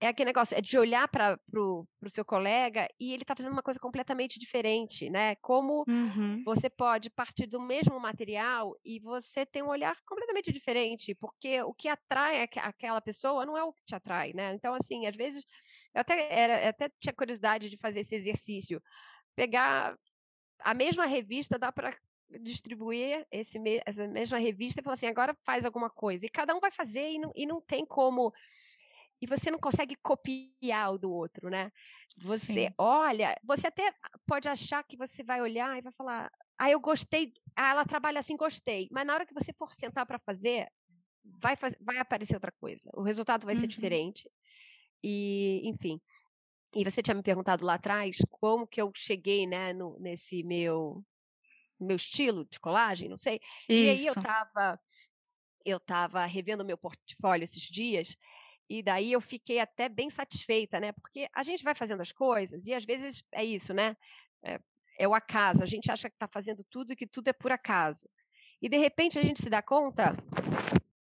é 0.00 0.08
aquele 0.08 0.28
negócio, 0.28 0.56
é 0.56 0.60
de 0.60 0.78
olhar 0.78 1.08
para 1.08 1.38
o 1.50 1.86
seu 2.08 2.24
colega 2.24 2.88
e 3.00 3.12
ele 3.12 3.22
está 3.22 3.34
fazendo 3.34 3.52
uma 3.52 3.62
coisa 3.62 3.80
completamente 3.80 4.38
diferente, 4.38 5.10
né? 5.10 5.34
Como 5.36 5.84
uhum. 5.88 6.42
você 6.44 6.70
pode 6.70 7.10
partir 7.10 7.46
do 7.46 7.60
mesmo 7.60 7.98
material 7.98 8.76
e 8.84 9.00
você 9.00 9.44
tem 9.44 9.62
um 9.62 9.68
olhar 9.68 9.96
completamente 10.06 10.52
diferente, 10.52 11.16
porque 11.16 11.62
o 11.62 11.74
que 11.74 11.88
atrai 11.88 12.48
aquela 12.58 13.00
pessoa 13.00 13.44
não 13.44 13.56
é 13.56 13.64
o 13.64 13.72
que 13.72 13.84
te 13.84 13.94
atrai, 13.94 14.32
né? 14.32 14.54
Então, 14.54 14.72
assim, 14.72 15.06
às 15.06 15.16
vezes, 15.16 15.44
eu 15.92 16.00
até, 16.00 16.32
era, 16.32 16.64
eu 16.64 16.68
até 16.68 16.90
tinha 17.00 17.12
curiosidade 17.12 17.68
de 17.68 17.76
fazer 17.76 18.00
esse 18.00 18.14
exercício, 18.14 18.80
pegar 19.34 19.98
a 20.60 20.74
mesma 20.74 21.06
revista, 21.06 21.58
dá 21.58 21.72
para 21.72 21.96
distribuir 22.40 23.26
esse, 23.32 23.58
essa 23.84 24.06
mesma 24.06 24.38
revista 24.38 24.80
e 24.80 24.84
falar 24.84 24.94
assim, 24.94 25.06
agora 25.06 25.36
faz 25.44 25.64
alguma 25.64 25.90
coisa. 25.90 26.26
E 26.26 26.28
cada 26.28 26.54
um 26.54 26.60
vai 26.60 26.70
fazer 26.70 27.10
e 27.10 27.18
não, 27.18 27.32
e 27.34 27.46
não 27.46 27.60
tem 27.60 27.84
como 27.86 28.32
e 29.20 29.26
você 29.26 29.50
não 29.50 29.58
consegue 29.58 29.96
copiar 29.96 30.94
o 30.94 30.98
do 30.98 31.10
outro, 31.10 31.50
né? 31.50 31.72
Você 32.18 32.68
Sim. 32.68 32.74
olha, 32.78 33.36
você 33.44 33.66
até 33.66 33.92
pode 34.26 34.48
achar 34.48 34.82
que 34.84 34.96
você 34.96 35.22
vai 35.22 35.40
olhar 35.40 35.76
e 35.76 35.82
vai 35.82 35.92
falar, 35.92 36.30
ah, 36.58 36.70
eu 36.70 36.80
gostei, 36.80 37.32
ah, 37.56 37.70
ela 37.70 37.84
trabalha 37.84 38.20
assim, 38.20 38.36
gostei. 38.36 38.88
Mas 38.90 39.06
na 39.06 39.14
hora 39.14 39.26
que 39.26 39.34
você 39.34 39.52
for 39.52 39.72
sentar 39.74 40.06
para 40.06 40.18
fazer, 40.20 40.68
vai, 41.24 41.56
faz, 41.56 41.76
vai 41.80 41.98
aparecer 41.98 42.34
outra 42.34 42.52
coisa. 42.60 42.90
O 42.94 43.02
resultado 43.02 43.44
vai 43.44 43.54
uhum. 43.54 43.60
ser 43.60 43.66
diferente. 43.66 44.30
E, 45.02 45.62
enfim. 45.64 46.00
E 46.74 46.84
você 46.84 47.02
tinha 47.02 47.14
me 47.14 47.22
perguntado 47.22 47.64
lá 47.64 47.74
atrás 47.74 48.18
como 48.30 48.66
que 48.66 48.80
eu 48.80 48.92
cheguei, 48.94 49.46
né, 49.46 49.72
no, 49.72 49.98
nesse 49.98 50.42
meu 50.42 51.04
meu 51.80 51.94
estilo 51.94 52.44
de 52.50 52.58
colagem, 52.58 53.08
não 53.08 53.16
sei. 53.16 53.40
Isso. 53.68 53.84
E 53.84 53.90
aí 53.90 54.06
eu 54.06 54.12
estava 54.12 54.80
eu 55.64 55.76
estava 55.76 56.24
revendo 56.26 56.64
meu 56.64 56.76
portfólio 56.76 57.44
esses 57.44 57.62
dias 57.62 58.16
e 58.68 58.82
daí 58.82 59.12
eu 59.12 59.20
fiquei 59.20 59.58
até 59.60 59.88
bem 59.88 60.10
satisfeita, 60.10 60.78
né? 60.78 60.92
Porque 60.92 61.28
a 61.32 61.42
gente 61.42 61.64
vai 61.64 61.74
fazendo 61.74 62.02
as 62.02 62.12
coisas 62.12 62.66
e 62.66 62.74
às 62.74 62.84
vezes 62.84 63.24
é 63.32 63.44
isso, 63.44 63.72
né? 63.72 63.96
É, 64.42 64.60
é 64.98 65.08
o 65.08 65.14
acaso. 65.14 65.62
A 65.62 65.66
gente 65.66 65.90
acha 65.90 66.10
que 66.10 66.16
está 66.16 66.28
fazendo 66.28 66.62
tudo 66.64 66.92
e 66.92 66.96
que 66.96 67.06
tudo 67.06 67.28
é 67.28 67.32
por 67.32 67.50
acaso. 67.50 68.08
E 68.60 68.68
de 68.68 68.76
repente 68.76 69.18
a 69.18 69.22
gente 69.22 69.40
se 69.40 69.48
dá 69.48 69.62
conta 69.62 70.14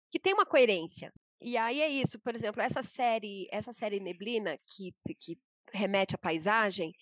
que 0.09 0.19
tem 0.19 0.33
uma 0.33 0.45
coerência. 0.45 1.11
E 1.41 1.57
aí 1.57 1.81
é 1.81 1.89
isso, 1.89 2.19
por 2.19 2.33
exemplo, 2.33 2.61
essa 2.61 2.81
série, 2.81 3.47
essa 3.51 3.73
série 3.73 3.99
Neblina 3.99 4.55
que, 4.75 4.93
que 5.19 5.37
remete 5.73 6.15
à 6.15 6.17
paisagem, 6.17 6.93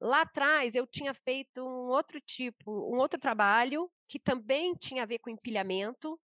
lá 0.00 0.22
atrás 0.22 0.74
eu 0.74 0.86
tinha 0.86 1.12
feito 1.12 1.62
um 1.62 1.88
outro 1.88 2.20
tipo, 2.20 2.70
um 2.92 2.98
outro 2.98 3.18
trabalho 3.18 3.90
que 4.08 4.18
também 4.18 4.74
tinha 4.74 5.02
a 5.02 5.06
ver 5.06 5.18
com 5.18 5.30
empilhamento, 5.30 6.18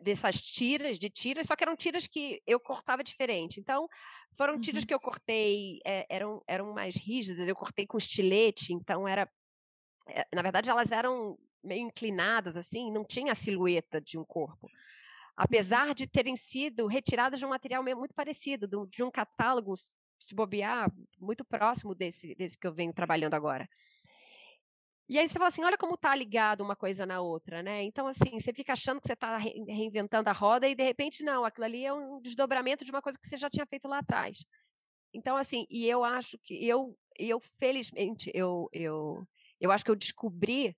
dessas 0.00 0.40
tiras, 0.40 0.98
de 0.98 1.08
tiras, 1.08 1.46
só 1.46 1.56
que 1.56 1.64
eram 1.64 1.76
tiras 1.76 2.06
que 2.06 2.42
eu 2.46 2.58
cortava 2.58 3.04
diferente. 3.04 3.60
Então, 3.60 3.88
foram 4.36 4.54
uhum. 4.54 4.60
tiras 4.60 4.84
que 4.84 4.92
eu 4.92 5.00
cortei, 5.00 5.80
é, 5.84 6.06
eram, 6.08 6.42
eram 6.46 6.72
mais 6.72 6.96
rígidas, 6.96 7.48
eu 7.48 7.54
cortei 7.54 7.86
com 7.86 7.98
estilete, 7.98 8.72
então 8.72 9.06
era. 9.06 9.30
É, 10.08 10.26
na 10.34 10.42
verdade, 10.42 10.70
elas 10.70 10.90
eram 10.90 11.38
meio 11.62 11.86
inclinadas, 11.86 12.56
assim, 12.56 12.90
não 12.90 13.04
tinha 13.04 13.32
a 13.32 13.36
silhueta 13.36 14.00
de 14.00 14.18
um 14.18 14.24
corpo. 14.24 14.66
Uhum. 14.66 14.70
Apesar 15.36 15.94
de 15.94 16.06
terem 16.06 16.36
sido 16.36 16.86
retiradas 16.86 17.38
de 17.38 17.46
um 17.46 17.50
material 17.50 17.82
muito 17.82 18.14
parecido, 18.14 18.68
de 18.88 19.02
um 19.02 19.10
catálogo, 19.10 19.74
se 20.18 20.34
bobear, 20.34 20.92
muito 21.18 21.44
próximo 21.44 21.94
desse, 21.94 22.34
desse 22.34 22.58
que 22.58 22.66
eu 22.66 22.74
venho 22.74 22.92
trabalhando 22.92 23.34
agora. 23.34 23.68
E 25.10 25.18
aí 25.18 25.26
você 25.26 25.34
fala 25.34 25.48
assim, 25.48 25.64
olha 25.64 25.76
como 25.76 25.94
está 25.94 26.14
ligado 26.14 26.60
uma 26.60 26.76
coisa 26.76 27.04
na 27.04 27.20
outra, 27.20 27.64
né? 27.64 27.82
Então, 27.82 28.06
assim, 28.06 28.38
você 28.38 28.52
fica 28.52 28.74
achando 28.74 29.00
que 29.00 29.08
você 29.08 29.14
está 29.14 29.36
reinventando 29.38 30.30
a 30.30 30.32
roda 30.32 30.68
e, 30.68 30.74
de 30.76 30.84
repente, 30.84 31.24
não, 31.24 31.44
aquilo 31.44 31.64
ali 31.64 31.84
é 31.84 31.92
um 31.92 32.20
desdobramento 32.20 32.84
de 32.84 32.92
uma 32.92 33.02
coisa 33.02 33.18
que 33.18 33.26
você 33.26 33.36
já 33.36 33.50
tinha 33.50 33.66
feito 33.66 33.88
lá 33.88 33.98
atrás. 33.98 34.46
Então, 35.12 35.36
assim, 35.36 35.66
e 35.68 35.84
eu 35.84 36.04
acho 36.04 36.38
que 36.38 36.64
eu, 36.64 36.96
eu 37.18 37.40
felizmente, 37.58 38.30
eu, 38.32 38.68
eu, 38.72 39.26
eu 39.60 39.72
acho 39.72 39.84
que 39.84 39.90
eu 39.90 39.96
descobri, 39.96 40.76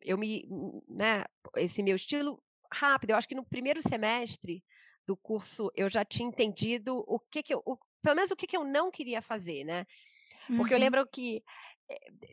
eu 0.00 0.16
me, 0.16 0.48
né, 0.88 1.26
esse 1.58 1.82
meu 1.82 1.96
estilo 1.96 2.42
rápido. 2.72 3.10
Eu 3.10 3.16
acho 3.16 3.28
que 3.28 3.34
no 3.34 3.44
primeiro 3.44 3.82
semestre 3.82 4.64
do 5.06 5.18
curso 5.18 5.70
eu 5.76 5.90
já 5.90 6.02
tinha 6.02 6.26
entendido 6.26 7.04
o 7.06 7.20
que 7.20 7.42
que 7.42 7.52
eu, 7.52 7.62
o, 7.66 7.76
pelo 8.00 8.16
menos 8.16 8.30
o 8.30 8.36
que 8.36 8.46
que 8.46 8.56
eu 8.56 8.64
não 8.64 8.90
queria 8.90 9.20
fazer, 9.20 9.64
né? 9.64 9.84
Porque 10.46 10.72
uhum. 10.74 10.78
eu 10.78 10.78
lembro 10.78 11.06
que 11.06 11.42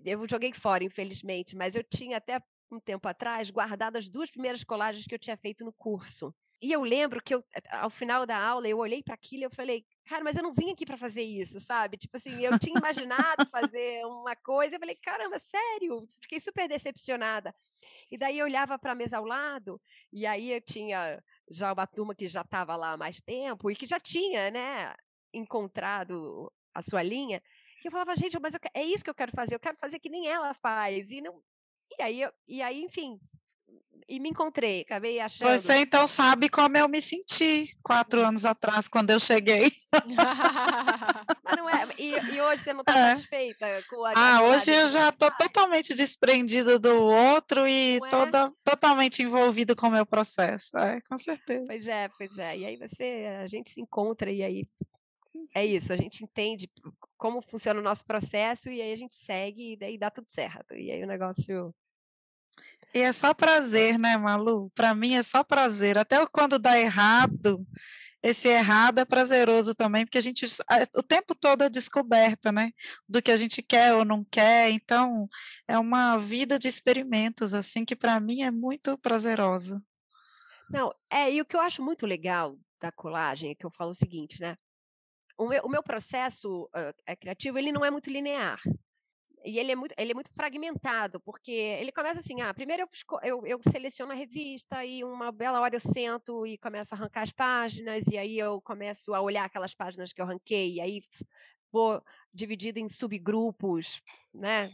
eu 0.06 0.28
joguei 0.28 0.54
fora, 0.54 0.84
infelizmente, 0.84 1.56
mas 1.56 1.76
eu 1.76 1.84
tinha 1.84 2.18
até 2.18 2.42
um 2.72 2.80
tempo 2.80 3.08
atrás 3.08 3.50
guardado 3.50 3.98
as 3.98 4.08
duas 4.08 4.32
primeiras 4.32 4.64
colagens 4.64 5.06
que 5.06 5.14
eu 5.14 5.20
tinha 5.20 5.38
feito 5.38 5.66
no 5.66 5.74
curso. 5.74 6.34
E 6.62 6.72
eu 6.72 6.84
lembro 6.84 7.22
que 7.24 7.34
eu, 7.34 7.44
ao 7.72 7.90
final 7.90 8.26
da 8.26 8.38
aula 8.38 8.68
eu 8.68 8.78
olhei 8.78 9.02
para 9.02 9.16
aquilo 9.16 9.42
e 9.42 9.46
eu 9.46 9.52
falei, 9.52 9.84
cara, 10.06 10.24
mas 10.24 10.38
eu 10.38 10.44
não 10.44 10.54
vim 10.54 10.72
aqui 10.72 10.86
para 10.86 10.98
fazer 10.98 11.24
isso, 11.24 11.60
sabe? 11.60 11.98
Tipo 11.98 12.18
assim, 12.18 12.40
eu 12.46 12.58
tinha 12.60 12.78
imaginado 12.78 13.48
fazer 13.50 14.06
uma 14.06 14.36
coisa, 14.36 14.76
eu 14.76 14.80
falei, 14.80 14.96
caramba, 14.96 15.40
sério? 15.40 16.08
Fiquei 16.22 16.40
super 16.40 16.70
decepcionada. 16.70 17.54
E 18.12 18.18
daí 18.18 18.38
eu 18.38 18.46
olhava 18.46 18.78
para 18.78 18.92
a 18.92 18.96
mesa 18.96 19.18
ao 19.18 19.26
lado, 19.26 19.82
e 20.14 20.26
aí 20.28 20.52
eu 20.52 20.62
tinha 20.62 21.22
já 21.50 21.74
uma 21.74 21.88
turma 21.88 22.14
que 22.14 22.28
já 22.28 22.42
estava 22.42 22.76
lá 22.76 22.92
há 22.92 22.98
mais 22.98 23.20
tempo 23.20 23.72
e 23.72 23.76
que 23.76 23.88
já 23.88 24.00
tinha, 24.00 24.52
né, 24.52 24.94
encontrado 25.34 26.52
a 26.76 26.82
sua 26.82 27.02
linha. 27.02 27.42
E 27.84 27.88
eu 27.88 27.92
falava, 27.92 28.16
gente, 28.16 28.40
mas 28.40 28.54
eu, 28.54 28.60
é 28.74 28.84
isso 28.84 29.04
que 29.04 29.10
eu 29.10 29.16
quero 29.16 29.32
fazer, 29.32 29.56
eu 29.56 29.60
quero 29.60 29.78
fazer 29.78 30.00
que 30.00 30.10
nem 30.10 30.28
ela 30.28 30.54
faz. 30.54 31.12
E, 31.12 31.22
não, 31.22 31.42
e, 31.98 32.02
aí, 32.02 32.30
e 32.48 32.62
aí, 32.62 32.84
enfim, 32.84 33.20
e 34.08 34.20
me 34.20 34.30
encontrei, 34.30 34.82
acabei 34.82 35.20
achando. 35.20 35.50
Você 35.50 35.78
então 35.78 36.06
sabe 36.06 36.50
como 36.50 36.76
eu 36.76 36.88
me 36.90 37.02
senti 37.02 37.76
quatro 37.82 38.20
anos 38.26 38.46
atrás, 38.46 38.88
quando 38.88 39.10
eu 39.10 39.20
cheguei. 39.20 39.72
Mas 41.44 41.58
não 41.58 41.70
é, 41.70 41.88
e, 41.98 42.12
e 42.34 42.42
hoje 42.42 42.64
você 42.64 42.74
não 42.74 42.82
está 42.82 42.98
é. 42.98 43.16
satisfeita 43.16 43.66
com 43.90 44.06
a. 44.06 44.14
Ah, 44.16 44.44
hoje 44.44 44.72
eu 44.72 44.90
já 44.90 45.10
estou 45.10 45.32
totalmente 45.32 45.94
desprendida 45.94 46.78
do 46.78 46.96
outro 46.98 47.68
e 47.68 47.98
é? 47.98 48.10
toda, 48.10 48.52
totalmente 48.64 49.24
envolvido 49.24 49.76
com 49.76 49.88
o 49.88 49.92
meu 49.92 50.06
processo. 50.06 50.78
É, 50.78 51.00
com 51.02 51.18
certeza. 51.18 51.64
Pois 51.66 51.88
é, 51.88 52.10
pois 52.18 52.38
é. 52.38 52.58
E 52.58 52.66
aí 52.66 52.78
você, 52.78 53.28
a 53.42 53.48
gente 53.48 53.72
se 53.72 53.80
encontra 53.80 54.30
e 54.30 54.44
aí 54.44 54.68
é 55.54 55.66
isso, 55.66 55.92
a 55.92 55.98
gente 55.98 56.24
entende 56.24 56.70
como 57.18 57.42
funciona 57.42 57.80
o 57.80 57.84
nosso 57.84 58.06
processo 58.06 58.70
e 58.70 58.82
aí 58.82 58.92
a 58.92 58.96
gente 58.96 59.16
segue 59.16 59.74
e 59.74 59.78
daí 59.78 59.98
dá 59.98 60.10
tudo 60.10 60.30
certo. 60.30 60.74
E 60.74 60.92
aí 60.92 61.04
o 61.04 61.08
negócio. 61.08 61.74
E 62.94 63.00
é 63.00 63.12
só 63.12 63.34
prazer, 63.34 63.98
né, 63.98 64.18
Malu? 64.18 64.72
Para 64.76 64.94
mim 64.94 65.14
é 65.14 65.24
só 65.24 65.44
prazer. 65.44 65.98
Até 65.98 66.26
quando 66.26 66.60
dá 66.60 66.80
errado, 66.80 67.66
esse 68.24 68.48
errado 68.48 69.00
é 69.00 69.06
prazeroso 69.06 69.74
também, 69.74 70.06
porque 70.06 70.18
a 70.18 70.22
gente 70.22 70.46
o 70.96 71.02
tempo 71.02 71.34
todo 71.34 71.64
é 71.64 71.70
descoberta, 71.70 72.52
né? 72.52 72.72
Do 73.08 73.22
que 73.22 73.32
a 73.32 73.36
gente 73.36 73.64
quer 73.64 73.94
ou 73.94 74.06
não 74.06 74.24
quer. 74.24 74.70
Então, 74.70 75.28
é 75.68 75.78
uma 75.78 76.18
vida 76.18 76.60
de 76.60 76.68
experimentos, 76.68 77.54
assim, 77.54 77.84
que 77.84 77.96
para 77.96 78.20
mim 78.20 78.44
é 78.44 78.52
muito 78.52 78.98
prazerosa. 78.98 79.82
Não, 80.70 80.94
é, 81.10 81.32
e 81.34 81.42
o 81.42 81.46
que 81.46 81.56
eu 81.56 81.62
acho 81.62 81.84
muito 81.84 82.06
legal 82.06 82.58
da 82.80 82.92
colagem 82.92 83.52
é 83.52 83.56
que 83.56 83.66
eu 83.66 83.72
falo 83.72 83.92
o 83.92 83.96
seguinte, 83.96 84.40
né? 84.40 84.56
O 85.42 85.48
meu, 85.48 85.64
o 85.64 85.70
meu 85.70 85.82
processo 85.82 86.66
uh, 86.66 87.18
criativo 87.20 87.58
ele 87.58 87.72
não 87.72 87.84
é 87.84 87.90
muito 87.90 88.12
linear. 88.12 88.60
E 89.44 89.58
ele 89.58 89.72
é, 89.72 89.76
muito, 89.76 89.96
ele 89.98 90.12
é 90.12 90.14
muito 90.14 90.32
fragmentado, 90.32 91.20
porque 91.20 91.52
ele 91.52 91.92
começa 91.92 92.20
assim, 92.20 92.42
ah, 92.42 92.54
primeiro 92.54 92.84
eu, 92.84 93.20
eu, 93.24 93.48
eu 93.48 93.60
seleciono 93.72 94.12
a 94.12 94.16
revista 94.16 94.86
e 94.86 95.04
uma 95.04 95.32
bela 95.32 95.60
hora 95.60 95.76
eu 95.76 95.80
sento 95.80 96.46
e 96.46 96.60
começo 96.60 96.94
a 96.94 96.98
arrancar 96.98 97.24
as 97.24 97.32
páginas, 97.32 98.06
e 98.06 98.20
aí 98.20 98.38
eu 98.38 98.62
começo 98.62 99.16
a 99.16 99.20
olhar 99.20 99.46
aquelas 99.46 99.74
páginas 99.74 100.14
que 100.14 100.22
eu 100.22 100.26
arranquei, 100.26 100.74
e 100.74 100.82
aí 100.82 101.02
vou 101.72 102.04
dividido 102.32 102.78
em 102.78 102.88
subgrupos, 102.88 104.00
né, 104.32 104.72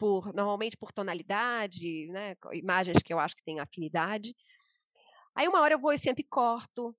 por, 0.00 0.34
normalmente 0.34 0.76
por 0.76 0.90
tonalidade, 0.90 2.08
né, 2.08 2.34
imagens 2.54 3.00
que 3.04 3.14
eu 3.14 3.20
acho 3.20 3.36
que 3.36 3.44
têm 3.44 3.60
afinidade. 3.60 4.34
Aí 5.32 5.46
uma 5.46 5.60
hora 5.60 5.74
eu 5.74 5.78
vou 5.78 5.92
e 5.92 5.98
sento 5.98 6.18
e 6.18 6.24
corto, 6.24 6.92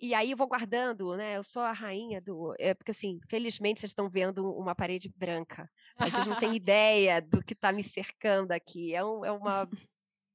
e 0.00 0.14
aí 0.14 0.30
eu 0.30 0.36
vou 0.36 0.46
guardando, 0.46 1.16
né? 1.16 1.36
Eu 1.36 1.42
sou 1.42 1.62
a 1.62 1.72
rainha 1.72 2.20
do. 2.20 2.54
É, 2.58 2.72
porque, 2.72 2.92
assim, 2.92 3.20
felizmente 3.28 3.80
vocês 3.80 3.90
estão 3.90 4.08
vendo 4.08 4.48
uma 4.52 4.74
parede 4.74 5.08
branca. 5.08 5.68
Mas 5.98 6.12
vocês 6.12 6.26
não 6.26 6.38
têm 6.38 6.54
ideia 6.56 7.20
do 7.20 7.42
que 7.42 7.52
está 7.52 7.72
me 7.72 7.82
cercando 7.82 8.52
aqui. 8.52 8.94
É, 8.94 9.04
um, 9.04 9.24
é 9.24 9.32
uma. 9.32 9.68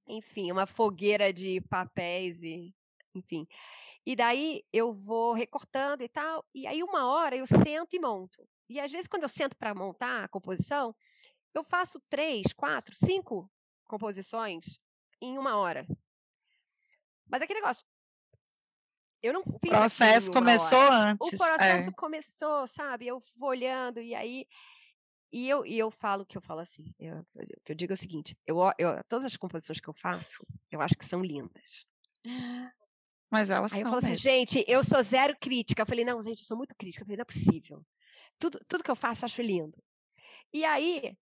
Enfim, 0.05 0.51
uma 0.51 0.65
fogueira 0.65 1.31
de 1.31 1.61
papéis 1.61 2.43
e. 2.43 2.73
Enfim. 3.15 3.47
E 4.05 4.17
daí 4.17 4.65
eu 4.73 4.93
vou 4.93 5.31
recortando 5.31 6.03
e 6.03 6.09
tal. 6.09 6.45
E 6.53 6.67
aí, 6.67 6.83
uma 6.83 7.07
hora, 7.07 7.37
eu 7.37 7.47
sento 7.47 7.95
e 7.95 7.99
monto. 7.99 8.45
E 8.69 8.79
às 8.79 8.91
vezes, 8.91 9.07
quando 9.07 9.23
eu 9.23 9.29
sento 9.29 9.55
para 9.55 9.73
montar 9.73 10.25
a 10.25 10.27
composição, 10.27 10.93
eu 11.53 11.63
faço 11.63 12.01
três, 12.09 12.51
quatro, 12.51 12.93
cinco 12.95 13.49
composições 13.87 14.77
em 15.21 15.37
uma 15.37 15.55
hora. 15.55 15.87
Mas 17.29 17.41
aquele 17.41 17.61
negócio, 17.61 17.85
eu 19.23 19.33
não 19.33 19.43
fiz. 19.43 19.53
O 19.53 19.69
processo 19.69 20.31
começou 20.31 20.77
hora. 20.77 21.11
antes. 21.11 21.33
O 21.33 21.37
processo 21.37 21.89
é. 21.89 21.93
começou, 21.93 22.67
sabe? 22.67 23.07
Eu 23.07 23.23
vou 23.37 23.49
olhando 23.49 23.99
e 23.99 24.13
aí 24.13 24.45
e 25.31 25.49
eu, 25.49 25.65
e 25.65 25.79
eu 25.79 25.89
falo 25.89 26.27
que 26.27 26.37
eu 26.37 26.41
falo 26.43 26.59
assim, 26.59 26.93
eu, 26.99 27.25
que 27.65 27.71
eu 27.71 27.75
digo 27.75 27.91
é 27.91 27.95
o 27.95 27.97
seguinte, 27.97 28.37
eu, 28.45 28.59
eu, 28.77 29.03
todas 29.09 29.25
as 29.25 29.35
composições 29.35 29.79
que 29.79 29.89
eu 29.89 29.93
faço, 29.95 30.45
eu 30.69 30.79
acho 30.79 30.95
que 30.95 31.03
são 31.03 31.23
lindas. 31.23 31.87
Mas 33.31 33.49
elas 33.49 33.73
Aí 33.73 33.79
são. 33.79 33.87
eu 33.87 33.91
falo 33.91 33.97
assim, 33.97 34.15
gente, 34.15 34.63
eu 34.67 34.83
sou 34.83 35.01
zero 35.01 35.35
crítica. 35.41 35.81
Eu 35.81 35.87
falei, 35.87 36.05
não, 36.05 36.21
gente, 36.21 36.41
eu 36.41 36.45
sou 36.45 36.55
muito 36.55 36.75
crítica. 36.75 37.01
Eu 37.01 37.07
falei, 37.07 37.17
não 37.17 37.23
é 37.23 37.25
possível. 37.25 37.83
Tudo, 38.37 38.59
tudo 38.67 38.83
que 38.83 38.91
eu 38.91 38.95
faço 38.95 39.23
eu 39.23 39.25
acho 39.25 39.41
lindo. 39.41 39.75
E 40.53 40.63
aí, 40.63 41.17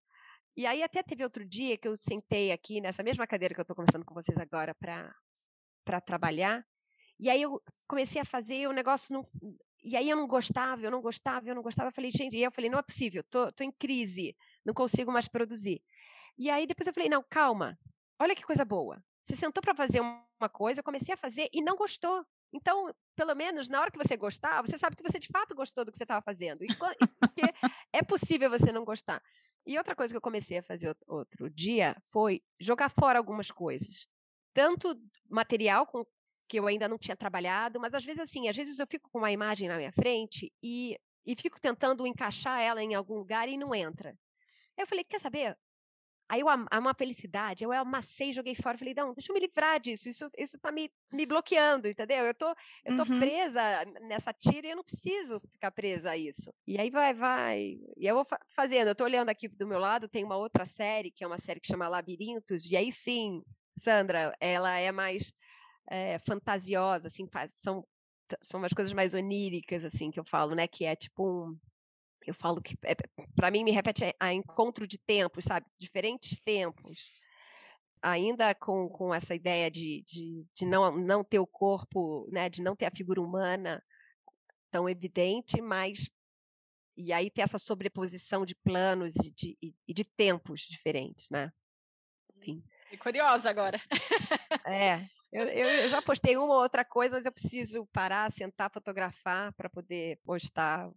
e 0.58 0.66
aí 0.66 0.84
até 0.84 1.02
teve 1.02 1.24
outro 1.24 1.46
dia 1.46 1.78
que 1.78 1.88
eu 1.88 1.96
sentei 1.96 2.52
aqui 2.52 2.82
nessa 2.82 3.02
mesma 3.02 3.26
cadeira 3.26 3.54
que 3.54 3.62
eu 3.62 3.64
estou 3.64 3.78
conversando 3.78 4.04
com 4.04 4.14
vocês 4.14 4.38
agora 4.38 4.76
para 4.76 6.02
trabalhar. 6.02 6.66
E 7.22 7.30
aí 7.30 7.44
eu 7.44 7.62
comecei 7.88 8.20
a 8.20 8.26
fazer 8.26 8.68
o 8.68 8.74
negócio 8.74 9.14
não, 9.14 9.28
e 9.84 9.96
aí 9.96 10.10
eu 10.10 10.18
não 10.18 10.28
gostava, 10.28 10.82
eu 10.82 10.90
não 10.90 11.02
gostava, 11.02 11.48
eu 11.48 11.54
não 11.54 11.62
gostava. 11.62 11.90
Eu 11.90 11.94
falei, 11.94 12.10
gente, 12.10 12.36
e 12.36 12.42
eu 12.42 12.52
falei, 12.52 12.68
não 12.68 12.80
é 12.80 12.82
possível, 12.82 13.24
tô, 13.30 13.52
tô 13.52 13.64
em 13.64 13.72
crise, 13.72 14.36
não 14.66 14.74
consigo 14.74 15.12
mais 15.12 15.28
produzir. 15.28 15.84
E 16.36 16.50
aí 16.50 16.66
depois 16.66 16.88
eu 16.88 16.94
falei, 16.94 17.08
não, 17.08 17.24
calma, 17.30 17.78
olha 18.20 18.36
que 18.36 18.44
coisa 18.44 18.66
boa. 18.66 19.04
Você 19.24 19.36
sentou 19.36 19.62
para 19.62 19.76
fazer 19.76 20.00
uma 20.02 20.50
coisa, 20.52 20.80
eu 20.80 20.84
comecei 20.84 21.14
a 21.14 21.18
fazer 21.18 21.48
e 21.54 21.62
não 21.62 21.76
gostou. 21.76 22.26
Então, 22.52 22.94
pelo 23.16 23.36
menos 23.36 23.70
na 23.70 23.80
hora 23.80 23.92
que 23.92 23.98
você 23.98 24.18
gostar, 24.18 24.62
você 24.62 24.78
sabe 24.78 24.96
que 24.96 25.04
você 25.04 25.20
de 25.20 25.28
fato 25.28 25.56
gostou 25.56 25.86
do 25.86 25.92
que 25.92 25.98
você 25.98 26.04
estava 26.04 26.24
fazendo. 26.24 26.64
Porque 27.20 27.42
é 27.94 28.02
possível 28.02 28.50
você 28.50 28.72
não 28.72 28.84
gostar. 28.84 29.22
E 29.66 29.78
outra 29.78 29.96
coisa 29.96 30.12
que 30.12 30.18
eu 30.18 30.22
comecei 30.22 30.58
a 30.58 30.64
fazer 30.64 30.96
outro 31.08 31.50
dia 31.50 31.96
foi 32.12 32.42
jogar 32.60 32.90
fora 32.90 33.20
algumas 33.20 33.52
coisas. 33.52 34.08
Tanto 34.54 35.00
material 35.30 35.86
com, 35.86 36.04
que 36.52 36.60
eu 36.60 36.68
ainda 36.68 36.86
não 36.86 36.98
tinha 36.98 37.16
trabalhado, 37.16 37.80
mas 37.80 37.94
às 37.94 38.04
vezes 38.04 38.20
assim, 38.20 38.50
às 38.50 38.58
vezes 38.58 38.78
eu 38.78 38.86
fico 38.86 39.10
com 39.10 39.20
uma 39.20 39.32
imagem 39.32 39.70
na 39.70 39.78
minha 39.78 39.94
frente 39.94 40.52
e, 40.62 41.00
e 41.26 41.34
fico 41.34 41.62
tentando 41.62 42.06
encaixar 42.06 42.60
ela 42.60 42.84
em 42.84 42.94
algum 42.94 43.16
lugar 43.16 43.48
e 43.48 43.56
não 43.56 43.74
entra. 43.74 44.10
Aí 44.78 44.84
eu 44.84 44.88
falei, 44.88 45.06
quer 45.06 45.22
saber? 45.22 45.58
Aí 46.28 46.42
eu 46.42 46.48
uma 46.48 46.94
felicidade, 46.94 47.64
eu 47.64 47.72
amassei, 47.72 48.34
joguei 48.34 48.54
fora, 48.54 48.78
falei, 48.78 48.94
não, 48.94 49.14
deixa 49.14 49.32
eu 49.32 49.34
me 49.34 49.40
livrar 49.40 49.80
disso, 49.80 50.10
isso, 50.10 50.30
isso 50.38 50.60
tá 50.60 50.74
me, 50.74 50.92
me 51.10 51.26
bloqueando, 51.26 51.88
entendeu? 51.88 52.26
Eu 52.26 52.34
tô, 52.34 52.54
eu 52.84 52.98
tô 52.98 53.14
uhum. 53.14 53.20
presa 53.20 53.62
nessa 54.02 54.34
tira 54.34 54.68
e 54.68 54.72
eu 54.72 54.76
não 54.76 54.84
preciso 54.84 55.40
ficar 55.54 55.72
presa 55.72 56.12
a 56.12 56.18
isso. 56.18 56.54
E 56.68 56.78
aí 56.78 56.90
vai, 56.90 57.14
vai, 57.14 57.78
e 57.96 58.06
eu 58.06 58.16
vou 58.16 58.26
fa 58.26 58.38
fazendo, 58.54 58.90
eu 58.90 58.96
tô 58.96 59.06
olhando 59.06 59.30
aqui 59.30 59.48
do 59.48 59.68
meu 59.68 59.80
lado, 59.80 60.10
tem 60.10 60.26
uma 60.26 60.36
outra 60.36 60.66
série, 60.66 61.12
que 61.12 61.24
é 61.24 61.28
uma 61.28 61.40
série 61.40 61.62
que 61.62 61.68
chama 61.68 61.88
Labirintos, 61.88 62.66
e 62.66 62.76
aí 62.76 62.92
sim, 62.92 63.42
Sandra, 63.78 64.36
ela 64.40 64.78
é 64.78 64.92
mais 64.92 65.34
é, 65.91 66.17
fantasiosa, 66.19 67.10
assim, 67.10 67.27
são, 67.60 67.86
são 68.41 68.62
umas 68.62 68.71
coisas 68.71 68.93
mais 68.93 69.13
oníricas, 69.13 69.84
assim, 69.84 70.10
que 70.10 70.19
eu 70.19 70.23
falo, 70.23 70.56
né? 70.56 70.65
Que 70.65 70.86
é 70.86 70.95
tipo 70.95 71.27
um. 71.27 71.60
Eu 72.25 72.34
falo 72.36 72.62
que, 72.62 72.77
é, 72.86 72.95
para 73.36 73.51
mim, 73.51 73.63
me 73.63 73.71
repete 73.71 74.06
a, 74.06 74.13
a 74.19 74.34
encontro 74.34 74.88
de 74.88 74.97
tempos, 74.97 75.43
sabe? 75.43 75.65
Diferentes 75.77 76.39
tempos 76.39 77.25
ainda 78.04 78.56
com, 78.56 78.89
com 78.89 79.13
essa 79.13 79.36
ideia 79.36 79.69
de, 79.69 80.04
de, 80.08 80.43
de, 80.56 80.65
não, 80.65 80.97
não 80.97 81.23
ter 81.23 81.38
o 81.38 81.45
corpo, 81.45 82.27
né, 82.32 82.49
de 82.49 82.60
não 82.60 82.75
ter 82.75 82.88
a 82.88 82.91
figura 82.91 83.21
humana 83.21 83.84
tão 84.71 84.89
evidente, 84.89 85.62
mas 85.62 86.10
e 86.97 87.13
aí 87.13 87.30
ter 87.30 87.41
essa 87.41 87.60
sobreposição 87.60 88.43
de 88.43 88.56
planos 88.56 89.15
e 89.17 89.30
de, 89.30 89.58
e, 89.62 89.75
e 89.88 89.93
de 89.93 90.04
tempos 90.04 90.62
diferentes, 90.62 91.30
né? 91.30 91.51
Enfim. 92.38 92.63
curiosa 92.97 93.49
agora. 93.49 93.80
É, 94.65 95.08
eu, 95.32 95.46
eu, 95.46 95.89
já 95.89 96.02
postei 96.02 96.36
uma 96.36 96.54
ou 96.54 96.62
outra 96.62 96.84
coisa, 96.84 97.15
mas 97.15 97.26
eu 97.26 97.32
preciso 97.32 97.86
parar, 97.94 98.30
sentar, 98.32 98.70
fotografar 98.70 99.54
para 99.54 99.70
poder 99.70 100.20
postar, 100.26 100.91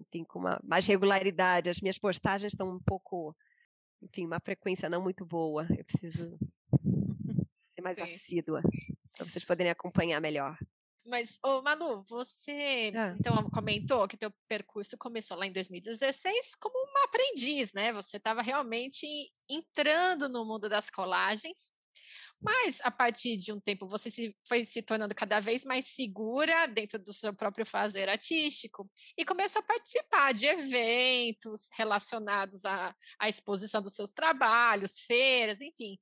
enfim, 0.00 0.22
com 0.24 0.38
uma, 0.38 0.60
mais 0.62 0.86
regularidade. 0.86 1.70
As 1.70 1.80
minhas 1.80 1.98
postagens 1.98 2.52
estão 2.52 2.70
um 2.70 2.78
pouco, 2.78 3.36
enfim, 4.00 4.26
uma 4.26 4.38
frequência 4.38 4.88
não 4.88 5.02
muito 5.02 5.26
boa. 5.26 5.66
Eu 5.76 5.84
preciso 5.84 6.38
ser 7.74 7.82
mais 7.82 7.98
Sim. 7.98 8.04
assídua 8.04 8.62
para 9.16 9.26
vocês 9.26 9.44
poderem 9.44 9.72
acompanhar 9.72 10.20
melhor. 10.20 10.56
Mas, 11.04 11.38
ô 11.44 11.60
Manu, 11.60 12.02
você 12.02 12.92
ah. 12.94 13.14
então 13.18 13.50
comentou 13.50 14.08
que 14.08 14.16
teu 14.16 14.32
percurso 14.48 14.96
começou 14.96 15.36
lá 15.36 15.46
em 15.46 15.52
2016 15.52 16.54
como 16.54 16.78
uma 16.90 17.04
aprendiz, 17.04 17.72
né? 17.74 17.92
Você 17.92 18.16
estava 18.16 18.40
realmente 18.40 19.06
entrando 19.48 20.28
no 20.28 20.46
mundo 20.46 20.68
das 20.68 20.88
colagens 20.88 21.72
mas 22.44 22.78
a 22.82 22.90
partir 22.90 23.38
de 23.38 23.52
um 23.52 23.58
tempo 23.58 23.88
você 23.88 24.10
se, 24.10 24.36
foi 24.46 24.64
se 24.66 24.82
tornando 24.82 25.14
cada 25.14 25.40
vez 25.40 25.64
mais 25.64 25.86
segura 25.86 26.66
dentro 26.66 26.98
do 26.98 27.12
seu 27.12 27.32
próprio 27.34 27.64
fazer 27.64 28.06
artístico 28.06 28.88
e 29.16 29.24
começou 29.24 29.60
a 29.60 29.64
participar 29.64 30.34
de 30.34 30.46
eventos 30.46 31.70
relacionados 31.72 32.64
à, 32.66 32.94
à 33.18 33.28
exposição 33.30 33.80
dos 33.80 33.94
seus 33.94 34.12
trabalhos, 34.12 35.00
feiras, 35.00 35.62
enfim. 35.62 35.98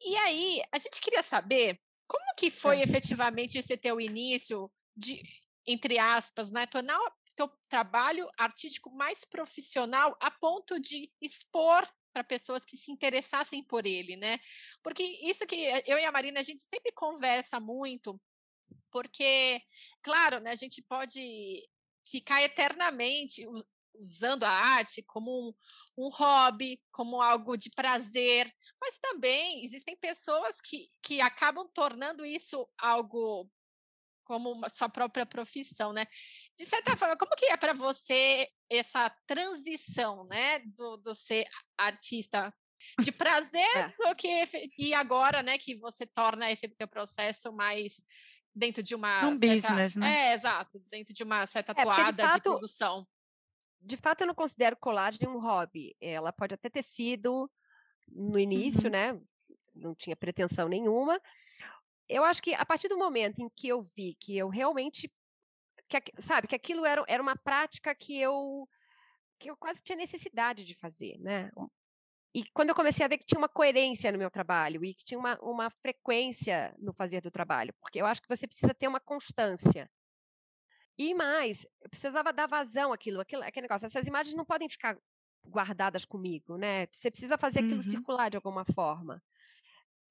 E 0.00 0.16
aí, 0.18 0.62
a 0.72 0.78
gente 0.78 1.00
queria 1.00 1.22
saber 1.22 1.80
como 2.06 2.34
que 2.36 2.48
foi 2.48 2.78
é. 2.78 2.84
efetivamente 2.84 3.58
esse 3.58 3.76
teu 3.76 4.00
início 4.00 4.70
de, 4.96 5.20
entre 5.66 5.98
aspas, 5.98 6.52
né, 6.52 6.64
tornar 6.66 6.98
o 6.98 7.12
teu 7.34 7.50
trabalho 7.68 8.28
artístico 8.38 8.90
mais 8.90 9.24
profissional 9.24 10.16
a 10.20 10.30
ponto 10.30 10.78
de 10.78 11.10
expor 11.20 11.88
para 12.12 12.24
pessoas 12.24 12.64
que 12.64 12.76
se 12.76 12.92
interessassem 12.92 13.64
por 13.64 13.86
ele, 13.86 14.16
né? 14.16 14.38
Porque 14.82 15.02
isso 15.02 15.46
que 15.46 15.56
eu 15.86 15.98
e 15.98 16.04
a 16.04 16.12
Marina 16.12 16.40
a 16.40 16.42
gente 16.42 16.60
sempre 16.60 16.92
conversa 16.92 17.58
muito, 17.58 18.20
porque, 18.90 19.60
claro, 20.02 20.40
né, 20.40 20.50
a 20.50 20.54
gente 20.54 20.82
pode 20.82 21.66
ficar 22.04 22.42
eternamente 22.42 23.46
usando 23.94 24.44
a 24.44 24.50
arte 24.50 25.02
como 25.02 25.48
um, 25.48 25.54
um, 26.04 26.08
hobby, 26.08 26.80
como 26.90 27.20
algo 27.20 27.56
de 27.56 27.70
prazer, 27.70 28.52
mas 28.80 28.98
também 28.98 29.62
existem 29.62 29.96
pessoas 29.96 30.60
que, 30.60 30.88
que 31.02 31.20
acabam 31.20 31.68
tornando 31.72 32.24
isso 32.24 32.68
algo 32.78 33.50
como 34.24 34.52
uma, 34.52 34.68
sua 34.68 34.88
própria 34.88 35.26
profissão, 35.26 35.92
né? 35.92 36.06
De 36.56 36.64
certa 36.64 36.96
forma, 36.96 37.16
como 37.16 37.34
que 37.36 37.46
é 37.46 37.56
para 37.56 37.72
você 37.72 38.48
essa 38.70 39.10
transição, 39.26 40.24
né, 40.26 40.60
do, 40.60 40.96
do 40.96 41.14
ser 41.14 41.46
artista 41.76 42.52
de 43.00 43.12
prazer 43.12 43.76
é. 43.76 44.14
que 44.16 44.72
e 44.78 44.94
agora, 44.94 45.42
né, 45.42 45.58
que 45.58 45.76
você 45.76 46.06
torna 46.06 46.50
esse 46.50 46.68
teu 46.68 46.88
processo 46.88 47.52
mais 47.52 48.04
dentro 48.54 48.82
de 48.82 48.94
uma 48.94 49.26
um 49.26 49.36
certa, 49.36 49.54
business, 49.54 49.96
né? 49.96 50.30
É, 50.30 50.34
exato, 50.34 50.82
dentro 50.90 51.14
de 51.14 51.22
uma 51.22 51.46
certa 51.46 51.72
é, 51.72 51.84
toada 51.84 52.12
de, 52.12 52.22
fato, 52.22 52.34
de 52.34 52.42
produção. 52.42 53.06
De 53.80 53.96
fato, 53.96 54.20
eu 54.22 54.26
não 54.26 54.34
considero 54.34 54.76
colagem 54.76 55.28
um 55.28 55.40
hobby. 55.40 55.96
Ela 56.00 56.32
pode 56.32 56.54
até 56.54 56.68
ter 56.68 56.82
sido 56.82 57.50
no 58.08 58.38
início, 58.38 58.84
uhum. 58.84 58.90
né? 58.90 59.20
Não 59.74 59.94
tinha 59.94 60.14
pretensão 60.14 60.68
nenhuma, 60.68 61.20
eu 62.12 62.24
acho 62.24 62.42
que 62.42 62.54
a 62.54 62.64
partir 62.64 62.88
do 62.88 62.98
momento 62.98 63.40
em 63.40 63.48
que 63.56 63.68
eu 63.68 63.82
vi 63.96 64.16
que 64.20 64.36
eu 64.36 64.48
realmente, 64.48 65.10
que, 65.88 66.00
sabe, 66.20 66.46
que 66.46 66.54
aquilo 66.56 66.84
era, 66.84 67.02
era 67.08 67.22
uma 67.22 67.36
prática 67.36 67.94
que 67.94 68.20
eu, 68.20 68.68
que 69.38 69.50
eu 69.50 69.56
quase 69.56 69.82
tinha 69.82 69.96
necessidade 69.96 70.64
de 70.64 70.74
fazer, 70.74 71.18
né? 71.18 71.50
E 72.34 72.44
quando 72.54 72.70
eu 72.70 72.74
comecei 72.74 73.04
a 73.04 73.08
ver 73.08 73.18
que 73.18 73.26
tinha 73.26 73.38
uma 73.38 73.48
coerência 73.48 74.10
no 74.10 74.18
meu 74.18 74.30
trabalho 74.30 74.84
e 74.84 74.94
que 74.94 75.04
tinha 75.04 75.18
uma, 75.18 75.38
uma 75.42 75.70
frequência 75.70 76.74
no 76.78 76.94
fazer 76.94 77.20
do 77.20 77.30
trabalho, 77.30 77.74
porque 77.80 78.00
eu 78.00 78.06
acho 78.06 78.22
que 78.22 78.28
você 78.28 78.46
precisa 78.46 78.72
ter 78.72 78.88
uma 78.88 79.00
constância. 79.00 79.90
E 80.96 81.14
mais, 81.14 81.66
eu 81.80 81.90
precisava 81.90 82.32
dar 82.32 82.46
vazão 82.46 82.92
àquilo, 82.92 83.20
àquilo, 83.20 83.42
aquele 83.42 83.64
negócio. 83.64 83.86
Essas 83.86 84.06
imagens 84.06 84.34
não 84.34 84.44
podem 84.44 84.68
ficar 84.68 84.96
guardadas 85.46 86.04
comigo, 86.04 86.56
né? 86.56 86.86
Você 86.90 87.10
precisa 87.10 87.36
fazer 87.36 87.60
aquilo 87.60 87.76
uhum. 87.76 87.82
circular 87.82 88.30
de 88.30 88.36
alguma 88.36 88.64
forma. 88.64 89.22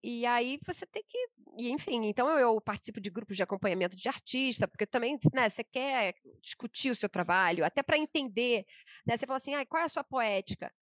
E 0.03 0.25
aí 0.25 0.59
você 0.65 0.85
tem 0.85 1.03
que, 1.07 1.27
enfim, 1.57 2.05
então 2.05 2.27
eu, 2.29 2.39
eu, 2.39 2.61
participo 2.61 2.99
de 2.99 3.09
grupos 3.11 3.37
de 3.37 3.43
acompanhamento 3.43 3.95
de 3.95 4.07
artista, 4.07 4.67
porque 4.67 4.87
também, 4.87 5.17
né, 5.31 5.47
você 5.47 5.63
quer 5.63 6.15
discutir 6.41 6.89
o 6.89 6.95
seu 6.95 7.07
trabalho, 7.07 7.63
até 7.63 7.83
para 7.83 7.97
entender, 7.97 8.65
né, 9.05 9.15
você 9.15 9.27
fala 9.27 9.37
assim, 9.37 9.53
ah, 9.53 9.65
qual 9.65 9.81
é 9.81 9.85
a 9.85 9.89
sua 9.89 10.03
poética? 10.03 10.73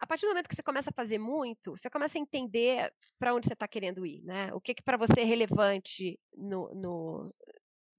A 0.00 0.06
partir 0.06 0.22
do 0.26 0.30
momento 0.30 0.48
que 0.48 0.56
você 0.56 0.62
começa 0.62 0.90
a 0.90 0.94
fazer 0.94 1.18
muito, 1.18 1.76
você 1.76 1.88
começa 1.88 2.18
a 2.18 2.20
entender 2.20 2.92
para 3.18 3.34
onde 3.34 3.46
você 3.46 3.52
está 3.52 3.68
querendo 3.68 4.04
ir, 4.06 4.22
né? 4.22 4.52
O 4.54 4.60
que, 4.60 4.74
que 4.74 4.82
para 4.82 4.96
você 4.96 5.20
é 5.20 5.24
relevante 5.24 6.18
no, 6.34 6.74
no, 6.74 7.28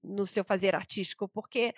no 0.02 0.26
seu 0.26 0.44
fazer 0.44 0.74
artístico, 0.74 1.28
porque 1.28 1.72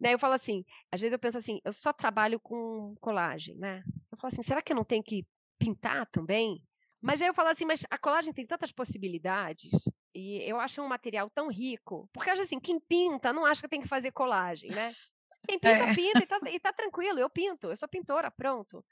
né, 0.00 0.14
eu 0.14 0.18
falo 0.18 0.34
assim, 0.34 0.64
às 0.90 1.00
vezes 1.00 1.12
eu 1.12 1.18
penso 1.18 1.38
assim, 1.38 1.60
eu 1.64 1.72
só 1.72 1.92
trabalho 1.92 2.40
com 2.40 2.96
colagem, 3.00 3.56
né? 3.56 3.84
Eu 4.10 4.18
falo 4.18 4.32
assim, 4.32 4.42
será 4.42 4.60
que 4.60 4.72
eu 4.72 4.76
não 4.76 4.84
tenho 4.84 5.02
que 5.02 5.24
pintar 5.58 6.06
também? 6.06 6.60
Mas 7.00 7.20
aí 7.20 7.28
eu 7.28 7.34
falo 7.34 7.48
assim, 7.48 7.64
mas 7.64 7.84
a 7.90 7.98
colagem 7.98 8.32
tem 8.32 8.46
tantas 8.46 8.72
possibilidades 8.72 9.70
e 10.14 10.38
eu 10.48 10.58
acho 10.58 10.80
um 10.80 10.88
material 10.88 11.30
tão 11.30 11.48
rico, 11.48 12.08
porque 12.12 12.30
acho 12.30 12.42
assim, 12.42 12.58
quem 12.58 12.80
pinta 12.80 13.32
não 13.32 13.44
acha 13.44 13.60
que 13.60 13.68
tem 13.68 13.82
que 13.82 13.88
fazer 13.88 14.12
colagem, 14.12 14.70
né? 14.70 14.92
Quem 15.46 15.58
pinta, 15.58 15.84
é. 15.84 15.94
pinta 15.94 16.22
e 16.22 16.26
tá, 16.26 16.40
e 16.50 16.60
tá 16.60 16.72
tranquilo, 16.72 17.18
eu 17.18 17.30
pinto, 17.30 17.68
eu 17.68 17.76
sou 17.76 17.88
pintora, 17.88 18.30
pronto. 18.30 18.84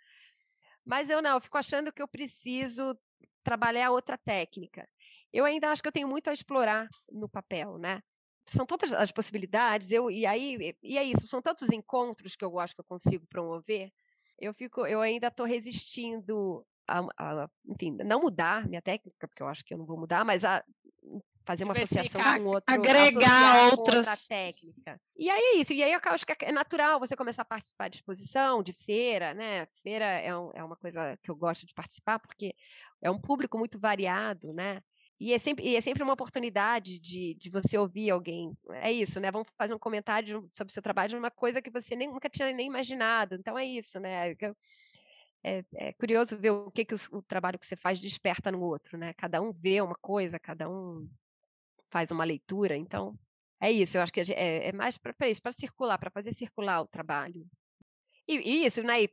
Mas 0.85 1.09
eu 1.09 1.23
não, 1.23 1.37
eu 1.37 1.41
fico 1.41 1.57
achando 1.57 1.93
que 1.93 2.03
eu 2.03 2.09
preciso 2.09 2.97
trabalhar 3.43 3.91
outra 3.91 4.19
técnica. 4.19 4.89
Eu 5.33 5.45
ainda 5.45 5.71
acho 5.71 5.83
que 5.83 5.89
eu 5.89 5.93
tenho 5.93 6.07
muito 6.07 6.29
a 6.29 6.33
explorar 6.33 6.89
no 7.11 7.29
papel, 7.29 7.79
né? 7.79 8.03
são 8.47 8.67
tantas 8.67 8.93
as 8.93 9.11
possibilidades, 9.11 9.91
eu, 9.91 10.11
e 10.11 10.27
aí 10.27 10.77
e 10.83 10.99
é 10.99 11.05
isso, 11.05 11.27
são 11.27 11.41
tantos 11.41 11.71
encontros 11.71 12.37
que 12.37 12.45
eu 12.45 12.59
acho 12.59 12.75
que 12.75 12.81
eu 12.81 12.85
consigo 12.85 13.27
promover, 13.27 13.91
eu 14.39 14.53
fico, 14.53 14.87
eu 14.87 15.01
ainda 15.01 15.29
estou 15.29 15.47
resistindo 15.47 16.65
a, 16.87 17.01
a, 17.19 17.49
enfim, 17.67 17.97
não 18.05 18.21
mudar 18.21 18.69
minha 18.69 18.83
técnica, 18.83 19.29
porque 19.29 19.43
eu 19.43 19.49
acho 19.49 19.65
que 19.65 19.75
eu 19.75 19.79
não 19.79 19.87
vou 19.87 19.99
mudar, 19.99 20.25
mas 20.25 20.45
a 20.45 20.63
fazer 21.45 21.65
uma 21.65 21.73
associação 21.73 22.21
com 22.21 22.47
outro, 22.47 22.65
agregar 22.67 23.71
outras 23.71 24.09
outra 24.09 24.17
técnica. 24.29 25.01
E 25.17 25.29
aí 25.29 25.41
é 25.41 25.57
isso. 25.57 25.73
E 25.73 25.83
aí 25.83 25.93
eu 25.93 26.01
acho 26.03 26.27
que 26.27 26.45
é 26.45 26.53
natural 26.53 26.99
você 26.99 27.15
começar 27.15 27.43
a 27.43 27.47
participar 27.47 27.89
de 27.89 27.97
exposição, 27.97 28.63
de 28.63 28.73
feira, 28.73 29.35
né? 29.35 29.67
Feira 29.83 30.05
é, 30.05 30.37
um, 30.37 30.51
é 30.55 30.65
uma 30.65 30.77
coisa 30.77 31.19
que 31.23 31.31
eu 31.31 31.37
gosto 31.37 31.67
de 31.67 31.75
participar 31.75 32.19
porque 32.19 32.55
é 33.03 33.11
um 33.11 33.21
público 33.21 33.59
muito 33.59 33.79
variado, 33.79 34.53
né? 34.53 34.81
E 35.21 35.33
é 35.33 35.39
sempre, 35.39 35.65
e 35.65 35.77
é 35.77 35.81
sempre 35.81 36.03
uma 36.03 36.13
oportunidade 36.13 36.99
de, 36.99 37.35
de 37.35 37.49
você 37.49 37.79
ouvir 37.79 38.11
alguém. 38.11 38.53
É 38.71 38.91
isso, 38.91 39.21
né? 39.21 39.31
Vamos 39.31 39.49
fazer 39.57 39.75
um 39.75 39.79
comentário 39.79 40.49
sobre 40.53 40.71
o 40.71 40.75
seu 40.75 40.83
trabalho 40.83 41.11
de 41.11 41.17
uma 41.17 41.31
coisa 41.31 41.63
que 41.63 41.71
você 41.71 41.95
nem, 41.95 42.09
nunca 42.09 42.29
tinha 42.29 42.53
nem 42.53 42.67
imaginado. 42.67 43.37
Então 43.37 43.57
é 43.57 43.65
isso, 43.65 44.01
né? 44.01 44.35
É, 45.47 45.63
é 45.75 45.93
curioso 45.93 46.39
ver 46.39 46.51
o 46.51 46.71
que, 46.71 46.87
que 46.87 46.95
o, 46.95 46.99
o, 47.13 47.23
trabalho 47.23 47.59
que 47.59 47.67
você 47.67 47.77
faz 47.77 47.99
desperta 47.99 48.51
no 48.51 48.63
outro, 48.63 48.97
né? 48.97 49.13
Cada 49.13 49.43
um 49.43 49.53
vê 49.53 49.81
uma 49.83 49.95
coisa, 49.95 50.39
cada 50.39 50.69
um 50.71 51.07
faz 51.91 52.11
uma 52.11 52.25
leitura. 52.25 52.75
Então 52.77 53.15
é 53.61 53.71
isso. 53.71 53.99
Eu 53.99 54.03
acho 54.03 54.13
que 54.13 54.21
é, 54.21 54.69
é 54.69 54.73
mais 54.73 54.97
para 54.97 55.29
isso, 55.29 55.43
para 55.43 55.53
circular, 55.53 55.99
para 55.99 56.11
fazer 56.11 56.33
circular 56.33 56.81
o 56.81 56.87
trabalho. 56.87 57.47
E, 58.27 58.37
e 58.37 58.65
isso, 58.65 58.83
né? 58.83 59.03
E 59.03 59.09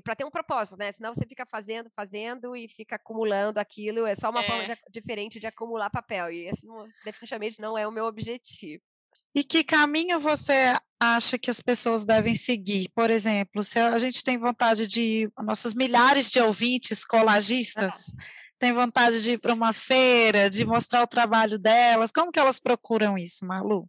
para 0.00 0.16
ter 0.16 0.24
um 0.24 0.30
propósito, 0.30 0.78
né? 0.78 0.90
Senão 0.90 1.14
você 1.14 1.26
fica 1.26 1.44
fazendo, 1.44 1.90
fazendo 1.94 2.56
e 2.56 2.66
fica 2.66 2.96
acumulando 2.96 3.58
aquilo. 3.58 4.06
É 4.06 4.14
só 4.14 4.30
uma 4.30 4.42
é. 4.42 4.46
forma 4.46 4.64
de, 4.64 4.80
diferente 4.90 5.38
de 5.38 5.46
acumular 5.46 5.90
papel. 5.90 6.32
E 6.32 6.48
esse 6.48 6.66
não, 6.66 6.88
definitivamente 7.04 7.60
não 7.60 7.76
é 7.76 7.86
o 7.86 7.92
meu 7.92 8.06
objetivo. 8.06 8.82
E 9.34 9.42
que 9.42 9.64
caminho 9.64 10.20
você 10.20 10.78
acha 11.00 11.36
que 11.36 11.50
as 11.50 11.60
pessoas 11.60 12.04
devem 12.04 12.36
seguir? 12.36 12.88
Por 12.94 13.10
exemplo, 13.10 13.64
se 13.64 13.78
a 13.80 13.98
gente 13.98 14.22
tem 14.22 14.38
vontade 14.38 14.86
de. 14.86 15.28
Nossos 15.42 15.74
milhares 15.74 16.30
de 16.30 16.40
ouvintes 16.40 17.04
colagistas 17.04 18.14
ah. 18.16 18.22
têm 18.58 18.72
vontade 18.72 19.22
de 19.22 19.32
ir 19.32 19.38
para 19.38 19.52
uma 19.52 19.72
feira, 19.72 20.48
de 20.48 20.64
mostrar 20.64 21.02
o 21.02 21.08
trabalho 21.08 21.58
delas, 21.58 22.12
como 22.12 22.30
que 22.30 22.38
elas 22.38 22.60
procuram 22.60 23.18
isso, 23.18 23.44
Malu? 23.44 23.88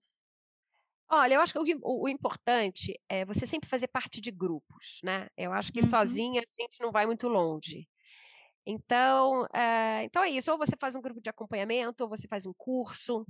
Olha, 1.08 1.36
eu 1.36 1.42
acho 1.42 1.54
que 1.54 1.60
o, 1.60 1.80
o, 1.84 2.10
importante 2.10 3.00
é 3.08 3.24
você 3.24 3.46
sempre 3.46 3.70
fazer 3.70 3.88
parte 3.88 4.20
de 4.20 4.32
grupos, 4.32 5.00
né? 5.04 5.28
Eu 5.38 5.54
acho 5.54 5.72
que 5.72 5.82
uhum. 5.82 5.88
sozinha 5.88 6.42
a 6.42 6.62
gente 6.62 6.82
não 6.82 6.92
vai 6.92 7.06
muito 7.06 7.28
longe. 7.28 7.88
Então, 8.66 9.46
é, 9.54 10.04
então 10.06 10.24
é 10.24 10.30
isso. 10.32 10.52
Ou 10.52 10.58
você 10.58 10.76
faz 10.80 10.96
um 10.96 11.02
grupo 11.02 11.22
de 11.22 11.30
acompanhamento, 11.30 12.04
ou 12.04 12.10
você 12.10 12.28
faz 12.28 12.48
um 12.48 12.54
curso, 12.58 13.24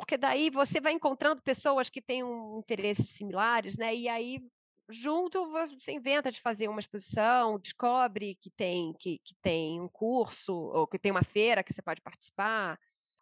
porque 0.00 0.16
daí 0.16 0.50
você 0.50 0.80
vai 0.80 0.92
encontrando 0.92 1.42
pessoas 1.42 1.88
que 1.88 2.00
têm 2.02 2.24
um, 2.24 2.58
interesses 2.58 3.10
similares, 3.10 3.76
né? 3.78 3.94
E 3.94 4.08
aí 4.08 4.40
junto 4.88 5.46
você 5.50 5.92
inventa 5.92 6.32
de 6.32 6.40
fazer 6.40 6.66
uma 6.68 6.80
exposição, 6.80 7.58
descobre 7.58 8.36
que 8.40 8.50
tem 8.50 8.92
que, 8.98 9.20
que 9.24 9.34
tem 9.40 9.80
um 9.80 9.88
curso 9.88 10.52
ou 10.52 10.86
que 10.86 10.98
tem 10.98 11.12
uma 11.12 11.22
feira 11.22 11.62
que 11.62 11.72
você 11.72 11.80
pode 11.80 12.00
participar 12.00 12.76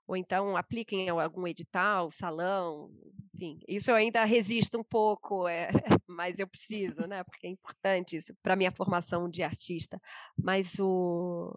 ou 0.09 0.17
então 0.17 0.57
apliquem 0.57 1.03
em 1.03 1.11
algum 1.11 1.47
edital, 1.47 2.11
salão, 2.11 2.91
enfim. 3.35 3.61
Isso 3.69 3.91
eu 3.91 3.95
ainda 3.95 4.25
resisto 4.25 4.79
um 4.79 4.83
pouco, 4.83 5.47
é, 5.47 5.69
mas 6.09 6.39
eu 6.39 6.49
preciso, 6.49 7.07
né? 7.07 7.23
Porque 7.23 7.47
é 7.47 7.51
importante 7.51 8.17
isso 8.17 8.35
para 8.43 8.57
minha 8.57 8.73
formação 8.73 9.29
de 9.29 9.43
artista. 9.43 10.01
Mas 10.35 10.81
o 10.81 11.55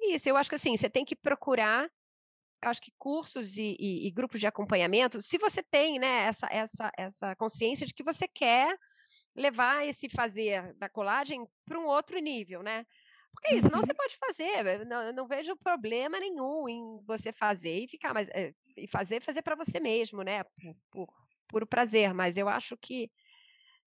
isso, 0.00 0.28
eu 0.28 0.36
acho 0.36 0.50
que 0.50 0.56
assim, 0.56 0.76
você 0.76 0.90
tem 0.90 1.04
que 1.04 1.14
procurar, 1.14 1.88
acho 2.62 2.80
que 2.80 2.92
cursos 2.98 3.56
e, 3.56 3.76
e, 3.78 4.06
e 4.06 4.10
grupos 4.10 4.40
de 4.40 4.46
acompanhamento, 4.46 5.20
se 5.20 5.38
você 5.38 5.62
tem, 5.62 5.98
né, 5.98 6.24
essa, 6.24 6.46
essa, 6.50 6.90
essa 6.96 7.36
consciência 7.36 7.86
de 7.86 7.92
que 7.92 8.04
você 8.04 8.26
quer 8.28 8.76
levar 9.34 9.86
esse 9.86 10.08
fazer 10.08 10.74
da 10.74 10.88
colagem 10.88 11.46
para 11.66 11.78
um 11.78 11.86
outro 11.86 12.18
nível, 12.18 12.62
né? 12.62 12.86
Porque 13.32 13.56
isso, 13.56 13.70
não 13.72 13.80
você 13.80 13.92
uhum. 13.92 13.96
pode 13.96 14.16
fazer. 14.16 14.84
Não, 14.84 15.12
não, 15.12 15.26
vejo 15.26 15.56
problema 15.56 16.20
nenhum 16.20 16.68
em 16.68 17.00
você 17.06 17.32
fazer 17.32 17.84
e 17.84 17.88
ficar, 17.88 18.12
mas 18.12 18.28
é, 18.28 18.52
e 18.76 18.86
fazer, 18.86 19.22
fazer 19.22 19.42
para 19.42 19.56
você 19.56 19.80
mesmo, 19.80 20.22
né? 20.22 20.44
Por, 20.44 20.76
por 20.90 21.08
puro 21.48 21.66
prazer. 21.66 22.12
Mas 22.12 22.36
eu 22.36 22.48
acho 22.48 22.76
que, 22.76 23.10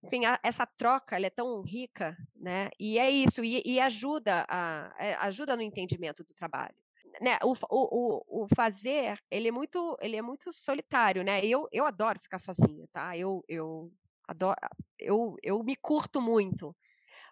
enfim, 0.04 0.26
a, 0.26 0.40
essa 0.44 0.66
troca 0.66 1.16
ela 1.16 1.28
é 1.28 1.30
tão 1.30 1.62
rica, 1.62 2.18
né? 2.36 2.70
E 2.80 2.98
é 2.98 3.10
isso, 3.10 3.44
e, 3.44 3.62
e 3.64 3.80
ajuda 3.80 4.46
a, 4.50 4.94
é, 5.00 5.14
ajuda 5.16 5.56
no 5.56 5.62
entendimento 5.62 6.24
do 6.24 6.34
trabalho. 6.34 6.76
Né, 7.20 7.38
o, 7.44 7.54
o, 7.70 8.44
o, 8.44 8.48
fazer 8.56 9.18
ele 9.32 9.48
é 9.48 9.52
muito 9.52 9.98
ele 10.00 10.16
é 10.16 10.22
muito 10.22 10.52
solitário 10.54 11.24
né 11.24 11.44
eu, 11.44 11.68
eu 11.72 11.86
adoro 11.86 12.20
ficar 12.20 12.38
sozinha 12.38 12.86
tá 12.94 13.18
eu 13.18 13.44
eu 13.48 13.92
adoro 14.28 14.56
eu, 15.00 15.36
eu 15.42 15.64
me 15.64 15.76
curto 15.76 16.22
muito 16.22 16.76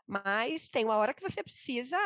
mas 0.08 0.70
tem 0.70 0.86
uma 0.86 0.98
hora 0.98 1.14
que 1.14 1.22
você 1.22 1.44
precisa 1.44 1.98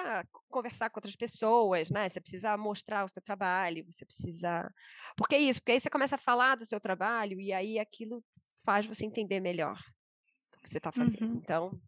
conversar 0.48 0.90
com 0.90 1.00
outras 1.00 1.18
pessoas, 1.18 1.90
né? 1.90 2.08
Você 2.08 2.22
precisa 2.22 2.56
mostrar 2.56 3.04
o 3.04 3.10
seu 3.10 3.22
trabalho, 3.22 3.86
você 3.86 4.06
precisa. 4.06 4.74
Porque 5.18 5.36
é 5.36 5.40
isso, 5.40 5.60
porque 5.60 5.74
aí 5.74 5.80
você 5.82 5.90
começa 5.90 6.16
a 6.16 6.20
falar 6.20 6.56
do 6.56 6.66
seu 6.66 6.80
trabalho 6.80 7.42
e 7.42 7.52
aí 7.52 7.78
aquilo 7.78 8.24
faz 8.64 8.86
você 8.86 9.06
entender 9.06 9.42
melhor 9.42 9.78
o 10.58 10.62
que 10.62 10.70
você 10.70 10.78
está 10.78 10.92
fazendo. 10.94 11.30
Uhum. 11.30 11.42
Então, 11.44 11.82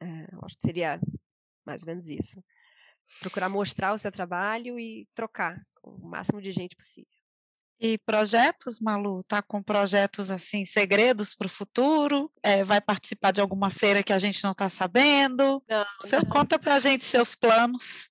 é, 0.00 0.26
acho 0.44 0.56
que 0.56 0.62
seria 0.62 0.98
mais 1.66 1.82
ou 1.82 1.88
menos 1.88 2.08
isso. 2.08 2.42
Procurar 3.20 3.48
mostrar 3.48 3.92
o 3.92 3.98
seu 3.98 4.12
trabalho 4.12 4.78
e 4.78 5.08
trocar 5.14 5.60
com 5.74 5.90
o 5.90 6.08
máximo 6.08 6.40
de 6.40 6.52
gente 6.52 6.76
possível. 6.76 7.10
E 7.80 7.96
projetos, 7.98 8.80
Malu? 8.80 9.22
Tá 9.22 9.40
com 9.40 9.62
projetos 9.62 10.32
assim, 10.32 10.64
segredos 10.64 11.34
para 11.34 11.46
o 11.46 11.50
futuro? 11.50 12.30
É, 12.42 12.64
vai 12.64 12.80
participar 12.80 13.32
de 13.32 13.40
alguma 13.40 13.70
feira 13.70 14.02
que 14.02 14.12
a 14.12 14.18
gente 14.18 14.42
não 14.42 14.50
está 14.50 14.68
sabendo? 14.68 15.62
Não, 15.68 15.86
Você 16.00 16.16
não. 16.16 16.24
conta 16.24 16.58
para 16.58 16.74
a 16.74 16.78
gente 16.78 17.04
seus 17.04 17.36
planos. 17.36 18.10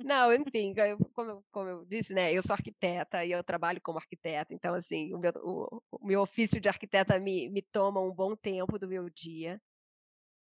Não, 0.00 0.32
enfim, 0.34 0.74
eu, 0.76 0.98
como, 1.14 1.44
como, 1.52 1.68
eu 1.68 1.84
disse, 1.84 2.12
né, 2.12 2.32
eu 2.32 2.42
sou 2.42 2.52
arquiteta 2.52 3.24
e 3.24 3.30
eu 3.30 3.44
trabalho 3.44 3.80
como 3.80 3.98
arquiteta, 3.98 4.52
então, 4.52 4.74
assim, 4.74 5.14
o 5.14 5.18
meu, 5.18 5.32
o, 5.36 5.82
o 5.92 6.06
meu 6.06 6.20
ofício 6.20 6.60
de 6.60 6.68
arquiteta 6.68 7.18
me, 7.18 7.48
me 7.48 7.62
toma 7.62 8.00
um 8.00 8.12
bom 8.12 8.34
tempo 8.34 8.78
do 8.78 8.88
meu 8.88 9.08
dia. 9.08 9.60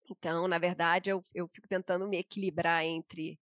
Então, 0.09 0.47
na 0.47 0.57
verdade, 0.57 1.09
eu, 1.09 1.23
eu 1.33 1.47
fico 1.49 1.67
tentando 1.67 2.07
me 2.07 2.17
equilibrar 2.17 2.83
entre 2.85 3.37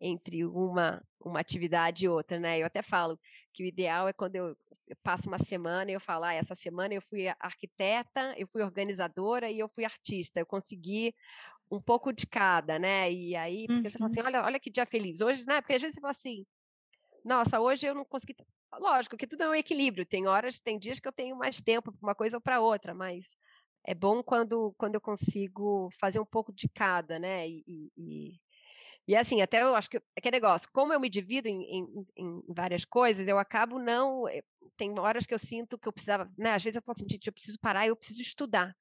entre 0.00 0.44
uma, 0.44 1.02
uma 1.20 1.40
atividade 1.40 2.04
e 2.04 2.08
outra, 2.08 2.38
né? 2.38 2.58
Eu 2.60 2.66
até 2.66 2.82
falo 2.82 3.18
que 3.52 3.62
o 3.62 3.66
ideal 3.66 4.08
é 4.08 4.12
quando 4.12 4.36
eu, 4.36 4.56
passo 5.02 5.28
uma 5.28 5.38
semana 5.38 5.90
e 5.90 5.94
eu 5.94 6.00
falo, 6.00 6.24
ah, 6.24 6.34
essa 6.34 6.54
semana 6.54 6.94
eu 6.94 7.02
fui 7.02 7.26
arquiteta, 7.40 8.34
eu 8.36 8.46
fui 8.46 8.62
organizadora 8.62 9.50
e 9.50 9.58
eu 9.58 9.68
fui 9.68 9.84
artista. 9.84 10.40
Eu 10.40 10.46
consegui 10.46 11.14
um 11.70 11.80
pouco 11.80 12.12
de 12.12 12.26
cada, 12.26 12.78
né? 12.78 13.10
E 13.10 13.34
aí, 13.34 13.66
porque 13.66 13.80
uhum. 13.80 13.90
você 13.90 13.98
fala 13.98 14.10
assim, 14.10 14.20
uhum. 14.20 14.26
olha, 14.26 14.44
olha 14.44 14.60
que 14.60 14.70
dia 14.70 14.86
feliz. 14.86 15.20
Hoje, 15.20 15.44
né? 15.46 15.60
Porque 15.60 15.74
às 15.74 15.82
vezes 15.82 15.94
você 15.94 16.00
fala 16.00 16.10
assim, 16.10 16.44
nossa, 17.24 17.60
hoje 17.60 17.86
eu 17.86 17.94
não 17.94 18.04
consegui. 18.04 18.36
Lógico 18.78 19.16
que 19.16 19.26
tudo 19.26 19.44
é 19.44 19.48
um 19.48 19.54
equilíbrio. 19.54 20.04
Tem 20.04 20.26
horas, 20.26 20.60
tem 20.60 20.78
dias 20.78 21.00
que 21.00 21.08
eu 21.08 21.12
tenho 21.12 21.36
mais 21.36 21.60
tempo 21.60 21.92
para 21.92 22.06
uma 22.06 22.14
coisa 22.14 22.36
ou 22.36 22.40
para 22.40 22.60
outra, 22.60 22.92
mas 22.92 23.34
é 23.86 23.94
bom 23.94 24.22
quando, 24.22 24.74
quando 24.76 24.94
eu 24.94 25.00
consigo 25.00 25.90
fazer 26.00 26.20
um 26.20 26.26
pouco 26.26 26.52
de 26.52 26.68
cada, 26.68 27.18
né? 27.18 27.48
E, 27.48 27.90
e, 27.96 28.34
e 29.06 29.14
assim, 29.14 29.42
até 29.42 29.62
eu 29.62 29.76
acho 29.76 29.90
que 29.90 29.98
é 29.98 30.30
negócio, 30.30 30.68
como 30.72 30.92
eu 30.92 31.00
me 31.00 31.10
divido 31.10 31.46
em, 31.46 31.62
em, 31.62 32.06
em, 32.16 32.42
várias 32.48 32.84
coisas, 32.84 33.28
eu 33.28 33.38
acabo 33.38 33.78
não. 33.78 34.26
Eh, 34.28 34.42
tem 34.76 34.98
horas 34.98 35.26
que 35.26 35.34
eu 35.34 35.38
sinto 35.38 35.78
que 35.78 35.86
eu 35.86 35.92
precisava, 35.92 36.30
né? 36.38 36.52
Às 36.52 36.62
vezes 36.62 36.76
eu 36.76 36.82
falo 36.82 36.96
assim, 36.96 37.08
gente, 37.08 37.26
eu 37.26 37.32
preciso 37.32 37.58
parar, 37.58 37.86
eu 37.86 37.94
preciso 37.94 38.22
estudar. 38.22 38.74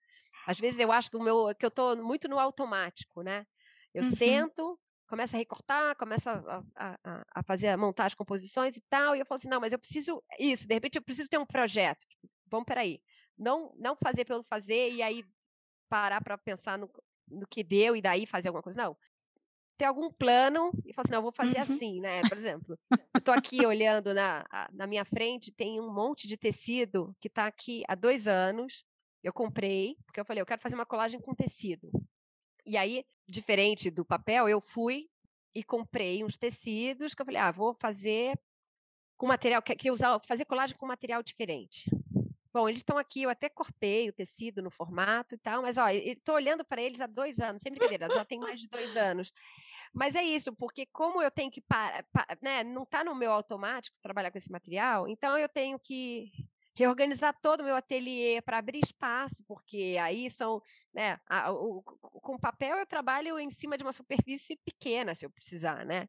Às 0.47 0.57
vezes 0.59 0.79
eu 0.79 0.91
acho 0.91 1.09
que, 1.09 1.17
o 1.17 1.23
meu, 1.23 1.53
que 1.55 1.65
eu 1.65 1.69
estou 1.69 1.95
muito 1.97 2.27
no 2.27 2.39
automático, 2.39 3.21
né? 3.21 3.45
Eu 3.93 4.03
uhum. 4.03 4.09
sento, 4.09 4.79
começo 5.07 5.35
a 5.35 5.39
recortar, 5.39 5.95
começo 5.97 6.29
a, 6.29 6.63
a, 6.75 7.25
a, 7.35 7.43
fazer, 7.43 7.67
a 7.67 7.77
montar 7.77 8.05
as 8.05 8.15
composições 8.15 8.77
e 8.77 8.81
tal, 8.89 9.15
e 9.15 9.19
eu 9.19 9.25
falo 9.25 9.37
assim, 9.37 9.49
não, 9.49 9.59
mas 9.59 9.73
eu 9.73 9.79
preciso 9.79 10.23
isso, 10.39 10.67
de 10.67 10.73
repente 10.73 10.95
eu 10.95 11.03
preciso 11.03 11.29
ter 11.29 11.37
um 11.37 11.45
projeto. 11.45 11.99
Tipo, 12.07 12.27
vamos, 12.47 12.65
peraí. 12.65 13.01
Não, 13.37 13.73
não 13.77 13.95
fazer 13.95 14.25
pelo 14.25 14.43
fazer 14.43 14.91
e 14.91 15.01
aí 15.01 15.23
parar 15.89 16.23
para 16.23 16.37
pensar 16.37 16.77
no, 16.77 16.89
no 17.27 17.45
que 17.47 17.63
deu 17.63 17.95
e 17.95 18.01
daí 18.01 18.25
fazer 18.25 18.47
alguma 18.47 18.63
coisa. 18.63 18.81
Não, 18.81 18.97
ter 19.77 19.85
algum 19.85 20.11
plano 20.11 20.71
e 20.85 20.93
falar 20.93 21.03
assim, 21.05 21.11
não, 21.11 21.19
eu 21.19 21.23
vou 21.23 21.31
fazer 21.31 21.57
uhum. 21.57 21.61
assim, 21.61 21.99
né? 21.99 22.21
Por 22.27 22.37
exemplo, 22.37 22.79
eu 22.91 23.19
estou 23.19 23.33
aqui 23.33 23.65
olhando 23.65 24.13
na, 24.13 24.45
na 24.71 24.87
minha 24.87 25.05
frente, 25.05 25.51
tem 25.51 25.79
um 25.79 25.91
monte 25.91 26.27
de 26.27 26.37
tecido 26.37 27.15
que 27.19 27.27
está 27.27 27.47
aqui 27.47 27.83
há 27.87 27.95
dois 27.95 28.27
anos. 28.27 28.85
Eu 29.23 29.33
comprei, 29.33 29.95
porque 30.05 30.19
eu 30.19 30.25
falei, 30.25 30.41
eu 30.41 30.45
quero 30.45 30.61
fazer 30.61 30.75
uma 30.75 30.85
colagem 30.85 31.19
com 31.19 31.33
tecido. 31.33 31.89
E 32.65 32.77
aí, 32.77 33.05
diferente 33.27 33.89
do 33.89 34.05
papel, 34.05 34.47
eu 34.47 34.61
fui 34.61 35.09
e 35.55 35.63
comprei 35.63 36.23
uns 36.23 36.37
tecidos 36.37 37.13
que 37.13 37.21
eu 37.21 37.25
falei, 37.25 37.39
ah, 37.39 37.51
vou 37.51 37.73
fazer 37.73 38.37
com 39.17 39.27
material, 39.27 39.61
queria 39.61 39.93
usar, 39.93 40.19
fazer 40.27 40.45
colagem 40.45 40.75
com 40.75 40.85
material 40.85 41.23
diferente. 41.23 41.89
Bom, 42.53 42.69
eles 42.69 42.81
estão 42.81 42.97
aqui, 42.99 43.23
eu 43.23 43.31
até 43.31 43.49
cortei 43.49 44.09
o 44.09 44.13
tecido 44.13 44.61
no 44.61 44.69
formato 44.69 45.33
e 45.33 45.37
tal, 45.39 45.63
mas 45.63 45.77
ó, 45.77 45.89
estou 45.89 46.35
olhando 46.35 46.63
para 46.63 46.81
eles 46.81 47.01
há 47.01 47.07
dois 47.07 47.39
anos, 47.39 47.63
sem 47.63 47.71
brincadeira, 47.71 48.07
já 48.13 48.23
tem 48.23 48.39
mais 48.39 48.59
de 48.59 48.67
dois 48.69 48.95
anos. 48.95 49.33
Mas 49.91 50.15
é 50.15 50.23
isso, 50.23 50.53
porque 50.55 50.85
como 50.85 51.21
eu 51.21 51.31
tenho 51.31 51.51
que 51.51 51.61
parar, 51.61 52.05
né, 52.41 52.63
não 52.63 52.83
está 52.83 53.03
no 53.03 53.15
meu 53.15 53.31
automático 53.31 53.97
trabalhar 54.01 54.31
com 54.31 54.37
esse 54.37 54.51
material, 54.51 55.07
então 55.07 55.37
eu 55.37 55.49
tenho 55.49 55.79
que 55.79 56.31
reorganizar 56.75 57.39
todo 57.41 57.61
o 57.61 57.63
meu 57.63 57.75
ateliê 57.75 58.41
para 58.41 58.57
abrir 58.57 58.79
espaço, 58.83 59.43
porque 59.47 59.97
aí 60.01 60.29
são, 60.29 60.61
né, 60.93 61.19
a, 61.27 61.51
o, 61.51 61.83
com 61.83 62.37
papel 62.37 62.77
eu 62.77 62.85
trabalho 62.85 63.39
em 63.39 63.51
cima 63.51 63.77
de 63.77 63.83
uma 63.83 63.91
superfície 63.91 64.57
pequena, 64.65 65.13
se 65.15 65.25
eu 65.25 65.29
precisar, 65.29 65.85
né? 65.85 66.07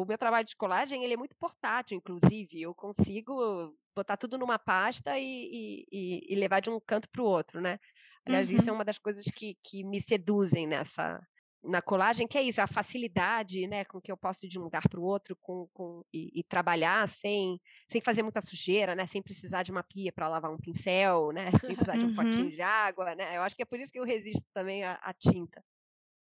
O 0.00 0.04
meu 0.04 0.18
trabalho 0.18 0.46
de 0.46 0.56
colagem 0.56 1.04
ele 1.04 1.14
é 1.14 1.16
muito 1.16 1.36
portátil, 1.36 1.96
inclusive, 1.96 2.60
eu 2.60 2.74
consigo 2.74 3.74
botar 3.94 4.16
tudo 4.16 4.38
numa 4.38 4.58
pasta 4.58 5.18
e, 5.18 5.86
e, 5.92 6.32
e 6.32 6.34
levar 6.34 6.60
de 6.60 6.70
um 6.70 6.80
canto 6.80 7.08
para 7.10 7.22
o 7.22 7.26
outro, 7.26 7.60
né? 7.60 7.78
Aliás, 8.26 8.48
uhum. 8.50 8.56
isso 8.56 8.68
é 8.68 8.72
uhum. 8.72 8.78
uma 8.78 8.84
das 8.84 8.98
coisas 8.98 9.24
que, 9.24 9.56
que 9.62 9.84
me 9.84 10.00
seduzem 10.00 10.66
nessa, 10.66 11.20
na 11.62 11.80
colagem, 11.80 12.26
que 12.26 12.36
é 12.36 12.42
isso, 12.42 12.60
a 12.60 12.66
facilidade, 12.66 13.66
né, 13.68 13.84
com 13.84 14.00
que 14.00 14.10
eu 14.10 14.16
posso 14.16 14.44
ir 14.46 14.48
de 14.48 14.58
um 14.58 14.64
lugar 14.64 14.82
para 14.88 14.98
o 14.98 15.04
outro 15.04 15.36
com, 15.40 15.68
com, 15.72 16.04
e, 16.12 16.40
e, 16.40 16.42
trabalhar 16.42 17.06
sem, 17.08 17.60
sem 17.88 18.00
fazer 18.00 18.22
muita 18.22 18.40
sujeira, 18.40 18.94
né, 18.94 19.06
sem 19.06 19.22
precisar 19.22 19.62
de 19.62 19.70
uma 19.70 19.82
pia 19.82 20.12
para 20.12 20.28
lavar 20.28 20.50
um 20.50 20.58
pincel, 20.58 21.30
né, 21.32 21.46
sem 21.74 21.76
precisar 21.76 21.96
de 21.96 22.04
um 22.04 22.14
potinho 22.14 22.44
uhum. 22.44 22.50
de 22.50 22.62
água, 22.62 23.14
né, 23.14 23.36
eu 23.36 23.42
acho 23.42 23.54
que 23.54 23.62
é 23.62 23.66
por 23.66 23.78
isso 23.78 23.92
que 23.92 23.98
eu 23.98 24.04
resisto 24.04 24.44
também 24.52 24.82
à, 24.82 24.94
à 24.94 25.12
tinta. 25.12 25.62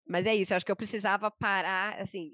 Mas 0.08 0.26
é 0.26 0.34
isso, 0.34 0.52
eu 0.52 0.56
acho 0.56 0.66
que 0.66 0.72
eu 0.72 0.76
precisava 0.76 1.30
parar, 1.30 2.00
assim, 2.00 2.32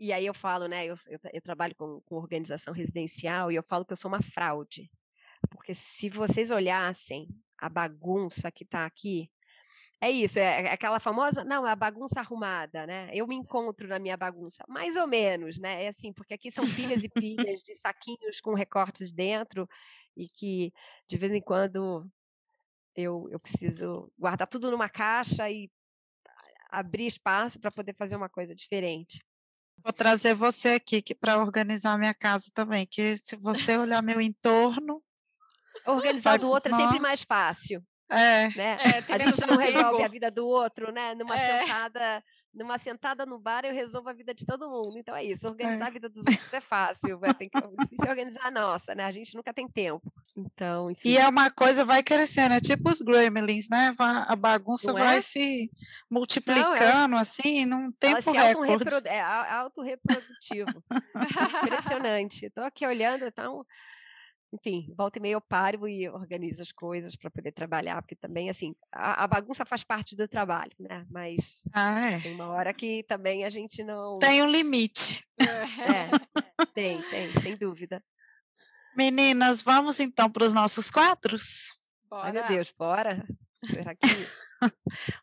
e 0.00 0.14
aí 0.14 0.24
eu 0.24 0.32
falo, 0.32 0.66
né, 0.66 0.86
eu, 0.86 0.94
eu, 1.06 1.18
eu 1.30 1.42
trabalho 1.42 1.76
com, 1.76 2.00
com 2.06 2.16
organização 2.16 2.72
residencial 2.72 3.52
e 3.52 3.56
eu 3.56 3.62
falo 3.62 3.84
que 3.84 3.92
eu 3.92 3.96
sou 3.96 4.10
uma 4.10 4.22
fraude, 4.22 4.90
porque 5.50 5.74
se 5.74 6.08
vocês 6.08 6.50
olhassem 6.50 7.28
a 7.58 7.68
bagunça 7.68 8.50
que 8.50 8.64
está 8.64 8.86
aqui, 8.86 9.30
é 10.00 10.10
isso, 10.10 10.38
é, 10.38 10.62
é 10.62 10.72
aquela 10.72 10.98
famosa, 10.98 11.44
não, 11.44 11.66
é 11.66 11.70
a 11.70 11.76
bagunça 11.76 12.20
arrumada, 12.20 12.86
né? 12.86 13.10
Eu 13.12 13.26
me 13.26 13.34
encontro 13.34 13.86
na 13.86 13.98
minha 13.98 14.16
bagunça, 14.16 14.64
mais 14.66 14.96
ou 14.96 15.06
menos, 15.06 15.58
né? 15.58 15.84
É 15.84 15.88
assim, 15.88 16.12
porque 16.12 16.32
aqui 16.32 16.50
são 16.50 16.64
pilhas 16.74 17.04
e 17.04 17.08
pilhas 17.08 17.60
de 17.62 17.76
saquinhos 17.76 18.40
com 18.40 18.54
recortes 18.54 19.12
dentro 19.12 19.68
e 20.16 20.28
que 20.28 20.72
de 21.06 21.18
vez 21.18 21.32
em 21.32 21.40
quando 21.42 22.10
eu, 22.96 23.28
eu 23.30 23.38
preciso 23.38 24.10
guardar 24.18 24.48
tudo 24.48 24.70
numa 24.70 24.88
caixa 24.88 25.50
e 25.50 25.70
abrir 26.70 27.06
espaço 27.06 27.60
para 27.60 27.70
poder 27.70 27.94
fazer 27.94 28.16
uma 28.16 28.28
coisa 28.28 28.54
diferente. 28.54 29.22
Vou 29.82 29.92
trazer 29.92 30.34
você 30.34 30.70
aqui 30.70 31.14
para 31.14 31.38
organizar 31.38 31.98
minha 31.98 32.14
casa 32.14 32.50
também, 32.54 32.86
que 32.86 33.16
se 33.16 33.36
você 33.36 33.76
olhar 33.76 34.02
meu 34.02 34.20
entorno. 34.20 35.02
Organizar 35.86 36.38
do 36.38 36.48
outro 36.48 36.74
é 36.74 36.76
sempre 36.76 37.00
mais 37.00 37.22
fácil. 37.22 37.82
É. 38.10 38.48
Né? 38.56 38.76
É, 38.80 39.14
a 39.14 39.18
gente 39.18 39.46
não 39.46 39.56
resolve 39.56 40.02
a 40.02 40.08
vida 40.08 40.30
do 40.30 40.46
outro, 40.46 40.90
né? 40.92 41.14
Numa 41.14 41.36
é. 41.36 41.60
sentada, 41.60 42.24
numa 42.52 42.76
sentada 42.76 43.24
no 43.24 43.38
bar 43.38 43.64
eu 43.64 43.72
resolvo 43.72 44.08
a 44.08 44.12
vida 44.12 44.34
de 44.34 44.44
todo 44.44 44.68
mundo. 44.68 44.98
Então 44.98 45.14
é 45.14 45.24
isso, 45.24 45.48
organizar 45.48 45.84
é. 45.84 45.88
a 45.88 45.92
vida 45.92 46.08
dos 46.08 46.26
outros 46.26 46.52
é 46.52 46.60
fácil, 46.60 47.20
tem 47.38 47.48
que 47.48 47.60
difícil 47.78 48.10
organizar 48.10 48.46
a 48.46 48.50
nossa, 48.50 48.94
né? 48.94 49.04
A 49.04 49.12
gente 49.12 49.34
nunca 49.36 49.54
tem 49.54 49.68
tempo. 49.68 50.12
Então, 50.36 50.90
enfim. 50.90 51.08
E 51.08 51.18
é 51.18 51.28
uma 51.28 51.50
coisa 51.50 51.84
vai 51.84 52.02
crescendo, 52.02 52.54
é 52.54 52.60
tipo 52.60 52.88
os 52.90 53.00
gremlins, 53.00 53.68
né? 53.68 53.94
A 53.98 54.36
bagunça 54.36 54.92
vai 54.92 55.18
é? 55.18 55.20
se 55.20 55.70
multiplicando 56.10 57.08
não, 57.12 57.18
assim, 57.18 57.66
num 57.66 57.90
tempo 57.92 58.30
recorde. 58.30 59.06
É 59.06 59.20
autorreprodutivo. 59.20 60.82
Impressionante. 61.64 62.46
Estou 62.46 62.64
aqui 62.64 62.86
olhando, 62.86 63.26
então 63.26 63.64
enfim, 64.52 64.92
volta 64.96 65.18
e 65.18 65.22
meia 65.22 65.34
eu 65.34 65.40
paro 65.40 65.88
e 65.88 66.08
organizo 66.08 66.60
as 66.60 66.72
coisas 66.72 67.14
para 67.14 67.30
poder 67.30 67.52
trabalhar, 67.52 68.02
porque 68.02 68.16
também, 68.16 68.50
assim, 68.50 68.74
a, 68.92 69.24
a, 69.24 69.28
bagunça 69.28 69.64
faz 69.64 69.84
parte 69.84 70.16
do 70.16 70.26
trabalho, 70.26 70.72
né? 70.78 71.06
Mas 71.08 71.62
ah, 71.72 72.10
é. 72.10 72.20
tem 72.20 72.34
uma 72.34 72.48
hora 72.48 72.74
que 72.74 73.04
também 73.04 73.44
a 73.44 73.50
gente 73.50 73.84
não. 73.84 74.18
Tem 74.18 74.42
um 74.42 74.50
limite. 74.50 75.24
É, 75.38 76.66
tem, 76.74 77.00
tem, 77.02 77.32
sem 77.40 77.56
dúvida. 77.56 78.02
Meninas, 79.00 79.62
vamos 79.62 79.98
então 79.98 80.30
para 80.30 80.44
os 80.44 80.52
nossos 80.52 80.90
quadros? 80.90 81.70
Bora. 82.10 82.26
Ai, 82.26 82.32
meu 82.32 82.46
Deus, 82.46 82.70
bora. 82.78 83.26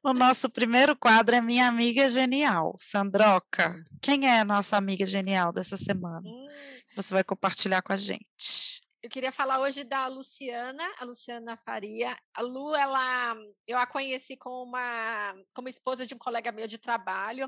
O 0.04 0.14
nosso 0.14 0.50
primeiro 0.50 0.96
quadro 0.96 1.36
é 1.36 1.42
Minha 1.42 1.68
Amiga 1.68 2.10
Genial, 2.10 2.76
Sandroca. 2.80 3.76
Quem 4.02 4.28
é 4.28 4.40
a 4.40 4.46
nossa 4.46 4.76
amiga 4.76 5.06
genial 5.06 5.54
dessa 5.54 5.78
semana? 5.78 6.28
Hum. 6.28 6.48
Você 6.96 7.14
vai 7.14 7.24
compartilhar 7.24 7.84
com 7.84 7.94
a 7.94 7.98
gente. 7.98 8.82
Eu 9.04 9.12
queria 9.12 9.32
falar 9.32 9.60
hoje 9.60 9.84
da 9.84 10.08
Luciana, 10.08 10.84
a 10.98 11.06
Luciana 11.06 11.56
Faria. 11.56 12.18
A 12.34 12.42
Lu, 12.42 12.76
ela, 12.76 13.38
eu 13.68 13.78
a 13.78 13.86
conheci 13.86 14.36
como 14.36 14.64
uma, 14.64 15.36
como 15.54 15.70
esposa 15.70 16.08
de 16.08 16.16
um 16.16 16.18
colega 16.18 16.52
meu 16.52 16.66
de 16.66 16.80
trabalho. 16.80 17.48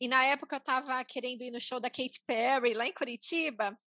E 0.00 0.08
na 0.08 0.24
época 0.24 0.56
eu 0.56 0.58
estava 0.58 1.04
querendo 1.04 1.42
ir 1.42 1.50
no 1.50 1.60
show 1.60 1.78
da 1.78 1.90
Katy 1.90 2.22
Perry 2.26 2.72
lá 2.72 2.86
em 2.86 2.94
Curitiba. 2.94 3.78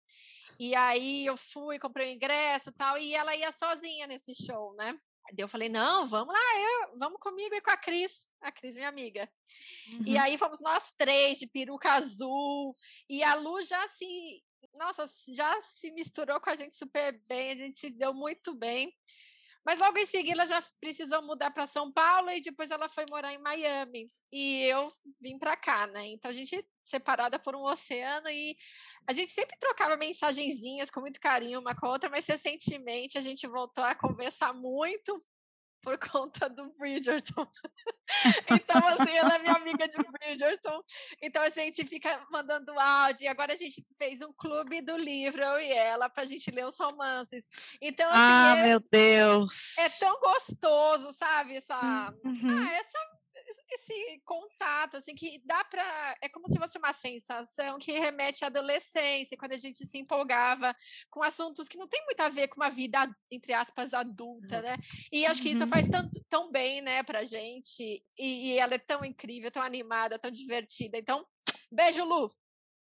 E 0.59 0.75
aí 0.75 1.25
eu 1.25 1.37
fui, 1.37 1.79
comprei 1.79 2.11
o 2.11 2.15
ingresso, 2.15 2.71
tal, 2.73 2.97
e 2.97 3.15
ela 3.15 3.35
ia 3.35 3.51
sozinha 3.51 4.05
nesse 4.05 4.33
show, 4.35 4.73
né? 4.75 4.99
Daí 5.31 5.43
eu 5.43 5.47
falei, 5.47 5.69
não, 5.69 6.05
vamos 6.05 6.33
lá, 6.33 6.59
eu, 6.59 6.99
vamos 6.99 7.19
comigo 7.19 7.55
e 7.55 7.61
com 7.61 7.69
a 7.69 7.77
Cris, 7.77 8.29
a 8.41 8.51
Cris, 8.51 8.75
minha 8.75 8.89
amiga. 8.89 9.29
Uhum. 9.93 10.03
E 10.05 10.17
aí 10.17 10.37
fomos 10.37 10.59
nós 10.59 10.91
três 10.97 11.39
de 11.39 11.47
peruca 11.47 11.93
azul, 11.93 12.75
e 13.07 13.23
a 13.23 13.35
Lu 13.35 13.61
já 13.61 13.87
se 13.87 14.43
nossa, 14.73 15.05
já 15.35 15.61
se 15.61 15.91
misturou 15.91 16.39
com 16.39 16.49
a 16.49 16.55
gente 16.55 16.73
super 16.75 17.19
bem, 17.27 17.51
a 17.51 17.55
gente 17.55 17.77
se 17.77 17.89
deu 17.89 18.13
muito 18.13 18.53
bem. 18.55 18.93
Mas 19.65 19.79
logo 19.79 19.97
em 19.97 20.05
seguida 20.05 20.41
ela 20.41 20.45
já 20.45 20.63
precisou 20.79 21.21
mudar 21.21 21.51
para 21.51 21.67
São 21.67 21.91
Paulo 21.91 22.31
e 22.31 22.41
depois 22.41 22.71
ela 22.71 22.87
foi 22.87 23.05
morar 23.09 23.33
em 23.33 23.37
Miami. 23.37 24.09
E 24.31 24.63
eu 24.63 24.89
vim 25.19 25.37
para 25.37 25.57
cá, 25.57 25.85
né? 25.87 26.07
Então 26.07 26.31
a 26.31 26.33
gente 26.33 26.65
separada 26.89 27.39
por 27.39 27.55
um 27.55 27.63
oceano 27.63 28.29
e 28.29 28.57
a 29.07 29.13
gente 29.13 29.31
sempre 29.31 29.57
trocava 29.59 29.97
mensagenzinhas 29.97 30.91
com 30.91 31.01
muito 31.01 31.19
carinho 31.19 31.59
uma 31.59 31.75
com 31.75 31.85
a 31.85 31.91
outra, 31.91 32.09
mas 32.09 32.25
recentemente 32.27 33.17
a 33.17 33.21
gente 33.21 33.47
voltou 33.47 33.83
a 33.83 33.95
conversar 33.95 34.53
muito 34.53 35.23
por 35.81 35.97
conta 36.11 36.49
do 36.49 36.71
Bridgerton. 36.77 37.47
então, 38.51 38.87
assim, 38.87 39.11
ela 39.11 39.35
é 39.35 39.39
minha 39.39 39.55
amiga 39.55 39.87
de 39.87 39.97
Bridgerton. 39.97 40.81
Então, 41.21 41.41
a 41.41 41.49
gente 41.49 41.85
fica 41.85 42.25
mandando 42.31 42.77
áudio. 42.77 43.25
E 43.25 43.27
agora 43.27 43.53
a 43.53 43.55
gente 43.55 43.83
fez 43.97 44.21
um 44.21 44.33
clube 44.33 44.81
do 44.81 44.97
livro, 44.97 45.41
eu 45.43 45.59
e 45.59 45.71
ela, 45.71 46.09
para 46.09 46.23
a 46.23 46.25
gente 46.25 46.51
ler 46.51 46.65
os 46.65 46.77
romances. 46.77 47.47
Então, 47.81 48.09
assim, 48.09 48.19
ah, 48.19 48.55
é, 48.57 48.63
meu 48.63 48.79
Deus! 48.79 49.77
É 49.77 49.89
tão 49.89 50.19
gostoso, 50.19 51.11
sabe? 51.13 51.55
Essa, 51.55 51.75
uhum. 52.23 52.67
ah, 52.67 52.73
essa 52.73 53.18
esse 53.75 54.21
contato, 54.25 54.97
assim, 54.97 55.13
que 55.15 55.41
dá 55.45 55.63
para. 55.63 56.17
É 56.21 56.29
como 56.29 56.47
se 56.47 56.57
fosse 56.57 56.77
uma 56.77 56.93
sensação 56.93 57.77
que 57.77 57.91
remete 57.91 58.43
à 58.43 58.47
adolescência, 58.47 59.37
quando 59.37 59.53
a 59.53 59.57
gente 59.57 59.85
se 59.85 59.97
empolgava 59.97 60.75
com 61.09 61.23
assuntos 61.23 61.67
que 61.67 61.77
não 61.77 61.87
tem 61.87 62.03
muito 62.05 62.19
a 62.21 62.29
ver 62.29 62.47
com 62.47 62.61
uma 62.61 62.69
vida, 62.69 63.09
entre 63.31 63.53
aspas, 63.53 63.93
adulta, 63.93 64.61
né? 64.61 64.77
E 65.11 65.25
acho 65.25 65.41
que 65.41 65.49
isso 65.49 65.67
faz 65.67 65.85
uhum. 65.85 65.91
tão, 65.91 66.11
tão 66.29 66.51
bem, 66.51 66.81
né, 66.81 67.03
pra 67.03 67.23
gente. 67.23 68.03
E, 68.17 68.51
e 68.51 68.59
ela 68.59 68.75
é 68.75 68.79
tão 68.79 69.03
incrível, 69.03 69.51
tão 69.51 69.63
animada, 69.63 70.19
tão 70.19 70.31
divertida. 70.31 70.97
Então, 70.97 71.25
beijo, 71.71 72.03
Lu! 72.03 72.31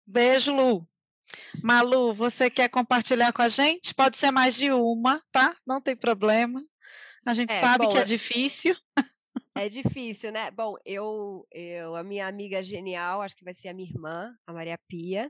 Beijo, 0.06 0.54
Lu! 0.54 0.88
Malu, 1.62 2.12
você 2.12 2.50
quer 2.50 2.68
compartilhar 2.68 3.32
com 3.32 3.42
a 3.42 3.48
gente? 3.48 3.94
Pode 3.94 4.16
ser 4.16 4.30
mais 4.30 4.56
de 4.56 4.72
uma, 4.72 5.22
tá? 5.30 5.54
Não 5.66 5.80
tem 5.80 5.94
problema. 5.94 6.60
A 7.26 7.34
gente 7.34 7.52
é, 7.52 7.60
sabe 7.60 7.84
bom, 7.84 7.92
que 7.92 7.98
é 7.98 8.04
difícil. 8.04 8.76
É 9.60 9.68
difícil, 9.68 10.32
né? 10.32 10.50
Bom, 10.50 10.76
eu, 10.86 11.46
eu, 11.50 11.94
a 11.94 12.02
minha 12.02 12.26
amiga 12.26 12.62
genial, 12.62 13.20
acho 13.20 13.36
que 13.36 13.44
vai 13.44 13.52
ser 13.52 13.68
a 13.68 13.74
minha 13.74 13.90
irmã, 13.90 14.34
a 14.46 14.54
Maria 14.54 14.78
Pia. 14.88 15.28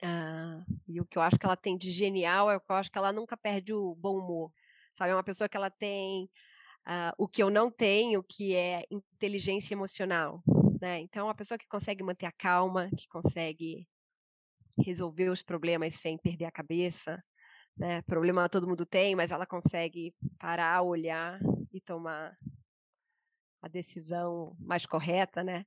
Uh, 0.00 0.64
e 0.86 1.00
o 1.00 1.04
que 1.04 1.18
eu 1.18 1.22
acho 1.22 1.36
que 1.36 1.44
ela 1.44 1.56
tem 1.56 1.76
de 1.76 1.90
genial 1.90 2.48
é 2.48 2.60
que 2.60 2.70
eu 2.70 2.76
acho 2.76 2.92
que 2.92 2.96
ela 2.96 3.12
nunca 3.12 3.36
perde 3.36 3.74
o 3.74 3.96
bom 3.96 4.20
humor. 4.20 4.52
Sabe, 4.96 5.10
é 5.10 5.16
uma 5.16 5.24
pessoa 5.24 5.48
que 5.48 5.56
ela 5.56 5.68
tem 5.68 6.30
uh, 6.86 7.10
o 7.18 7.26
que 7.26 7.42
eu 7.42 7.50
não 7.50 7.72
tenho, 7.72 8.22
que 8.22 8.54
é 8.54 8.84
inteligência 8.88 9.74
emocional. 9.74 10.40
Né? 10.80 11.00
Então, 11.00 11.22
é 11.22 11.24
uma 11.24 11.34
pessoa 11.34 11.58
que 11.58 11.66
consegue 11.66 12.04
manter 12.04 12.26
a 12.26 12.32
calma, 12.38 12.88
que 12.96 13.08
consegue 13.08 13.84
resolver 14.78 15.28
os 15.28 15.42
problemas 15.42 15.96
sem 15.96 16.16
perder 16.18 16.44
a 16.44 16.52
cabeça. 16.52 17.20
Né? 17.76 18.00
Problema 18.02 18.48
todo 18.48 18.68
mundo 18.68 18.86
tem, 18.86 19.16
mas 19.16 19.32
ela 19.32 19.44
consegue 19.44 20.14
parar, 20.38 20.82
olhar 20.82 21.40
e 21.72 21.80
tomar 21.80 22.32
a 23.64 23.68
decisão 23.68 24.54
mais 24.60 24.84
correta, 24.84 25.42
né? 25.42 25.64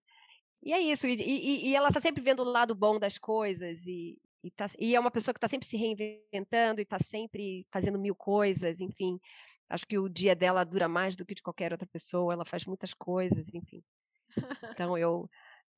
E 0.61 0.71
é 0.71 0.79
isso, 0.79 1.07
e, 1.07 1.15
e, 1.15 1.69
e 1.69 1.75
ela 1.75 1.87
está 1.87 1.99
sempre 1.99 2.21
vendo 2.21 2.41
o 2.41 2.51
lado 2.51 2.75
bom 2.75 2.99
das 2.99 3.17
coisas, 3.17 3.87
e, 3.87 4.19
e, 4.43 4.51
tá, 4.51 4.69
e 4.77 4.95
é 4.95 4.99
uma 4.99 5.09
pessoa 5.09 5.33
que 5.33 5.37
está 5.37 5.47
sempre 5.47 5.67
se 5.67 5.77
reinventando 5.77 6.79
e 6.79 6.83
está 6.83 6.99
sempre 6.99 7.65
fazendo 7.71 7.97
mil 7.97 8.15
coisas, 8.15 8.81
enfim. 8.81 9.19
Acho 9.67 9.85
que 9.85 9.97
o 9.97 10.07
dia 10.07 10.35
dela 10.35 10.63
dura 10.63 10.87
mais 10.87 11.15
do 11.15 11.25
que 11.25 11.33
de 11.33 11.41
qualquer 11.41 11.71
outra 11.71 11.87
pessoa, 11.87 12.33
ela 12.33 12.45
faz 12.45 12.65
muitas 12.65 12.93
coisas, 12.93 13.49
enfim. 13.53 13.83
Então 14.71 14.97
eu, 14.97 15.29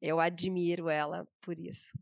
eu 0.01 0.20
admiro 0.20 0.89
ela 0.89 1.26
por 1.41 1.57
isso. 1.57 1.93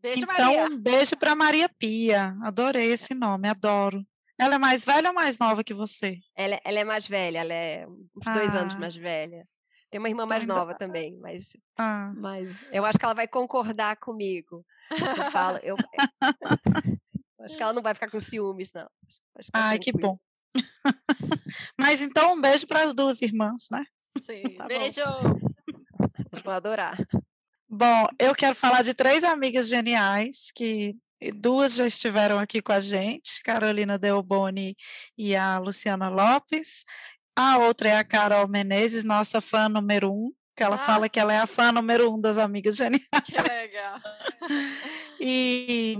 Beijo, 0.00 0.24
então, 0.24 0.46
Maria. 0.46 0.66
um 0.66 0.76
beijo 0.76 1.16
para 1.16 1.34
Maria 1.34 1.68
Pia. 1.68 2.36
Adorei 2.42 2.92
esse 2.92 3.14
nome, 3.14 3.48
adoro. 3.48 4.04
Ela 4.38 4.56
é 4.56 4.58
mais 4.58 4.84
velha 4.84 5.08
ou 5.08 5.14
mais 5.14 5.38
nova 5.38 5.62
que 5.62 5.74
você? 5.74 6.18
Ela, 6.36 6.60
ela 6.64 6.80
é 6.80 6.84
mais 6.84 7.06
velha, 7.06 7.38
ela 7.38 7.52
é 7.52 7.86
uns 7.86 8.26
ah. 8.26 8.34
dois 8.34 8.54
anos 8.54 8.74
ah. 8.74 8.78
mais 8.78 8.96
velha. 8.96 9.46
Tem 9.90 9.98
uma 9.98 10.08
irmã 10.08 10.26
mais 10.28 10.46
nova 10.46 10.74
também, 10.74 11.18
mas, 11.20 11.56
ah. 11.76 12.12
mas 12.16 12.62
eu 12.72 12.84
acho 12.84 12.98
que 12.98 13.04
ela 13.04 13.14
vai 13.14 13.28
concordar 13.28 13.96
comigo. 13.96 14.64
Eu 14.90 15.30
falo, 15.30 15.58
eu, 15.62 15.76
Acho 17.42 17.56
que 17.56 17.62
ela 17.62 17.72
não 17.72 17.82
vai 17.82 17.94
ficar 17.94 18.10
com 18.10 18.20
ciúmes, 18.20 18.72
não. 18.72 18.88
Ai, 19.52 19.78
que 19.78 19.92
bom. 19.92 20.16
Mas 21.78 22.00
então 22.00 22.34
um 22.34 22.40
beijo 22.40 22.66
para 22.66 22.84
as 22.84 22.94
duas 22.94 23.20
irmãs, 23.20 23.66
né? 23.70 23.84
Sim, 24.20 24.42
tá 24.56 24.66
beijo. 24.66 25.00
Vou 26.44 26.52
adorar. 26.52 26.96
Bom, 27.68 28.06
eu 28.18 28.34
quero 28.34 28.54
falar 28.54 28.82
de 28.82 28.94
três 28.94 29.24
amigas 29.24 29.68
geniais 29.68 30.52
que 30.54 30.94
duas 31.30 31.74
já 31.74 31.86
estiveram 31.86 32.38
aqui 32.38 32.60
com 32.60 32.72
a 32.72 32.80
gente, 32.80 33.42
Carolina 33.42 33.98
Delboni 33.98 34.76
e 35.16 35.36
a 35.36 35.58
Luciana 35.58 36.08
Lopes. 36.08 36.84
A 37.36 37.58
outra 37.58 37.90
é 37.90 37.96
a 37.96 38.04
Carol 38.04 38.48
Menezes, 38.48 39.04
nossa 39.04 39.40
fã 39.40 39.68
número 39.68 40.12
um, 40.12 40.32
que 40.56 40.62
ela 40.62 40.76
ah. 40.76 40.78
fala 40.78 41.08
que 41.08 41.20
ela 41.20 41.32
é 41.32 41.38
a 41.38 41.46
fã 41.46 41.70
número 41.72 42.12
um 42.12 42.20
das 42.20 42.38
amigas 42.38 42.76
geniais. 42.76 43.06
Que 43.24 43.40
legal. 43.40 44.00
e 45.20 45.96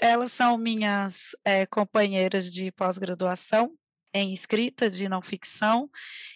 elas 0.00 0.32
são 0.32 0.56
minhas 0.56 1.36
é, 1.44 1.66
companheiras 1.66 2.50
de 2.50 2.72
pós-graduação 2.72 3.72
em 4.14 4.32
escrita 4.32 4.90
de 4.90 5.08
não 5.08 5.22
ficção 5.22 5.90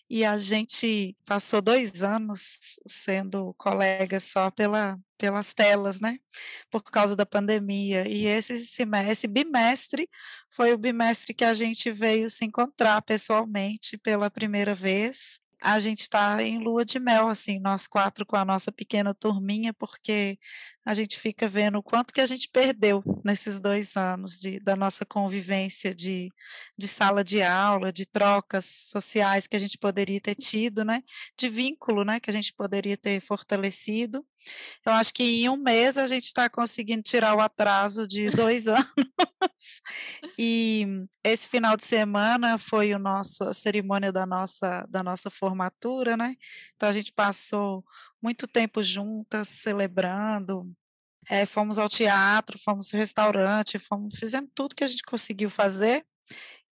e 0.09 0.24
a 0.24 0.39
gente 0.39 1.16
passou 1.24 1.61
dois 1.61 2.03
anos 2.03 2.79
sendo 2.87 3.55
colegas 3.55 4.24
só 4.24 4.51
pela, 4.51 4.99
pelas 5.18 5.53
telas, 5.53 6.01
né? 6.01 6.18
Por 6.70 6.83
causa 6.83 7.16
da 7.16 7.27
pandemia. 7.27 8.09
E 8.09 8.27
esse 8.27 8.64
semestre, 8.64 9.29
bimestre 9.29 10.09
foi 10.51 10.72
o 10.72 10.79
bimestre 10.79 11.35
que 11.35 11.45
a 11.45 11.55
gente 11.55 11.91
veio 11.91 12.31
se 12.31 12.45
encontrar 12.45 13.03
pessoalmente 13.03 13.99
pela 13.99 14.31
primeira 14.31 14.74
vez 14.74 15.41
a 15.61 15.79
gente 15.79 16.01
está 16.01 16.43
em 16.43 16.59
lua 16.59 16.85
de 16.85 16.99
mel, 17.01 17.29
assim, 17.29 17.59
nós 17.59 17.87
quatro 17.87 18.27
com 18.27 18.37
a 18.37 18.45
nossa 18.45 18.70
pequena 18.70 19.14
turminha, 19.14 19.72
porque 19.74 20.39
a 20.87 20.95
gente 20.95 21.18
fica 21.18 21.49
vendo 21.49 21.78
o 21.78 21.82
quanto 21.82 22.14
que 22.14 22.20
a 22.20 22.26
gente 22.26 22.49
perdeu 22.49 23.03
nesses 23.24 23.59
dois 23.59 23.97
anos 23.97 24.39
de, 24.39 24.61
da 24.61 24.76
nossa 24.76 25.05
convivência 25.05 25.93
de, 25.93 26.30
de 26.78 26.87
sala 26.87 27.24
de 27.24 27.43
aula, 27.43 27.93
de 27.93 28.07
trocas 28.07 28.64
sociais 28.64 29.49
que 29.49 29.57
a 29.57 29.59
gente 29.59 29.76
poderia 29.78 30.20
ter 30.20 30.37
tido, 30.37 30.84
né? 30.84 31.03
De 31.37 31.49
vínculo, 31.49 32.05
né? 32.05 32.20
Que 32.20 32.30
a 32.30 32.32
gente 32.32 32.55
poderia 32.55 32.97
ter 32.97 33.20
fortalecido. 33.20 34.24
Eu 34.84 34.93
acho 34.93 35.12
que 35.12 35.24
em 35.24 35.49
um 35.49 35.57
mês 35.57 35.99
a 35.99 36.07
gente 36.07 36.26
está 36.26 36.49
conseguindo 36.49 37.03
tirar 37.03 37.34
o 37.34 37.41
atraso 37.41 38.07
de 38.07 38.30
dois 38.30 38.68
anos. 38.70 39.82
e 40.39 40.87
esse 41.24 41.49
final 41.49 41.76
de 41.76 41.84
semana 41.84 42.59
foi 42.59 42.95
o 42.95 42.99
nosso, 42.99 43.43
a 43.43 43.53
cerimônia 43.53 44.12
da 44.12 44.24
nossa, 44.24 44.87
da 44.89 45.03
nossa 45.03 45.30
formatura, 45.30 46.16
né? 46.16 46.37
Então 46.76 46.89
a 46.89 46.93
gente 46.93 47.12
passou 47.12 47.84
muito 48.22 48.46
tempo 48.46 48.82
juntas, 48.82 49.48
celebrando. 49.48 50.70
É, 51.28 51.44
fomos 51.44 51.78
ao 51.78 51.88
teatro, 51.88 52.58
fomos 52.58 52.92
ao 52.92 52.98
restaurante, 52.98 53.78
fomos, 53.78 54.18
fizemos 54.18 54.50
tudo 54.54 54.76
que 54.76 54.84
a 54.84 54.86
gente 54.86 55.02
conseguiu 55.02 55.50
fazer. 55.50 56.04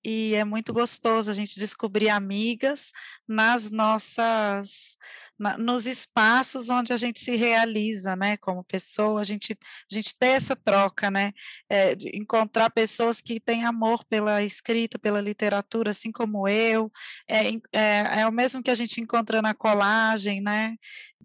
E 0.05 0.35
é 0.35 0.45
muito 0.45 0.71
gostoso 0.73 1.31
a 1.31 1.35
gente 1.35 1.59
descobrir 1.59 2.11
amigas 2.11 2.93
nas 3.27 3.71
nossas 3.71 4.99
na, 5.39 5.57
nos 5.57 5.87
espaços 5.87 6.69
onde 6.69 6.93
a 6.93 6.97
gente 6.97 7.21
se 7.21 7.35
realiza, 7.37 8.15
né, 8.15 8.37
como 8.37 8.63
pessoa, 8.63 9.21
a 9.21 9.25
gente 9.25 9.57
a 9.91 9.95
gente 9.95 10.15
ter 10.17 10.29
essa 10.29 10.55
troca, 10.55 11.11
né, 11.11 11.33
é, 11.71 11.95
de 11.95 12.11
encontrar 12.17 12.71
pessoas 12.71 13.21
que 13.21 13.41
têm 13.41 13.65
amor 13.65 14.05
pela 14.05 14.43
escrita, 14.43 14.99
pela 14.99 15.21
literatura, 15.23 15.91
assim 15.91 16.13
como 16.13 16.47
eu, 16.47 16.93
é, 17.29 17.49
é, 17.73 18.21
é 18.21 18.27
o 18.29 18.33
mesmo 18.33 18.63
que 18.63 18.71
a 18.71 18.75
gente 18.75 19.01
encontra 19.01 19.41
na 19.41 19.55
colagem, 19.55 20.41
né, 20.43 20.77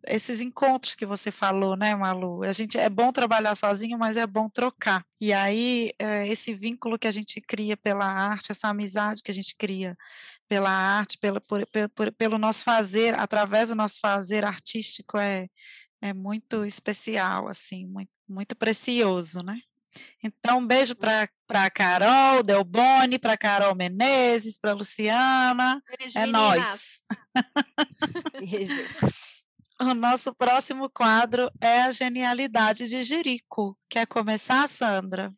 esses 0.08 0.42
encontros 0.42 0.96
que 0.96 1.06
você 1.06 1.32
falou, 1.32 1.76
né, 1.76 1.96
Malu? 1.96 2.44
A 2.44 2.52
gente 2.52 2.78
é 2.78 2.90
bom 2.90 3.12
trabalhar 3.12 3.56
sozinho, 3.56 3.98
mas 3.98 4.18
é 4.18 4.26
bom 4.26 4.50
trocar. 4.50 5.04
E 5.20 5.34
aí 5.34 5.92
é, 6.00 6.28
esse 6.28 6.54
vínculo 6.54 6.98
que 6.98 7.08
a 7.08 7.12
gente 7.12 7.42
cria 7.42 7.76
pela 7.78 8.06
arte, 8.06 8.52
essa 8.52 8.68
amizade 8.70 9.22
que 9.24 9.32
a 9.32 9.34
gente 9.34 9.56
cria 9.58 9.98
pela 10.48 10.70
arte, 10.72 11.18
pela, 11.18 11.40
por, 11.42 11.66
por, 11.96 12.12
pelo 12.14 12.38
nosso 12.38 12.64
fazer, 12.64 13.14
através 13.14 13.70
do 13.70 13.76
nosso 13.76 14.00
fazer 14.00 14.46
artístico 14.46 15.18
é 15.18 15.48
é 16.02 16.14
muito 16.14 16.66
especial, 16.66 17.48
assim, 17.48 17.86
muito, 17.86 18.12
muito 18.28 18.56
precioso, 18.56 19.44
né? 19.44 19.60
Então, 20.24 20.60
um 20.60 20.68
beijo 20.68 20.96
para 20.96 21.28
a 21.50 21.70
Carol 21.70 22.44
Delboni, 22.44 23.18
para 23.18 23.38
Carol 23.38 23.76
Menezes, 23.76 24.58
para 24.58 24.74
Luciana. 24.74 25.82
Beijo, 25.98 26.18
é 26.18 26.26
nós. 26.26 27.00
Beijo. 28.40 28.74
O 29.82 29.94
nosso 29.94 30.36
próximo 30.36 30.90
quadro 30.90 31.50
é 31.62 31.84
a 31.84 31.92
genialidade 31.92 32.88
de 32.90 33.02
Jerico. 33.02 33.78
Quer 33.90 34.06
começar, 34.06 34.68
Sandra? 34.68 35.34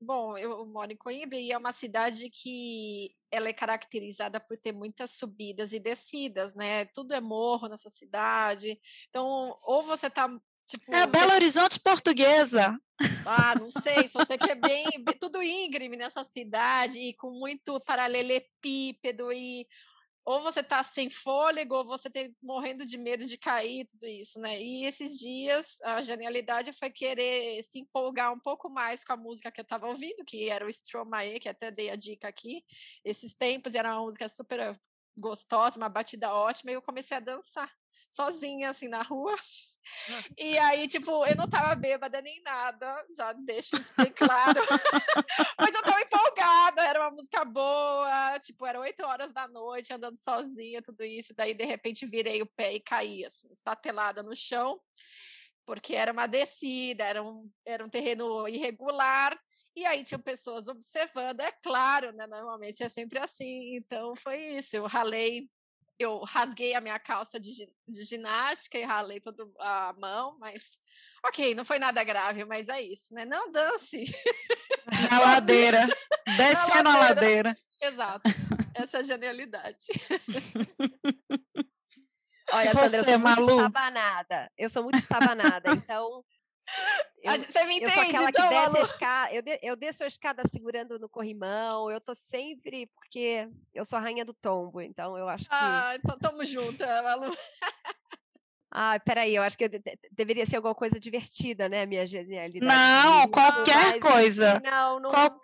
Bom, 0.00 0.36
eu 0.36 0.66
moro 0.66 0.90
em 0.90 0.96
Coimbra 0.96 1.38
e 1.38 1.52
é 1.52 1.56
uma 1.56 1.70
cidade 1.70 2.28
que 2.28 3.14
ela 3.30 3.48
é 3.48 3.52
caracterizada 3.52 4.40
por 4.40 4.58
ter 4.58 4.72
muitas 4.72 5.12
subidas 5.12 5.72
e 5.72 5.78
descidas, 5.78 6.56
né? 6.56 6.86
Tudo 6.86 7.14
é 7.14 7.20
morro 7.20 7.68
nessa 7.68 7.88
cidade. 7.88 8.76
Então, 9.08 9.56
ou 9.62 9.82
você 9.82 10.10
tá 10.10 10.28
Tipo, 10.66 10.94
é 10.94 11.06
Belo 11.06 11.32
Horizonte 11.32 11.78
portuguesa. 11.80 12.78
Ah, 13.26 13.54
não 13.58 13.68
sei, 13.70 14.08
se 14.08 14.14
você 14.14 14.38
quer 14.38 14.54
bem, 14.54 14.86
tudo 15.20 15.42
íngreme 15.42 15.96
nessa 15.96 16.24
cidade 16.24 16.98
e 16.98 17.14
com 17.14 17.30
muito 17.30 17.80
paralelepípedo 17.80 19.32
e 19.32 19.66
ou 20.24 20.40
você 20.40 20.62
tá 20.62 20.82
sem 20.82 21.10
fôlego, 21.10 21.74
ou 21.74 21.84
você 21.84 22.08
tá 22.08 22.20
morrendo 22.42 22.84
de 22.84 22.96
medo 22.96 23.24
de 23.24 23.36
cair, 23.36 23.86
tudo 23.86 24.06
isso, 24.06 24.40
né? 24.40 24.60
E 24.62 24.84
esses 24.84 25.18
dias, 25.18 25.80
a 25.82 26.00
genialidade 26.00 26.72
foi 26.72 26.90
querer 26.90 27.62
se 27.62 27.80
empolgar 27.80 28.32
um 28.32 28.38
pouco 28.38 28.70
mais 28.70 29.04
com 29.04 29.12
a 29.12 29.16
música 29.16 29.50
que 29.50 29.60
eu 29.60 29.64
tava 29.64 29.88
ouvindo, 29.88 30.24
que 30.24 30.48
era 30.48 30.64
o 30.64 30.70
Stromae, 30.70 31.40
que 31.40 31.48
até 31.48 31.70
dei 31.70 31.90
a 31.90 31.96
dica 31.96 32.28
aqui. 32.28 32.64
Esses 33.04 33.34
tempos 33.34 33.74
era 33.74 33.92
uma 33.92 34.02
música 34.02 34.28
super 34.28 34.78
gostosa, 35.16 35.76
uma 35.76 35.88
batida 35.88 36.32
ótima, 36.32 36.70
e 36.70 36.74
eu 36.74 36.82
comecei 36.82 37.16
a 37.16 37.20
dançar 37.20 37.70
sozinha, 38.12 38.70
assim, 38.70 38.88
na 38.88 39.02
rua. 39.02 39.34
E 40.38 40.58
aí, 40.58 40.86
tipo, 40.86 41.24
eu 41.26 41.34
não 41.34 41.48
tava 41.48 41.74
bêbada 41.74 42.20
nem 42.20 42.40
nada, 42.42 43.04
já 43.16 43.32
deixo 43.32 43.74
isso 43.76 43.92
bem 43.96 44.12
claro. 44.12 44.60
Mas 45.58 45.74
eu 45.74 45.82
tava 45.82 46.00
empolgada, 46.00 46.82
era 46.82 47.00
uma 47.00 47.10
música 47.10 47.44
boa, 47.44 48.38
tipo, 48.38 48.66
era 48.66 48.78
oito 48.80 49.02
horas 49.02 49.32
da 49.32 49.48
noite, 49.48 49.92
andando 49.92 50.16
sozinha, 50.18 50.82
tudo 50.82 51.02
isso. 51.02 51.34
Daí, 51.34 51.54
de 51.54 51.64
repente, 51.64 52.06
virei 52.06 52.42
o 52.42 52.46
pé 52.46 52.74
e 52.74 52.80
caí, 52.80 53.24
assim, 53.24 53.50
estatelada 53.50 54.22
no 54.22 54.36
chão, 54.36 54.78
porque 55.64 55.94
era 55.94 56.12
uma 56.12 56.26
descida, 56.26 57.04
era 57.04 57.22
um, 57.22 57.50
era 57.64 57.84
um 57.84 57.88
terreno 57.88 58.46
irregular. 58.46 59.38
E 59.74 59.86
aí 59.86 60.04
tinham 60.04 60.20
pessoas 60.20 60.68
observando, 60.68 61.40
é 61.40 61.50
claro, 61.50 62.12
né? 62.12 62.26
Normalmente 62.26 62.82
é 62.82 62.90
sempre 62.90 63.18
assim. 63.18 63.74
Então 63.76 64.14
foi 64.14 64.38
isso. 64.38 64.76
Eu 64.76 64.86
ralei 64.86 65.48
eu 66.02 66.20
rasguei 66.20 66.74
a 66.74 66.80
minha 66.80 66.98
calça 66.98 67.38
de, 67.38 67.68
de 67.88 68.02
ginástica 68.02 68.78
e 68.78 68.84
ralei 68.84 69.20
toda 69.20 69.44
a 69.58 69.94
mão, 69.98 70.36
mas 70.38 70.78
ok, 71.24 71.54
não 71.54 71.64
foi 71.64 71.78
nada 71.78 72.02
grave, 72.04 72.44
mas 72.44 72.68
é 72.68 72.80
isso, 72.80 73.14
né? 73.14 73.24
Não 73.24 73.50
dance. 73.50 74.04
Na 75.10 75.20
ladeira, 75.20 75.86
descendo 76.36 76.88
a 76.88 76.98
ladeira. 76.98 77.56
Exato, 77.80 78.30
essa 78.74 78.98
é 78.98 79.00
a 79.00 79.04
genialidade. 79.04 79.86
Olha, 82.52 82.72
Sandra, 82.72 82.98
eu 82.98 83.04
sou 83.04 83.18
Malu? 83.18 83.46
muito 83.46 83.56
estabanada. 83.56 84.52
Eu 84.58 84.68
sou 84.68 84.82
muito 84.82 84.98
estabanada, 84.98 85.72
então 85.72 86.22
eu, 87.22 87.40
Você 87.40 87.64
me 87.64 87.76
entende? 87.76 87.84
Eu 87.84 87.90
sou 87.90 88.02
aquela 88.02 88.30
então, 88.30 88.48
que 88.48 88.54
desce 88.54 88.78
a 88.78 88.82
escada, 88.82 89.34
eu, 89.34 89.42
de, 89.42 89.58
eu 89.62 89.76
desço 89.76 90.04
a 90.04 90.06
escada 90.06 90.42
segurando 90.46 90.98
no 90.98 91.08
corrimão, 91.08 91.90
eu 91.90 92.00
tô 92.00 92.14
sempre, 92.14 92.86
porque 92.94 93.48
eu 93.74 93.84
sou 93.84 93.98
a 93.98 94.02
rainha 94.02 94.24
do 94.24 94.34
tombo, 94.34 94.80
então 94.80 95.16
eu 95.16 95.28
acho 95.28 95.44
que... 95.44 95.54
Ah, 95.54 95.94
então 95.96 96.18
tamo 96.18 96.44
junto, 96.44 96.84
Malu. 96.84 97.32
Ah, 98.74 98.98
peraí, 99.00 99.36
eu 99.36 99.42
acho 99.42 99.58
que 99.58 99.64
eu 99.64 99.68
de 99.68 99.82
deveria 100.10 100.46
ser 100.46 100.56
alguma 100.56 100.74
coisa 100.74 100.98
divertida, 100.98 101.68
né, 101.68 101.84
minha 101.84 102.06
genialidade. 102.06 102.66
Não, 102.66 103.28
qualquer 103.28 104.00
coisa. 104.00 104.60
Não, 104.64 104.98
não... 104.98 105.10
Qual, 105.10 105.42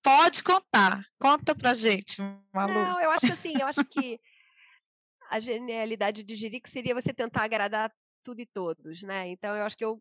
pode 0.00 0.40
contar. 0.40 1.04
Conta 1.18 1.52
pra 1.52 1.74
gente, 1.74 2.22
Malu. 2.52 2.72
Não, 2.72 3.00
eu 3.00 3.10
acho 3.10 3.32
assim, 3.32 3.54
eu 3.60 3.66
acho 3.66 3.84
que 3.86 4.20
a 5.28 5.40
genialidade 5.40 6.22
de 6.22 6.36
Jerico 6.36 6.68
seria 6.68 6.94
você 6.94 7.12
tentar 7.12 7.42
agradar 7.42 7.92
tudo 8.22 8.40
e 8.40 8.46
todos, 8.46 9.02
né? 9.02 9.26
Então 9.26 9.56
eu 9.56 9.64
acho 9.64 9.76
que 9.76 9.84
eu 9.84 10.00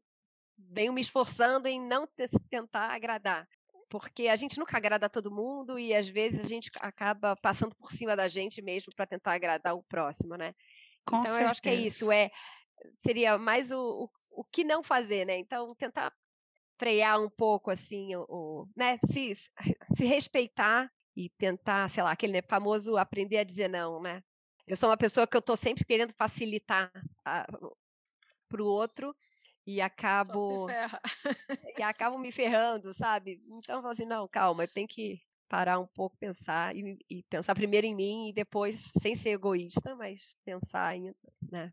venho 0.57 0.93
me 0.93 1.01
esforçando 1.01 1.67
em 1.67 1.79
não 1.79 2.07
tentar 2.49 2.93
agradar. 2.93 3.47
Porque 3.89 4.27
a 4.27 4.35
gente 4.35 4.57
nunca 4.57 4.75
agrada 4.77 5.05
a 5.05 5.09
todo 5.09 5.31
mundo 5.31 5.77
e 5.77 5.93
às 5.93 6.07
vezes 6.07 6.45
a 6.45 6.49
gente 6.49 6.71
acaba 6.79 7.35
passando 7.35 7.75
por 7.75 7.91
cima 7.91 8.15
da 8.15 8.27
gente 8.27 8.61
mesmo 8.61 8.91
para 8.95 9.05
tentar 9.05 9.33
agradar 9.33 9.75
o 9.75 9.83
próximo, 9.83 10.35
né? 10.35 10.55
Com 11.05 11.17
então 11.17 11.27
certeza. 11.27 11.43
eu 11.43 11.51
acho 11.51 11.61
que 11.61 11.69
é 11.69 11.75
isso, 11.75 12.11
é 12.11 12.31
seria 12.97 13.37
mais 13.37 13.71
o, 13.71 14.05
o, 14.05 14.41
o 14.41 14.43
que 14.43 14.63
não 14.63 14.83
fazer, 14.83 15.25
né? 15.25 15.37
Então 15.37 15.75
tentar 15.75 16.11
frear 16.77 17.21
um 17.21 17.29
pouco 17.29 17.69
assim, 17.69 18.15
o, 18.15 18.25
o 18.27 18.67
né? 18.75 18.97
Se, 19.05 19.33
se 19.35 19.49
respeitar 20.05 20.91
e 21.15 21.29
tentar, 21.37 21.87
sei 21.89 22.03
lá, 22.03 22.11
aquele 22.11 22.41
famoso 22.41 22.97
aprender 22.97 23.37
a 23.37 23.43
dizer 23.43 23.67
não, 23.67 24.01
né? 24.01 24.23
Eu 24.65 24.75
sou 24.75 24.89
uma 24.89 24.97
pessoa 24.97 25.27
que 25.27 25.35
eu 25.35 25.39
estou 25.39 25.55
sempre 25.55 25.85
querendo 25.85 26.13
facilitar 26.13 26.91
para 27.23 28.63
o 28.63 28.65
outro 28.65 29.15
e 29.65 29.81
acabo 29.81 30.67
e 31.77 31.81
acabo 31.83 32.17
me 32.17 32.31
ferrando, 32.31 32.93
sabe? 32.93 33.41
Então 33.47 33.77
eu 33.77 33.81
falo 33.81 33.93
assim, 33.93 34.05
não, 34.05 34.27
calma, 34.27 34.63
eu 34.63 34.67
tenho 34.67 34.87
que 34.87 35.21
parar 35.47 35.79
um 35.79 35.87
pouco, 35.87 36.17
pensar 36.17 36.75
e, 36.75 36.97
e 37.09 37.23
pensar 37.29 37.53
primeiro 37.53 37.85
em 37.85 37.95
mim 37.95 38.29
e 38.29 38.33
depois, 38.33 38.89
sem 38.99 39.15
ser 39.15 39.31
egoísta, 39.31 39.95
mas 39.95 40.33
pensar 40.43 40.95
em, 40.95 41.13
né? 41.51 41.71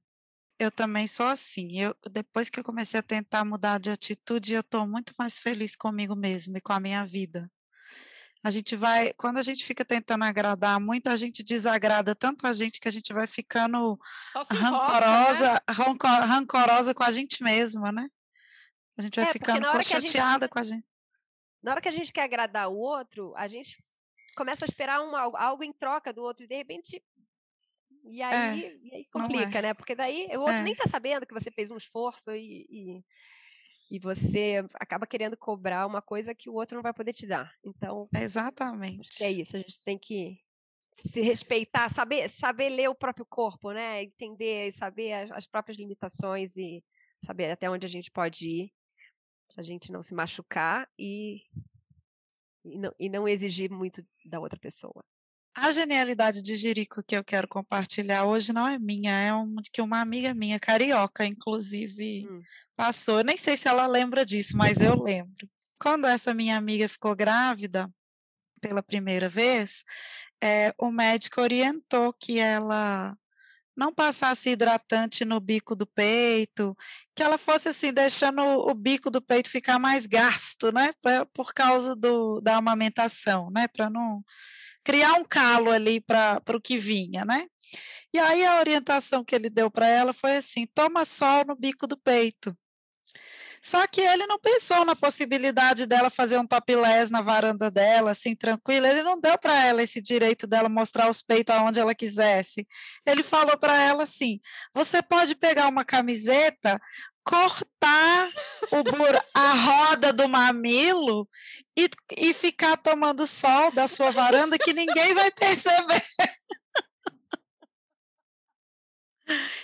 Eu 0.58 0.70
também 0.70 1.06
sou 1.06 1.26
assim. 1.26 1.80
Eu, 1.80 1.96
depois 2.10 2.50
que 2.50 2.60
eu 2.60 2.64
comecei 2.64 3.00
a 3.00 3.02
tentar 3.02 3.44
mudar 3.46 3.80
de 3.80 3.90
atitude, 3.90 4.52
eu 4.52 4.60
estou 4.60 4.86
muito 4.86 5.14
mais 5.18 5.38
feliz 5.38 5.74
comigo 5.74 6.14
mesma 6.14 6.58
e 6.58 6.60
com 6.60 6.72
a 6.74 6.80
minha 6.80 7.04
vida. 7.04 7.50
A 8.42 8.50
gente 8.50 8.74
vai, 8.74 9.12
quando 9.14 9.36
a 9.36 9.42
gente 9.42 9.64
fica 9.64 9.84
tentando 9.84 10.24
agradar 10.24 10.80
muito, 10.80 11.08
a 11.08 11.16
gente 11.16 11.42
desagrada 11.42 12.14
tanto 12.14 12.46
a 12.46 12.52
gente 12.52 12.80
que 12.80 12.88
a 12.88 12.90
gente 12.90 13.12
vai 13.12 13.26
ficando 13.26 13.98
rancorosa, 14.50 15.62
enrosca, 15.68 16.20
né? 16.20 16.24
rancorosa 16.24 16.94
com 16.94 17.02
a 17.02 17.10
gente 17.10 17.42
mesma, 17.42 17.92
né? 17.92 18.08
A 18.96 19.02
gente 19.02 19.20
vai 19.20 19.28
é, 19.28 19.32
ficando 19.32 19.82
chateada 19.82 20.46
gente, 20.46 20.50
com 20.50 20.58
a 20.58 20.62
gente. 20.62 20.86
Na 21.62 21.72
hora 21.72 21.80
que 21.80 21.88
a 21.88 21.92
gente 21.92 22.12
quer 22.12 22.22
agradar 22.22 22.68
o 22.70 22.76
outro, 22.78 23.34
a 23.36 23.46
gente 23.46 23.76
começa 24.34 24.64
a 24.64 24.68
esperar 24.68 25.02
uma, 25.02 25.20
algo 25.38 25.62
em 25.62 25.72
troca 25.72 26.12
do 26.12 26.22
outro 26.22 26.44
e 26.44 26.48
de 26.48 26.56
repente 26.56 27.02
e 28.04 28.22
aí, 28.22 28.64
é, 28.64 28.76
e 28.82 28.94
aí 28.94 29.06
complica, 29.12 29.58
é. 29.58 29.62
né? 29.62 29.74
Porque 29.74 29.94
daí 29.94 30.26
o 30.36 30.40
outro 30.40 30.54
é. 30.54 30.62
nem 30.62 30.74
tá 30.74 30.88
sabendo 30.88 31.26
que 31.26 31.34
você 31.34 31.50
fez 31.50 31.70
um 31.70 31.76
esforço 31.76 32.30
e, 32.32 32.66
e, 32.70 33.04
e, 33.90 33.98
você 33.98 34.64
acaba 34.74 35.06
querendo 35.06 35.36
cobrar 35.36 35.86
uma 35.86 36.00
coisa 36.00 36.34
que 36.34 36.48
o 36.48 36.54
outro 36.54 36.76
não 36.76 36.82
vai 36.82 36.92
poder 36.92 37.12
te 37.12 37.26
dar. 37.26 37.52
Então, 37.64 38.08
exatamente. 38.14 39.22
é 39.22 39.30
isso, 39.30 39.56
a 39.56 39.60
gente 39.60 39.82
tem 39.84 39.98
que 39.98 40.38
se 40.94 41.20
respeitar, 41.22 41.92
saber, 41.92 42.28
saber 42.28 42.68
ler 42.68 42.88
o 42.88 42.94
próprio 42.94 43.24
corpo, 43.24 43.72
né? 43.72 44.02
Entender, 44.02 44.72
saber 44.72 45.12
as, 45.12 45.30
as 45.32 45.46
próprias 45.46 45.78
limitações 45.78 46.56
e 46.56 46.84
saber 47.24 47.50
até 47.50 47.70
onde 47.70 47.86
a 47.86 47.88
gente 47.88 48.10
pode 48.10 48.48
ir, 48.48 48.72
para 49.48 49.62
a 49.62 49.64
gente 49.64 49.90
não 49.92 50.02
se 50.02 50.14
machucar 50.14 50.88
e, 50.98 51.42
e, 52.64 52.78
não, 52.78 52.94
e 52.98 53.08
não 53.08 53.28
exigir 53.28 53.70
muito 53.70 54.04
da 54.24 54.38
outra 54.38 54.58
pessoa. 54.58 55.04
A 55.54 55.72
genialidade 55.72 56.42
de 56.42 56.54
Jerico 56.54 57.02
que 57.02 57.16
eu 57.16 57.24
quero 57.24 57.48
compartilhar 57.48 58.24
hoje 58.24 58.52
não 58.52 58.66
é 58.66 58.78
minha, 58.78 59.12
é 59.12 59.34
um, 59.34 59.56
que 59.72 59.82
uma 59.82 60.00
amiga 60.00 60.32
minha, 60.32 60.60
carioca, 60.60 61.24
inclusive, 61.24 62.26
hum. 62.30 62.42
passou. 62.76 63.18
Eu 63.18 63.24
nem 63.24 63.36
sei 63.36 63.56
se 63.56 63.68
ela 63.68 63.86
lembra 63.86 64.24
disso, 64.24 64.56
mas 64.56 64.80
eu 64.80 64.94
lembro. 65.02 65.48
Quando 65.78 66.06
essa 66.06 66.32
minha 66.32 66.56
amiga 66.56 66.88
ficou 66.88 67.16
grávida 67.16 67.90
pela 68.60 68.82
primeira 68.82 69.28
vez, 69.28 69.84
é, 70.42 70.72
o 70.78 70.90
médico 70.90 71.40
orientou 71.40 72.12
que 72.12 72.38
ela 72.38 73.16
não 73.76 73.92
passasse 73.92 74.50
hidratante 74.50 75.24
no 75.24 75.40
bico 75.40 75.74
do 75.74 75.86
peito, 75.86 76.76
que 77.14 77.22
ela 77.22 77.38
fosse 77.38 77.68
assim, 77.68 77.92
deixando 77.92 78.42
o 78.42 78.74
bico 78.74 79.10
do 79.10 79.22
peito 79.22 79.48
ficar 79.48 79.78
mais 79.78 80.06
gasto, 80.06 80.70
né? 80.70 80.92
Por 81.32 81.54
causa 81.54 81.96
do, 81.96 82.40
da 82.40 82.56
amamentação, 82.56 83.50
né? 83.50 83.66
Para 83.68 83.88
não 83.88 84.22
criar 84.84 85.14
um 85.14 85.24
calo 85.24 85.70
ali 85.70 86.00
para 86.00 86.42
o 86.54 86.60
que 86.60 86.76
vinha, 86.78 87.24
né? 87.24 87.46
E 88.12 88.18
aí 88.18 88.44
a 88.44 88.58
orientação 88.58 89.24
que 89.24 89.34
ele 89.34 89.48
deu 89.48 89.70
para 89.70 89.86
ela 89.86 90.12
foi 90.12 90.36
assim: 90.36 90.66
toma 90.74 91.04
sol 91.04 91.44
no 91.46 91.54
bico 91.54 91.86
do 91.86 91.96
peito. 91.96 92.56
Só 93.62 93.86
que 93.86 94.00
ele 94.00 94.26
não 94.26 94.38
pensou 94.38 94.86
na 94.86 94.96
possibilidade 94.96 95.84
dela 95.84 96.08
fazer 96.08 96.38
um 96.38 96.46
topless 96.46 97.12
na 97.12 97.20
varanda 97.20 97.70
dela, 97.70 98.12
assim, 98.12 98.34
tranquila. 98.34 98.88
Ele 98.88 99.02
não 99.02 99.20
deu 99.20 99.36
para 99.36 99.66
ela 99.66 99.82
esse 99.82 100.00
direito 100.00 100.46
dela 100.46 100.68
mostrar 100.68 101.10
os 101.10 101.20
peitos 101.20 101.54
aonde 101.54 101.78
ela 101.78 101.94
quisesse. 101.94 102.66
Ele 103.04 103.22
falou 103.22 103.56
para 103.58 103.78
ela 103.78 104.04
assim: 104.04 104.40
você 104.74 105.02
pode 105.02 105.34
pegar 105.34 105.68
uma 105.68 105.84
camiseta, 105.84 106.80
cortar 107.22 108.30
o, 108.72 108.82
a 109.34 109.52
roda 109.52 110.12
do 110.12 110.26
mamilo 110.26 111.28
e, 111.84 111.90
e 112.16 112.32
ficar 112.32 112.76
tomando 112.76 113.26
sol 113.26 113.70
da 113.72 113.88
sua 113.88 114.10
varanda 114.10 114.58
que 114.58 114.72
ninguém 114.72 115.14
vai 115.14 115.30
perceber. 115.30 116.02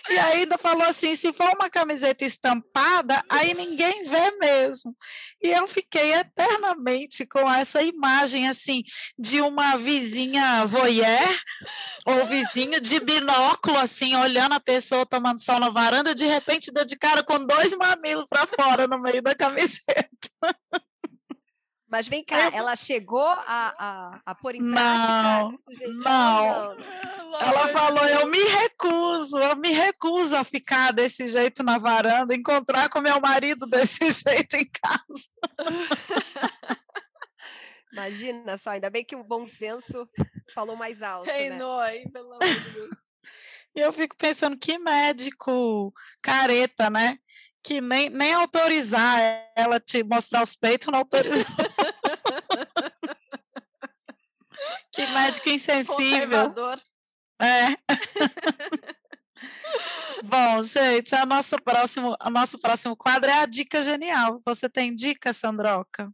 E 0.09 0.19
ainda 0.19 0.57
falou 0.57 0.85
assim: 0.85 1.17
se 1.17 1.33
for 1.33 1.53
uma 1.55 1.69
camiseta 1.69 2.25
estampada, 2.25 3.23
aí 3.29 3.53
ninguém 3.53 4.03
vê 4.03 4.31
mesmo. 4.39 4.97
E 5.43 5.49
eu 5.49 5.67
fiquei 5.67 6.15
eternamente 6.15 7.27
com 7.27 7.53
essa 7.53 7.83
imagem 7.83 8.49
assim 8.49 8.85
de 9.19 9.41
uma 9.41 9.77
vizinha 9.77 10.65
voyeur 10.65 11.41
ou 12.07 12.25
vizinho 12.25 12.81
de 12.81 13.01
binóculo, 13.01 13.77
assim, 13.79 14.15
olhando 14.15 14.55
a 14.55 14.61
pessoa 14.61 15.05
tomando 15.05 15.41
sol 15.41 15.59
na 15.59 15.69
varanda, 15.69 16.15
de 16.15 16.27
repente 16.27 16.73
deu 16.73 16.85
de 16.85 16.97
cara 16.97 17.25
com 17.25 17.45
dois 17.45 17.75
mamilos 17.77 18.27
para 18.29 18.47
fora 18.47 18.87
no 18.87 19.01
meio 19.01 19.21
da 19.21 19.35
camiseta. 19.35 20.09
Mas 21.97 22.09
vem 22.09 22.23
cá, 22.23 22.51
ela 22.53 22.77
chegou 22.77 23.27
a, 23.27 23.73
a, 23.79 24.21
a 24.27 24.35
pôr 24.35 24.55
em 24.55 24.61
não, 24.61 25.57
prática? 25.57 25.89
Não, 25.95 26.75
não. 26.75 27.41
Ela 27.41 27.69
falou: 27.69 28.05
eu 28.07 28.27
me 28.27 28.39
recuso, 28.39 29.39
eu 29.39 29.57
me 29.57 29.71
recuso 29.71 30.37
a 30.37 30.45
ficar 30.45 30.93
desse 30.93 31.27
jeito 31.27 31.63
na 31.63 31.79
varanda, 31.79 32.35
encontrar 32.35 32.91
com 32.91 33.01
meu 33.01 33.19
marido 33.19 33.65
desse 33.71 34.11
jeito 34.11 34.57
em 34.57 34.69
casa. 34.71 35.25
Imagina 37.91 38.59
só, 38.59 38.73
ainda 38.73 38.91
bem 38.91 39.03
que 39.03 39.17
o 39.17 39.25
bom 39.25 39.47
senso 39.47 40.07
falou 40.55 40.77
mais 40.77 41.03
alto. 41.03 41.31
Reinou 41.31 41.81
né? 41.81 41.87
aí, 41.87 42.11
pelo 42.11 42.27
amor 42.35 42.45
de 42.45 42.71
Deus. 42.73 42.91
E 43.75 43.81
eu 43.81 43.93
fico 43.93 44.17
pensando, 44.17 44.57
que 44.59 44.79
médico 44.79 45.93
careta, 46.23 46.89
né? 46.89 47.19
Que 47.67 47.81
nem, 47.81 48.09
nem 48.09 48.33
autorizar 48.33 49.21
ela 49.57 49.81
te 49.81 50.05
mostrar 50.05 50.45
os 50.45 50.55
peitos, 50.55 50.87
não 50.87 51.01
autorizou. 51.01 51.57
que 54.95 55.05
médico 55.09 55.49
insensível. 55.49 56.55
É. 57.43 57.75
Bom, 60.23 60.63
gente, 60.63 61.17
a 61.17 61.27
nosso 61.27 61.61
próximo, 61.61 62.17
a 62.21 62.31
nosso 62.31 62.61
próximo 62.61 62.97
quadro 62.97 63.29
é 63.29 63.41
a 63.41 63.47
dica 63.47 63.83
genial. 63.83 64.41
Você 64.45 64.69
tem 64.69 64.95
dica, 64.95 65.33
Sandroca? 65.33 66.09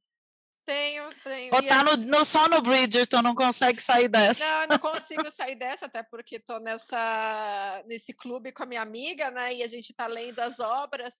Tenho, 0.65 1.03
tenho. 1.25 1.55
Ou 1.55 1.63
tá 1.63 1.83
no, 1.83 1.97
no, 1.97 2.25
só 2.25 2.49
no 2.49 2.63
Bridgerton, 2.63 3.21
não 3.21 3.35
consegue 3.35 3.83
sair 3.83 4.09
dessa? 4.09 4.45
Não, 4.45 4.63
eu 4.63 4.69
não 4.69 4.79
consigo 4.79 5.29
sair 5.31 5.57
dessa, 5.57 5.87
até 5.87 6.03
porque 6.03 6.37
estou 6.37 6.61
nessa, 6.61 7.83
nesse 7.87 8.13
clube 8.13 8.53
com 8.53 8.63
a 8.63 8.67
minha 8.67 8.83
amiga, 8.83 9.31
né? 9.31 9.55
E 9.55 9.63
a 9.63 9.67
gente 9.67 9.91
está 9.91 10.07
lendo 10.07 10.39
as 10.39 10.61
obras. 10.61 11.15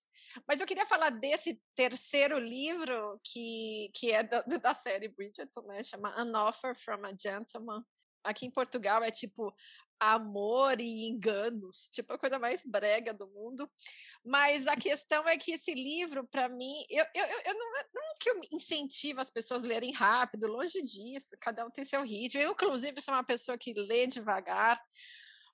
Mas 0.47 0.61
eu 0.61 0.67
queria 0.67 0.87
falar 0.87 1.11
desse 1.11 1.61
terceiro 1.75 2.39
livro, 2.39 3.21
que, 3.25 3.91
que 3.95 4.11
é 4.11 4.23
da, 4.23 4.43
da 4.63 4.75
série 4.75 5.09
Bridgerton, 5.09 5.63
né? 5.63 5.83
Chama 5.83 6.15
An 6.17 6.49
Offer 6.49 6.75
from 6.75 7.05
a 7.05 7.13
Gentleman. 7.19 7.83
Aqui 8.25 8.47
em 8.47 8.51
Portugal 8.51 9.03
é 9.03 9.11
tipo 9.11 9.53
amor 9.99 10.81
e 10.81 11.09
enganos, 11.09 11.89
tipo 11.93 12.13
a 12.13 12.19
coisa 12.19 12.37
mais 12.37 12.65
brega 12.65 13.15
do 13.15 13.29
mundo. 13.29 13.71
Mas 14.25 14.67
a 14.67 14.77
questão 14.77 15.29
é 15.29 15.37
que 15.37 15.53
esse 15.53 15.73
livro, 15.75 16.27
para 16.27 16.49
mim, 16.49 16.85
eu, 16.91 17.05
eu, 17.15 17.25
eu 17.25 17.55
não, 17.55 17.73
não 17.95 18.03
que 18.21 18.31
eu 18.31 18.41
incentivo 18.51 19.21
as 19.21 19.31
pessoas 19.31 19.63
a 19.63 19.67
lerem 19.67 19.93
rápido, 19.93 20.49
longe 20.49 20.83
disso, 20.83 21.37
cada 21.41 21.65
um 21.65 21.71
tem 21.71 21.85
seu 21.85 22.03
ritmo. 22.03 22.41
Eu, 22.41 22.53
inclusive, 22.53 23.01
sou 23.01 23.15
uma 23.15 23.25
pessoa 23.25 23.57
que 23.57 23.73
lê 23.75 24.07
devagar, 24.07 24.81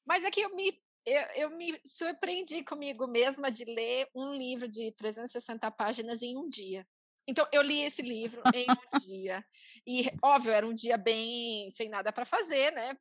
mas 0.06 0.24
é 0.24 0.30
que 0.30 0.40
eu 0.40 0.54
me 0.54 0.80
eu, 1.08 1.50
eu, 1.50 1.56
me 1.56 1.80
surpreendi 1.84 2.62
comigo 2.62 3.06
mesma 3.06 3.50
de 3.50 3.64
ler 3.64 4.08
um 4.14 4.34
livro 4.34 4.68
de 4.68 4.92
360 4.92 5.70
páginas 5.70 6.22
em 6.22 6.36
um 6.36 6.48
dia. 6.48 6.86
Então, 7.26 7.46
eu 7.52 7.62
li 7.62 7.82
esse 7.82 8.02
livro 8.02 8.42
em 8.54 8.66
um 8.70 9.00
dia. 9.06 9.44
E, 9.86 10.10
óbvio, 10.22 10.52
era 10.52 10.66
um 10.66 10.72
dia 10.72 10.96
bem 10.96 11.70
sem 11.70 11.88
nada 11.88 12.12
para 12.12 12.24
fazer, 12.24 12.72
né? 12.72 12.96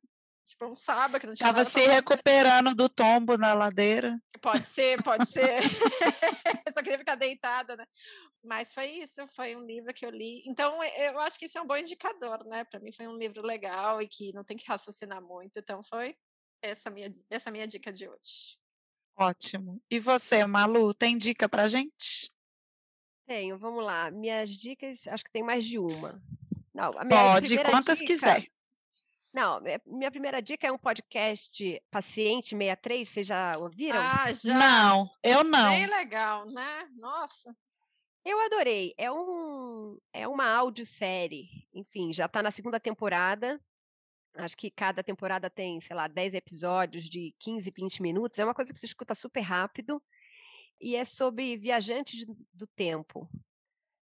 Tipo, 0.46 0.66
um 0.66 0.74
sábado 0.74 1.20
que 1.20 1.26
não 1.26 1.34
tinha 1.34 1.46
Tava 1.46 1.62
se 1.62 1.86
recuperando 1.86 2.74
do 2.74 2.88
tombo 2.88 3.36
na 3.36 3.52
ladeira. 3.52 4.18
Pode 4.40 4.64
ser, 4.64 5.02
pode 5.02 5.28
ser. 5.28 5.60
só 6.72 6.82
queria 6.82 6.98
ficar 6.98 7.16
deitada, 7.16 7.76
né? 7.76 7.84
Mas 8.42 8.72
foi 8.72 8.86
isso, 8.86 9.26
foi 9.28 9.54
um 9.54 9.66
livro 9.66 9.92
que 9.92 10.06
eu 10.06 10.10
li. 10.10 10.42
Então, 10.46 10.82
eu 10.82 11.18
acho 11.20 11.38
que 11.38 11.44
isso 11.44 11.58
é 11.58 11.62
um 11.62 11.66
bom 11.66 11.76
indicador, 11.76 12.44
né? 12.46 12.64
Para 12.64 12.80
mim 12.80 12.92
foi 12.92 13.06
um 13.06 13.16
livro 13.16 13.42
legal 13.42 14.00
e 14.00 14.08
que 14.08 14.32
não 14.32 14.42
tem 14.42 14.56
que 14.56 14.66
raciocinar 14.66 15.20
muito. 15.20 15.58
Então, 15.58 15.82
foi 15.82 16.16
essa 16.62 16.90
minha, 16.90 17.12
essa 17.30 17.50
minha 17.50 17.66
dica 17.66 17.92
de 17.92 18.08
hoje. 18.08 18.58
Ótimo. 19.16 19.82
E 19.90 19.98
você, 19.98 20.44
Malu, 20.46 20.94
tem 20.94 21.18
dica 21.18 21.48
pra 21.48 21.66
gente? 21.66 22.32
Tenho, 23.26 23.58
vamos 23.58 23.84
lá. 23.84 24.10
Minhas 24.10 24.50
dicas, 24.50 25.06
acho 25.08 25.24
que 25.24 25.30
tem 25.30 25.42
mais 25.42 25.64
de 25.64 25.78
uma. 25.78 26.22
Não, 26.72 26.92
Pode, 26.92 27.58
quantas 27.64 27.98
dica, 27.98 28.12
quiser. 28.12 28.46
Não, 29.32 29.58
é, 29.66 29.80
minha 29.84 30.10
primeira 30.10 30.40
dica 30.40 30.66
é 30.66 30.72
um 30.72 30.78
podcast 30.78 31.82
Paciente 31.90 32.50
63, 32.50 33.08
vocês 33.08 33.26
já 33.26 33.58
ouviram? 33.58 33.98
Ah, 34.00 34.32
já. 34.32 34.54
Não, 34.54 35.10
eu 35.22 35.44
não. 35.44 35.70
Bem 35.70 35.86
legal, 35.86 36.46
né? 36.46 36.88
Nossa. 36.96 37.54
Eu 38.24 38.40
adorei. 38.40 38.94
É, 38.96 39.10
um, 39.10 39.98
é 40.12 40.26
uma 40.26 40.50
audiosérie. 40.50 41.48
Enfim, 41.74 42.12
já 42.12 42.26
está 42.26 42.42
na 42.42 42.50
segunda 42.50 42.78
temporada. 42.80 43.60
Acho 44.38 44.56
que 44.56 44.70
cada 44.70 45.02
temporada 45.02 45.50
tem, 45.50 45.80
sei 45.80 45.96
lá, 45.96 46.06
10 46.06 46.34
episódios 46.34 47.08
de 47.08 47.34
15, 47.40 47.72
20 47.72 48.00
minutos. 48.02 48.38
É 48.38 48.44
uma 48.44 48.54
coisa 48.54 48.72
que 48.72 48.78
você 48.78 48.86
escuta 48.86 49.14
super 49.14 49.40
rápido. 49.40 50.00
e 50.80 50.94
é 50.94 51.04
sobre 51.04 51.56
viajantes 51.56 52.24
do 52.54 52.66
tempo. 52.68 53.28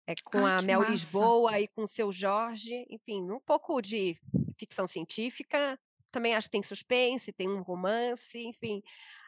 É 0.06 0.14
com 0.24 0.46
a 0.46 0.62
Mel 0.62 0.80
massa. 0.80 0.92
Lisboa 0.92 1.60
e 1.60 1.68
com 1.70 1.84
o 1.84 1.88
seu 1.88 2.12
Jorge, 2.12 2.86
enfim, 2.90 3.30
um 3.32 3.40
pouco 3.40 3.82
de 3.82 4.18
ficção 4.58 4.86
científica. 4.86 5.80
Também 6.12 6.36
acho 6.36 6.48
que 6.48 6.54
tem 6.54 6.64
suspense, 6.64 7.32
tem 7.32 7.48
um 7.48 7.62
romance, 7.62 8.38
enfim. 8.38 8.82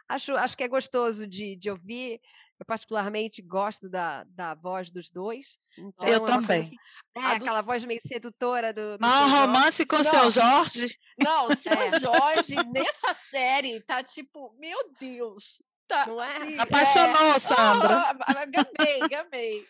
Acho, 0.07 0.35
acho 0.35 0.57
que 0.57 0.63
é 0.63 0.67
gostoso 0.67 1.25
de, 1.25 1.55
de 1.55 1.69
ouvir. 1.69 2.19
Eu 2.59 2.65
particularmente 2.65 3.41
gosto 3.41 3.87
da, 3.89 4.25
da 4.25 4.53
voz 4.53 4.91
dos 4.91 5.09
dois. 5.09 5.57
Então, 5.77 6.05
Eu 6.07 6.15
é 6.15 6.19
coisa 6.19 6.33
também. 6.33 6.61
assim- 6.61 6.75
é, 7.15 7.19
A 7.21 7.31
aquela 7.33 7.61
voz 7.61 7.85
meio 7.85 8.01
sedutora 8.05 8.73
do. 8.73 8.97
do 8.97 9.07
Jorge. 9.07 9.31
romance 9.33 9.85
com 9.85 9.95
o 9.95 10.03
seu. 10.03 10.29
Jorge. 10.29 10.97
Não, 11.23 11.47
o 11.47 11.55
seu 11.55 11.71
É. 11.71 11.99
Jorge, 11.99 12.55
nessa 12.73 13.13
série, 13.13 13.79
tá 13.81 14.03
tipo, 14.03 14.53
meu 14.59 14.77
Deus. 14.99 15.63
Tá, 15.87 16.05
Não 16.05 16.21
é? 16.21 16.27
assim, 16.37 16.59
Apaixonou, 16.59 17.39
Sandra. 17.39 18.15
Oh, 18.29 18.33
gamei, 18.51 19.09
gamei. 19.09 19.65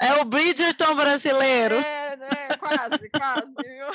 É 0.00 0.14
o 0.20 0.24
Bridgerton 0.24 0.94
brasileiro. 0.94 1.74
É, 1.74 2.16
né? 2.16 2.28
Quase, 2.58 3.10
quase. 3.10 3.54
viu? 3.60 3.86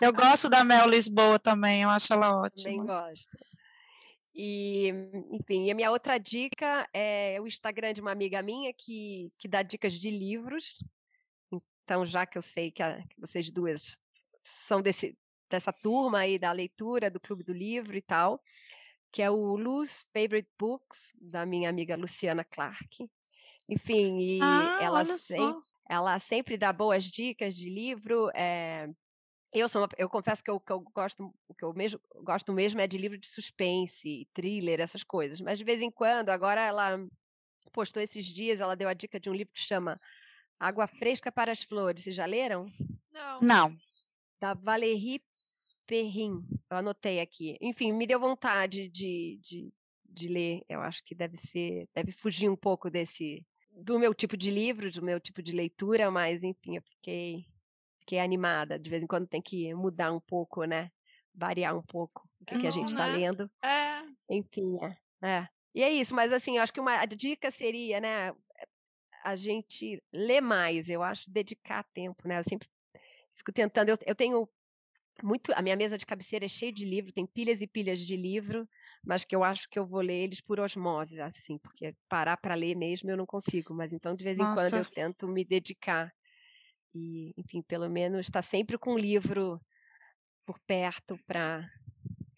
Eu 0.00 0.12
gosto 0.12 0.48
da 0.48 0.64
Mel 0.64 0.88
Lisboa 0.88 1.38
também, 1.38 1.82
eu 1.82 1.90
acho 1.90 2.12
ela 2.12 2.28
Também 2.28 2.80
ótima. 2.80 2.84
gosto. 2.84 3.28
E, 4.38 4.90
enfim, 5.32 5.64
e 5.64 5.70
a 5.70 5.74
minha 5.74 5.90
outra 5.90 6.18
dica 6.18 6.86
é 6.92 7.40
o 7.40 7.46
Instagram 7.46 7.94
de 7.94 8.02
uma 8.02 8.12
amiga 8.12 8.42
minha 8.42 8.70
que, 8.74 9.32
que 9.38 9.48
dá 9.48 9.62
dicas 9.62 9.94
de 9.94 10.10
livros. 10.10 10.76
Então, 11.84 12.04
já 12.04 12.26
que 12.26 12.36
eu 12.36 12.42
sei 12.42 12.70
que, 12.70 12.82
a- 12.82 13.00
que 13.08 13.18
vocês 13.18 13.50
duas 13.50 13.96
são 14.42 14.82
desse, 14.82 15.16
dessa 15.48 15.72
turma 15.72 16.18
aí 16.18 16.38
da 16.38 16.52
leitura, 16.52 17.10
do 17.10 17.18
Clube 17.18 17.44
do 17.44 17.52
Livro 17.52 17.96
e 17.96 18.02
tal, 18.02 18.42
que 19.10 19.22
é 19.22 19.30
o 19.30 19.56
Lu's 19.56 20.06
Favorite 20.12 20.50
Books, 20.58 21.12
da 21.18 21.46
minha 21.46 21.70
amiga 21.70 21.96
Luciana 21.96 22.44
Clark. 22.44 23.08
Enfim, 23.68 24.18
e 24.20 24.38
Ah, 24.42 24.78
ela 24.82 24.98
olha 24.98 25.16
sem- 25.16 25.40
só. 25.40 25.62
ela 25.88 26.18
sempre 26.18 26.58
dá 26.58 26.72
boas 26.72 27.04
dicas 27.04 27.54
de 27.56 27.70
livro. 27.70 28.30
eh, 28.34 28.88
eu 29.52 29.68
sou 29.68 29.82
uma- 29.82 29.88
eu 29.96 30.08
confesso 30.08 30.42
que 30.42 30.50
eu, 30.50 30.60
que 30.60 30.72
eu 30.72 30.80
gosto, 30.80 31.34
o 31.48 31.54
que 31.54 31.64
eu 31.64 31.72
mesmo 31.72 32.00
gosto 32.22 32.52
mesmo 32.52 32.80
é 32.80 32.86
de 32.86 32.98
livro 32.98 33.18
de 33.18 33.28
suspense, 33.28 34.28
thriller, 34.34 34.80
essas 34.80 35.02
coisas. 35.02 35.40
Mas 35.40 35.58
de 35.58 35.64
vez 35.64 35.82
em 35.82 35.90
quando, 35.90 36.30
agora 36.30 36.60
ela 36.60 36.98
postou 37.72 38.02
esses 38.02 38.24
dias, 38.24 38.60
ela 38.60 38.76
deu 38.76 38.88
a 38.88 38.94
dica 38.94 39.20
de 39.20 39.28
um 39.28 39.34
livro 39.34 39.52
que 39.52 39.60
chama 39.60 39.94
Água 40.58 40.86
Fresca 40.86 41.30
para 41.30 41.52
as 41.52 41.62
Flores. 41.62 42.02
Vocês 42.02 42.16
já 42.16 42.26
leram? 42.26 42.66
Não. 43.12 43.40
Não. 43.40 43.76
Da 44.40 44.54
Valérie 44.54 45.22
Perrin. 45.86 46.44
Eu 46.70 46.76
anotei 46.78 47.20
aqui. 47.20 47.56
Enfim, 47.60 47.92
me 47.92 48.06
deu 48.06 48.18
vontade 48.18 48.88
de, 48.88 49.38
de, 49.42 49.72
de 50.04 50.28
ler. 50.28 50.62
Eu 50.68 50.80
acho 50.80 51.04
que 51.04 51.14
deve 51.14 51.36
ser, 51.36 51.88
deve 51.94 52.12
fugir 52.12 52.48
um 52.48 52.56
pouco 52.56 52.90
desse 52.90 53.44
do 53.78 53.98
meu 53.98 54.14
tipo 54.14 54.36
de 54.36 54.50
livro, 54.50 54.90
do 54.90 55.02
meu 55.02 55.20
tipo 55.20 55.42
de 55.42 55.52
leitura, 55.52 56.10
mas 56.10 56.42
enfim, 56.42 56.76
eu 56.76 56.82
fiquei 56.82 57.46
fiquei 58.06 58.20
animada. 58.20 58.78
De 58.78 58.88
vez 58.88 59.02
em 59.02 59.06
quando 59.06 59.26
tem 59.26 59.42
que 59.42 59.74
mudar 59.74 60.12
um 60.12 60.20
pouco, 60.20 60.64
né? 60.64 60.90
Variar 61.34 61.76
um 61.76 61.82
pouco 61.82 62.22
o 62.40 62.44
que, 62.46 62.56
que 62.56 62.66
a 62.66 62.70
gente 62.70 62.88
está 62.88 63.04
Né? 63.06 63.18
lendo. 63.18 63.50
É, 63.64 64.02
Enfim, 64.30 64.78
é, 65.22 65.26
é. 65.26 65.48
E 65.74 65.82
é 65.82 65.90
isso, 65.90 66.14
mas 66.14 66.32
assim, 66.32 66.56
eu 66.56 66.62
acho 66.62 66.72
que 66.72 66.80
uma 66.80 67.04
dica 67.04 67.50
seria, 67.50 68.00
né, 68.00 68.32
a 69.24 69.36
gente 69.36 70.02
ler 70.12 70.40
mais, 70.40 70.88
eu 70.88 71.02
acho, 71.02 71.30
dedicar 71.30 71.84
tempo, 71.92 72.26
né? 72.26 72.38
Eu 72.38 72.44
sempre 72.44 72.68
fico 73.36 73.52
tentando, 73.52 73.90
eu, 73.90 73.98
eu 74.06 74.14
tenho 74.14 74.48
muito, 75.22 75.52
a 75.54 75.62
minha 75.62 75.76
mesa 75.76 75.98
de 75.98 76.06
cabeceira 76.06 76.44
é 76.44 76.48
cheia 76.48 76.72
de 76.72 76.84
livro, 76.84 77.12
tem 77.12 77.26
pilhas 77.26 77.62
e 77.62 77.66
pilhas 77.66 78.00
de 78.00 78.16
livro, 78.16 78.68
mas 79.04 79.24
que 79.24 79.36
eu 79.36 79.44
acho 79.44 79.68
que 79.68 79.78
eu 79.78 79.86
vou 79.86 80.00
ler 80.00 80.24
eles 80.24 80.40
por 80.40 80.60
osmose, 80.60 81.20
assim, 81.20 81.58
porque 81.58 81.94
parar 82.08 82.36
para 82.38 82.54
ler 82.54 82.76
mesmo 82.76 83.10
eu 83.10 83.16
não 83.16 83.26
consigo, 83.26 83.74
mas 83.74 83.92
então 83.92 84.14
de 84.14 84.24
vez 84.24 84.38
em 84.40 84.46
quando 84.46 84.76
eu 84.76 84.84
Nossa. 84.84 84.92
tento 84.94 85.28
me 85.28 85.44
dedicar 85.44 86.12
e, 86.96 87.34
enfim, 87.36 87.62
pelo 87.62 87.88
menos 87.88 88.26
estar 88.26 88.42
sempre 88.42 88.78
com 88.78 88.94
um 88.94 88.98
livro 88.98 89.60
por 90.46 90.58
perto 90.60 91.18
para 91.26 91.68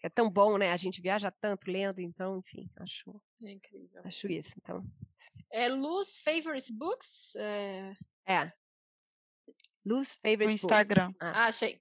é 0.02 0.08
tão 0.08 0.30
bom, 0.30 0.56
né? 0.58 0.72
A 0.72 0.76
gente 0.76 1.00
viaja 1.00 1.30
tanto 1.30 1.70
lendo, 1.70 2.00
então, 2.00 2.38
enfim, 2.38 2.70
acho, 2.76 3.20
é 3.44 3.50
incrível. 3.50 4.00
acho 4.04 4.26
isso. 4.30 4.52
Então, 4.56 4.84
É 5.50 5.68
Luz 5.68 6.18
Favorite 6.18 6.72
Books? 6.72 7.34
É, 7.36 7.96
é. 8.26 8.52
Luz 9.84 10.12
Favorite 10.14 10.40
No 10.40 10.50
Books. 10.52 10.62
Instagram. 10.64 11.12
Ah, 11.20 11.44
Ah, 11.44 11.44
achei. 11.46 11.80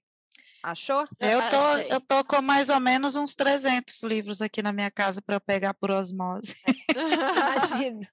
achou? 0.62 1.04
Eu 1.20 1.38
tô, 1.50 1.56
achei. 1.56 1.92
eu 1.92 2.00
tô 2.00 2.24
com 2.24 2.42
mais 2.42 2.68
ou 2.68 2.80
menos 2.80 3.14
uns 3.16 3.34
300 3.34 4.02
livros 4.02 4.42
aqui 4.42 4.62
na 4.62 4.72
minha 4.72 4.90
casa 4.90 5.22
para 5.22 5.36
eu 5.36 5.40
pegar 5.40 5.74
por 5.74 5.90
osmose. 5.90 6.56
Imagina. 6.96 8.08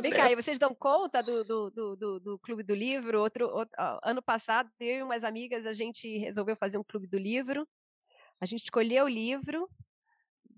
Vem 0.00 0.10
cá, 0.10 0.26
e 0.26 0.34
Deus. 0.34 0.44
vocês 0.44 0.58
dão 0.58 0.74
conta 0.74 1.22
do, 1.22 1.44
do, 1.44 1.70
do, 1.70 1.96
do, 1.96 2.20
do 2.20 2.38
Clube 2.38 2.62
do 2.62 2.74
Livro? 2.74 3.20
Outro, 3.20 3.46
outro- 3.46 3.76
ano 4.02 4.22
passado, 4.22 4.70
eu 4.80 4.98
e 4.98 5.02
umas 5.02 5.24
amigas, 5.24 5.66
a 5.66 5.72
gente 5.72 6.18
resolveu 6.18 6.56
fazer 6.56 6.78
um 6.78 6.84
Clube 6.84 7.06
do 7.06 7.18
Livro. 7.18 7.66
A 8.40 8.46
gente 8.46 8.64
escolheu 8.64 9.04
o 9.04 9.08
livro. 9.08 9.68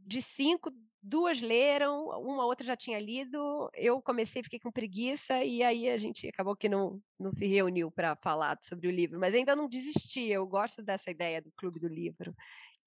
De 0.07 0.21
cinco, 0.21 0.71
duas 1.03 1.41
leram, 1.41 2.09
uma 2.21 2.47
outra 2.47 2.67
já 2.67 2.77
tinha 2.77 2.99
lido. 2.99 3.71
Eu 3.75 4.01
comecei, 4.03 4.43
fiquei 4.43 4.59
com 4.59 4.71
preguiça, 4.71 5.43
e 5.45 5.63
aí 5.63 5.89
a 5.89 5.99
gente 5.99 6.29
acabou 6.29 6.57
que 6.57 6.69
não, 6.69 7.01
não 7.19 7.33
se 7.33 7.47
reuniu 7.47 7.91
para 7.91 8.17
falar 8.17 8.59
sobre 8.63 8.87
o 8.89 8.91
livro. 8.91 9.19
Mas 9.19 9.35
ainda 9.35 9.57
não 9.57 9.69
desisti, 9.69 10.29
eu 10.29 10.47
gosto 10.47 10.83
dessa 10.83 11.11
ideia 11.11 11.43
do 11.43 11.53
Clube 11.57 11.81
do 11.81 11.89
Livro. 11.89 12.35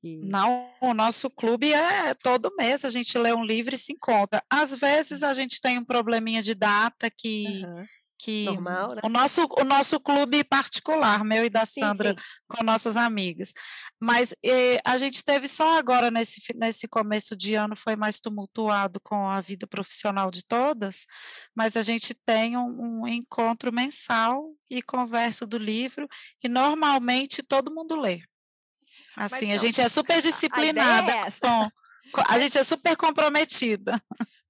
Não, 0.03 0.69
o 0.81 0.93
nosso 0.93 1.29
clube 1.29 1.73
é 1.73 2.13
todo 2.13 2.53
mês, 2.57 2.85
a 2.85 2.89
gente 2.89 3.17
lê 3.17 3.33
um 3.33 3.43
livro 3.43 3.73
e 3.75 3.77
se 3.77 3.93
encontra. 3.93 4.43
Às 4.49 4.73
vezes 4.75 5.23
a 5.23 5.33
gente 5.33 5.59
tem 5.59 5.79
um 5.79 5.85
probleminha 5.85 6.41
de 6.41 6.53
data 6.53 7.09
que, 7.09 7.63
Aham, 7.63 7.85
que 8.17 8.45
Normal, 8.45 8.89
né? 8.95 9.01
o 9.03 9.09
nosso 9.09 9.47
o 9.59 9.63
nosso 9.63 9.99
clube 9.99 10.43
particular, 10.43 11.23
meu 11.23 11.45
e 11.45 11.49
da 11.49 11.65
Sandra, 11.65 12.09
sim. 12.09 12.25
com 12.47 12.63
nossas 12.63 12.97
amigas. 12.97 13.53
Mas 13.99 14.33
eh, 14.43 14.79
a 14.83 14.97
gente 14.97 15.23
teve 15.23 15.47
só 15.47 15.77
agora 15.77 16.09
nesse 16.09 16.41
nesse 16.55 16.87
começo 16.87 17.35
de 17.35 17.53
ano 17.55 17.75
foi 17.75 17.95
mais 17.95 18.19
tumultuado 18.19 18.99
com 19.01 19.27
a 19.27 19.39
vida 19.41 19.67
profissional 19.67 20.31
de 20.31 20.43
todas, 20.45 21.05
mas 21.55 21.77
a 21.77 21.81
gente 21.81 22.13
tem 22.25 22.57
um, 22.57 23.01
um 23.01 23.07
encontro 23.07 23.71
mensal 23.73 24.51
e 24.69 24.81
conversa 24.81 25.45
do 25.45 25.57
livro 25.57 26.07
e 26.43 26.49
normalmente 26.49 27.43
todo 27.43 27.73
mundo 27.73 27.95
lê. 27.95 28.21
Assim, 29.17 29.51
a 29.51 29.57
gente 29.57 29.81
é 29.81 29.89
super 29.89 30.13
A 30.21 30.21
disciplinada 30.21 31.11
é 31.11 31.17
essa. 31.25 31.39
com, 31.41 31.69
com- 32.11 32.23
a 32.29 32.37
gente 32.37 32.57
é 32.57 32.63
super 32.63 32.95
comprometida. 32.95 33.99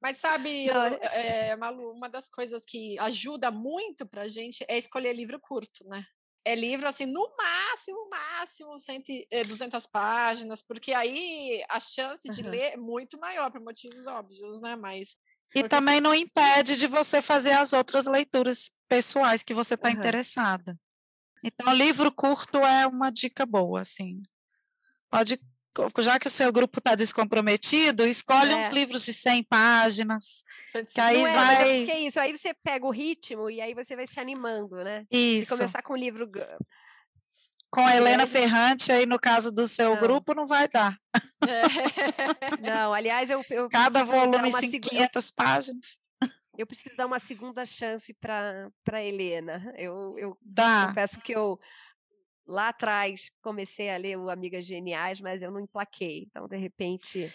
Mas 0.01 0.17
sabe, 0.17 0.67
é, 1.13 1.55
Malu, 1.55 1.91
uma 1.91 2.09
das 2.09 2.29
coisas 2.29 2.65
que 2.65 2.99
ajuda 2.99 3.49
muito 3.49 4.05
pra 4.05 4.27
gente 4.27 4.65
é 4.67 4.77
escolher 4.77 5.13
livro 5.13 5.39
curto, 5.39 5.87
né? 5.87 6.05
É 6.45 6.55
livro, 6.55 6.87
assim, 6.87 7.05
no 7.05 7.35
máximo, 7.37 8.09
máximo, 8.09 8.77
100, 8.79 9.03
e- 9.09 9.27
eh, 9.31 9.43
200 9.43 9.85
páginas, 9.87 10.61
porque 10.63 10.93
aí 10.93 11.63
a 11.69 11.79
chance 11.79 12.29
de 12.29 12.41
Aham. 12.41 12.51
ler 12.51 12.73
é 12.73 12.77
muito 12.77 13.19
maior, 13.19 13.51
por 13.51 13.59
motivos 13.61 14.05
óbvios, 14.05 14.61
né? 14.61 14.75
Mas 14.75 15.15
E 15.55 15.61
Porque 15.61 15.67
também 15.69 15.99
não 15.99 16.13
impede 16.13 16.77
de 16.77 16.87
você 16.87 17.21
fazer 17.21 17.51
as 17.53 17.73
outras 17.73 18.05
leituras 18.05 18.69
pessoais 18.87 19.43
que 19.43 19.53
você 19.53 19.73
está 19.73 19.89
Aham. 19.89 19.97
interessada. 19.97 20.77
Então, 21.43 21.73
livro 21.73 22.11
curto 22.13 22.57
é 22.59 22.87
uma 22.87 23.09
dica 23.11 23.45
boa, 23.45 23.81
assim. 23.81 24.21
Pode, 25.09 25.39
já 25.99 26.17
que 26.19 26.27
o 26.27 26.29
seu 26.29 26.51
grupo 26.51 26.79
está 26.79 26.95
descomprometido, 26.95 28.05
escolhe 28.07 28.53
uns 28.55 28.67
É. 28.69 28.73
livros 28.73 29.05
de 29.05 29.13
100 29.13 29.43
páginas, 29.43 30.43
e 30.75 30.83
que 30.85 30.99
aí 30.99 31.17
é, 31.23 31.29
é 31.29 31.33
vai... 31.35 31.77
porque 31.77 31.91
é 31.91 31.99
isso. 32.01 32.19
Aí 32.19 32.35
você 32.35 32.53
pega 32.63 32.85
o 32.85 32.91
ritmo 32.91 33.49
e 33.49 33.61
aí 33.61 33.73
você 33.73 33.95
vai 33.95 34.07
se 34.07 34.19
animando, 34.19 34.75
né? 34.83 35.05
Isso, 35.11 35.55
começar 35.55 35.81
com 35.81 35.93
um 35.93 35.97
livro. 35.97 36.29
com 37.69 37.81
a 37.81 37.95
Helena 37.95 38.25
Ferrante, 38.25 38.91
aí 38.91 39.05
no 39.05 39.19
caso 39.19 39.51
do 39.51 39.67
seu 39.67 39.93
Não. 39.93 40.01
grupo, 40.01 40.33
não 40.33 40.47
vai 40.47 40.67
dar. 40.67 40.97
Não, 42.61 42.93
aliás, 42.93 43.29
eu, 43.29 43.43
eu 43.49 43.69
Cada 43.69 44.03
volume 44.03 44.51
segu- 44.53 44.79
500 44.79 45.31
páginas. 45.31 45.97
Eu 46.57 46.65
preciso 46.65 46.95
dar 46.97 47.05
uma 47.05 47.19
segunda 47.19 47.63
chance 47.65 48.13
para 48.15 48.69
para 48.83 49.03
Helena. 49.03 49.71
Eu, 49.77 50.17
eu 50.17 50.37
Dá. 50.41 50.87
confesso 50.87 51.19
que 51.21 51.31
eu 51.33 51.59
lá 52.47 52.69
atrás 52.69 53.29
comecei 53.41 53.89
a 53.89 53.97
ler 53.97 54.17
o 54.17 54.29
Amigas 54.29 54.65
Geniais, 54.65 55.19
mas 55.19 55.41
eu 55.41 55.51
não 55.51 55.59
emplaquei. 55.59 56.27
Então, 56.29 56.47
de 56.47 56.57
repente, 56.57 57.31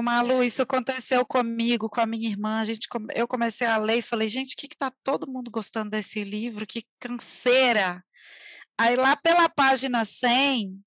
Malu, 0.00 0.42
isso 0.42 0.62
aconteceu 0.62 1.24
comigo, 1.26 1.88
com 1.88 2.00
a 2.00 2.06
minha 2.06 2.28
irmã. 2.28 2.60
A 2.60 2.64
gente, 2.64 2.88
eu 3.14 3.28
comecei 3.28 3.66
a 3.66 3.76
ler 3.76 3.98
e 3.98 4.02
falei, 4.02 4.28
gente, 4.28 4.54
o 4.54 4.56
que 4.56 4.66
está 4.66 4.90
todo 5.04 5.30
mundo 5.30 5.50
gostando 5.50 5.90
desse 5.90 6.22
livro? 6.22 6.66
Que 6.66 6.86
canseira! 6.98 8.02
Aí 8.78 8.96
lá 8.96 9.14
pela 9.16 9.48
página 9.50 10.04
100, 10.04 10.82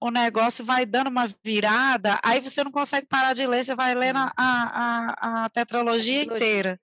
o 0.00 0.10
negócio 0.10 0.64
vai 0.64 0.86
dando 0.86 1.08
uma 1.08 1.26
virada, 1.44 2.18
aí 2.22 2.40
você 2.40 2.64
não 2.64 2.72
consegue 2.72 3.06
parar 3.06 3.34
de 3.34 3.46
ler, 3.46 3.64
você 3.64 3.74
vai 3.74 3.94
lendo 3.94 4.18
a, 4.18 4.32
a, 4.36 5.42
a, 5.42 5.44
a 5.44 5.48
tetralogia 5.50 6.20
Tetralogia. 6.20 6.46
inteira. 6.46 6.80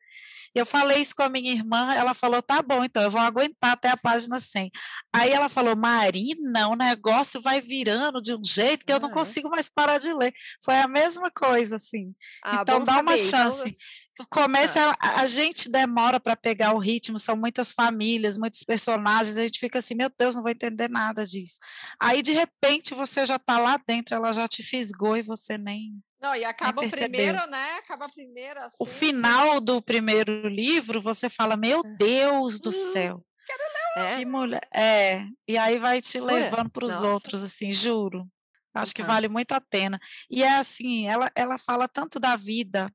Eu 0.55 0.65
falei 0.65 1.01
isso 1.01 1.13
com 1.13 1.23
a 1.23 1.29
minha 1.29 1.51
irmã, 1.51 1.93
ela 1.93 2.13
falou: 2.13 2.41
tá 2.41 2.61
bom, 2.61 2.83
então 2.83 3.03
eu 3.03 3.11
vou 3.11 3.21
aguentar 3.21 3.73
até 3.73 3.89
a 3.89 3.97
página 3.97 4.39
100. 4.39 4.71
Aí 5.13 5.31
ela 5.31 5.49
falou: 5.49 5.75
Marina, 5.75 6.69
o 6.69 6.75
negócio 6.75 7.41
vai 7.41 7.59
virando 7.59 8.21
de 8.21 8.33
um 8.33 8.43
jeito 8.43 8.85
que 8.85 8.93
eu 8.93 8.99
não 8.99 9.11
consigo 9.11 9.49
mais 9.49 9.69
parar 9.69 9.97
de 9.97 10.13
ler. 10.13 10.33
Foi 10.63 10.75
a 10.75 10.87
mesma 10.87 11.29
coisa, 11.29 11.75
assim. 11.75 12.15
Ah, 12.43 12.59
então 12.61 12.81
dá 12.81 13.01
uma 13.01 13.15
então 13.15 13.29
chance. 13.29 13.75
O 14.17 14.25
começo, 14.27 14.79
ah. 14.79 14.95
a, 14.97 15.21
a, 15.21 15.25
gente 15.25 15.69
demora 15.69 16.21
para 16.21 16.37
pegar 16.37 16.73
o 16.73 16.79
ritmo, 16.79 17.19
são 17.19 17.35
muitas 17.35 17.73
famílias, 17.73 18.37
muitos 18.37 18.63
personagens, 18.63 19.37
a 19.37 19.41
gente 19.41 19.59
fica 19.59 19.79
assim, 19.79 19.93
meu 19.93 20.09
Deus, 20.17 20.35
não 20.35 20.41
vou 20.41 20.51
entender 20.51 20.89
nada 20.89 21.25
disso. 21.25 21.59
Aí, 21.99 22.21
de 22.21 22.31
repente, 22.31 22.93
você 22.93 23.25
já 23.25 23.35
está 23.35 23.57
lá 23.57 23.77
dentro, 23.85 24.15
ela 24.15 24.31
já 24.31 24.47
te 24.47 24.63
fisgou 24.63 25.17
e 25.17 25.21
você 25.21 25.57
nem. 25.57 25.99
Não, 26.25 26.35
e 26.35 26.43
acaba 26.43 26.83
o 26.83 26.89
primeiro, 26.89 27.45
né? 27.45 27.73
Acaba 27.73 28.09
primeiro. 28.09 28.59
Assim, 28.59 28.77
o 28.79 28.85
final 28.85 29.61
do 29.61 29.79
primeiro 29.79 30.47
livro, 30.47 30.99
você 30.99 31.29
fala, 31.29 31.55
meu 31.55 31.81
é. 31.81 31.95
Deus 31.97 32.59
do 32.59 32.69
hum, 32.69 32.91
céu. 32.91 33.23
Quero 33.45 33.63
ler. 34.07 34.13
É? 34.13 34.17
Que 34.17 34.25
mulher. 34.25 34.67
É, 34.73 35.25
e 35.47 35.55
aí 35.55 35.77
vai 35.77 36.01
te 36.01 36.19
levando 36.19 36.71
para 36.71 36.85
os 36.85 37.03
outros, 37.03 37.43
assim, 37.43 37.71
juro. 37.71 38.27
Acho 38.73 38.93
que 38.93 39.03
vale 39.03 39.29
muito 39.29 39.51
a 39.51 39.61
pena. 39.61 39.99
E 40.29 40.41
é 40.41 40.57
assim, 40.57 41.07
ela, 41.07 41.31
ela 41.35 41.59
fala 41.59 41.87
tanto 41.87 42.19
da 42.19 42.35
vida 42.35 42.91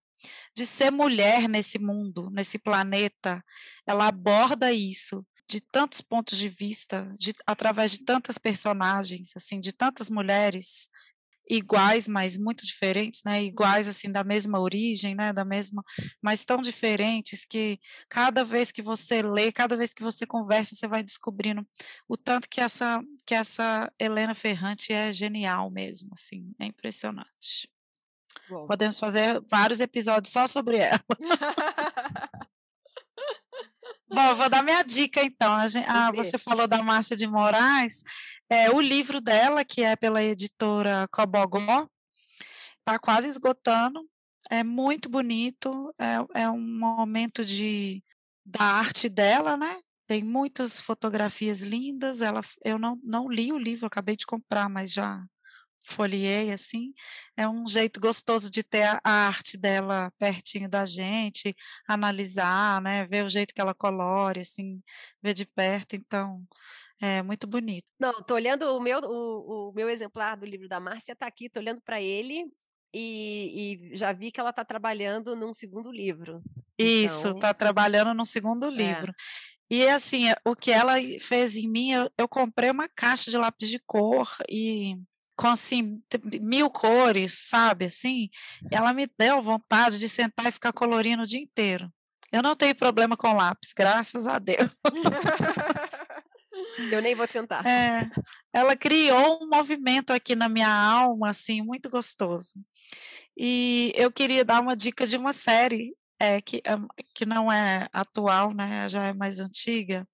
de 0.54 0.66
ser 0.66 0.90
mulher 0.90 1.48
nesse 1.48 1.78
mundo, 1.78 2.30
nesse 2.32 2.58
planeta, 2.58 3.42
ela 3.86 4.08
aborda 4.08 4.72
isso 4.72 5.24
de 5.48 5.60
tantos 5.60 6.00
pontos 6.00 6.36
de 6.36 6.48
vista, 6.48 7.12
de, 7.16 7.32
através 7.46 7.92
de 7.92 8.04
tantas 8.04 8.38
personagens, 8.38 9.30
assim, 9.36 9.58
de 9.58 9.72
tantas 9.72 10.10
mulheres 10.10 10.90
iguais, 11.50 12.06
mas 12.06 12.38
muito 12.38 12.64
diferentes, 12.64 13.22
né? 13.24 13.42
Iguais 13.42 13.88
assim 13.88 14.10
da 14.10 14.22
mesma 14.22 14.60
origem, 14.60 15.14
né? 15.14 15.32
Da 15.32 15.44
mesma, 15.44 15.84
mas 16.22 16.44
tão 16.44 16.62
diferentes 16.62 17.44
que 17.44 17.78
cada 18.08 18.44
vez 18.44 18.70
que 18.70 18.80
você 18.80 19.20
lê, 19.20 19.50
cada 19.50 19.76
vez 19.76 19.92
que 19.92 20.02
você 20.02 20.24
conversa, 20.24 20.76
você 20.76 20.86
vai 20.86 21.02
descobrindo 21.02 21.66
o 22.08 22.16
tanto 22.16 22.48
que 22.48 22.60
essa 22.60 23.02
que 23.26 23.34
essa 23.34 23.92
Helena 23.98 24.34
Ferrante 24.34 24.92
é 24.92 25.12
genial 25.12 25.70
mesmo, 25.70 26.10
assim, 26.12 26.52
é 26.58 26.66
impressionante. 26.66 27.68
Bom. 28.48 28.66
Podemos 28.66 28.98
fazer 28.98 29.40
vários 29.50 29.80
episódios 29.80 30.32
só 30.32 30.46
sobre 30.46 30.78
ela. 30.78 31.00
Bom, 34.12 34.34
vou 34.34 34.48
dar 34.48 34.64
minha 34.64 34.82
dica 34.82 35.22
então. 35.22 35.68
Gente, 35.68 35.88
ah, 35.88 36.10
você 36.10 36.36
falou 36.36 36.66
da 36.66 36.82
Márcia 36.82 37.16
de 37.16 37.28
Moraes. 37.28 38.02
É, 38.50 38.68
o 38.70 38.80
livro 38.80 39.20
dela, 39.20 39.64
que 39.64 39.82
é 39.82 39.94
pela 39.94 40.22
editora 40.22 41.06
Cobogó, 41.12 41.88
está 42.80 42.98
quase 42.98 43.28
esgotando. 43.28 44.04
É 44.50 44.64
muito 44.64 45.08
bonito. 45.08 45.94
É, 45.96 46.42
é 46.42 46.50
um 46.50 46.60
momento 46.60 47.44
de, 47.44 48.02
da 48.44 48.62
arte 48.62 49.08
dela, 49.08 49.56
né? 49.56 49.80
Tem 50.06 50.24
muitas 50.24 50.80
fotografias 50.80 51.62
lindas. 51.62 52.20
Ela, 52.22 52.40
eu 52.64 52.76
não, 52.76 52.98
não 53.04 53.30
li 53.30 53.52
o 53.52 53.58
livro, 53.58 53.86
acabei 53.86 54.16
de 54.16 54.26
comprar, 54.26 54.68
mas 54.68 54.92
já 54.92 55.24
folhei 55.84 56.52
assim, 56.52 56.92
é 57.36 57.48
um 57.48 57.66
jeito 57.66 57.98
gostoso 58.00 58.50
de 58.50 58.62
ter 58.62 59.00
a, 59.02 59.10
arte 59.10 59.56
dela 59.56 60.12
pertinho 60.18 60.68
da 60.68 60.84
gente, 60.84 61.56
analisar, 61.88 62.80
né, 62.82 63.06
ver 63.06 63.24
o 63.24 63.28
jeito 63.28 63.54
que 63.54 63.60
ela 63.60 63.74
colore, 63.74 64.40
assim, 64.40 64.82
ver 65.22 65.34
de 65.34 65.46
perto, 65.46 65.96
então 65.96 66.46
é 67.00 67.22
muito 67.22 67.46
bonito. 67.46 67.86
Não, 67.98 68.22
tô 68.22 68.34
olhando 68.34 68.76
o 68.76 68.80
meu 68.80 68.98
o, 69.00 69.70
o 69.70 69.72
meu 69.72 69.88
exemplar 69.88 70.36
do 70.36 70.46
livro 70.46 70.68
da 70.68 70.78
Márcia 70.78 71.16
tá 71.16 71.26
aqui, 71.26 71.48
tô 71.48 71.58
olhando 71.58 71.80
para 71.80 72.00
ele 72.00 72.44
e, 72.92 73.90
e, 73.92 73.96
já 73.96 74.12
vi 74.12 74.30
que 74.30 74.40
ela 74.40 74.50
está 74.50 74.64
trabalhando 74.64 75.36
num 75.36 75.54
segundo 75.54 75.90
livro. 75.90 76.42
Isso, 76.78 77.28
está 77.28 77.48
então... 77.48 77.54
trabalhando 77.54 78.12
num 78.14 78.24
segundo 78.24 78.66
é. 78.66 78.70
livro. 78.70 79.12
É. 79.12 79.50
E 79.72 79.88
assim, 79.88 80.24
o 80.44 80.56
que 80.56 80.72
ela 80.72 80.94
fez 81.20 81.56
em 81.56 81.68
mim, 81.68 81.92
eu, 81.92 82.10
eu 82.18 82.28
comprei 82.28 82.70
uma 82.70 82.88
caixa 82.88 83.30
de 83.30 83.38
lápis 83.38 83.68
de 83.68 83.78
cor 83.78 84.28
e 84.48 84.96
com 85.36 85.46
assim, 85.46 86.02
mil 86.40 86.68
cores, 86.68 87.48
sabe, 87.48 87.86
assim, 87.86 88.28
ela 88.70 88.92
me 88.92 89.06
deu 89.18 89.40
vontade 89.40 89.98
de 89.98 90.06
sentar 90.06 90.46
e 90.48 90.52
ficar 90.52 90.72
colorindo 90.72 91.22
o 91.22 91.26
dia 91.26 91.40
inteiro. 91.40 91.90
Eu 92.30 92.42
não 92.42 92.54
tenho 92.54 92.74
problema 92.74 93.16
com 93.16 93.32
lápis, 93.32 93.72
graças 93.72 94.26
a 94.26 94.38
Deus. 94.38 94.70
Eu 96.90 97.02
nem 97.02 97.14
vou 97.14 97.26
tentar. 97.26 97.66
É, 97.66 98.08
ela 98.52 98.76
criou 98.76 99.42
um 99.42 99.48
movimento 99.48 100.12
aqui 100.12 100.34
na 100.34 100.48
minha 100.48 100.72
alma, 100.72 101.30
assim, 101.30 101.62
muito 101.62 101.88
gostoso. 101.88 102.54
E 103.36 103.92
eu 103.96 104.10
queria 104.10 104.44
dar 104.44 104.60
uma 104.60 104.76
dica 104.76 105.06
de 105.06 105.16
uma 105.16 105.32
série 105.32 105.94
é, 106.18 106.40
que, 106.40 106.62
que 107.14 107.24
não 107.24 107.50
é 107.50 107.86
atual, 107.92 108.52
né? 108.52 108.88
Já 108.88 109.06
é 109.06 109.12
mais 109.14 109.38
antiga, 109.40 110.06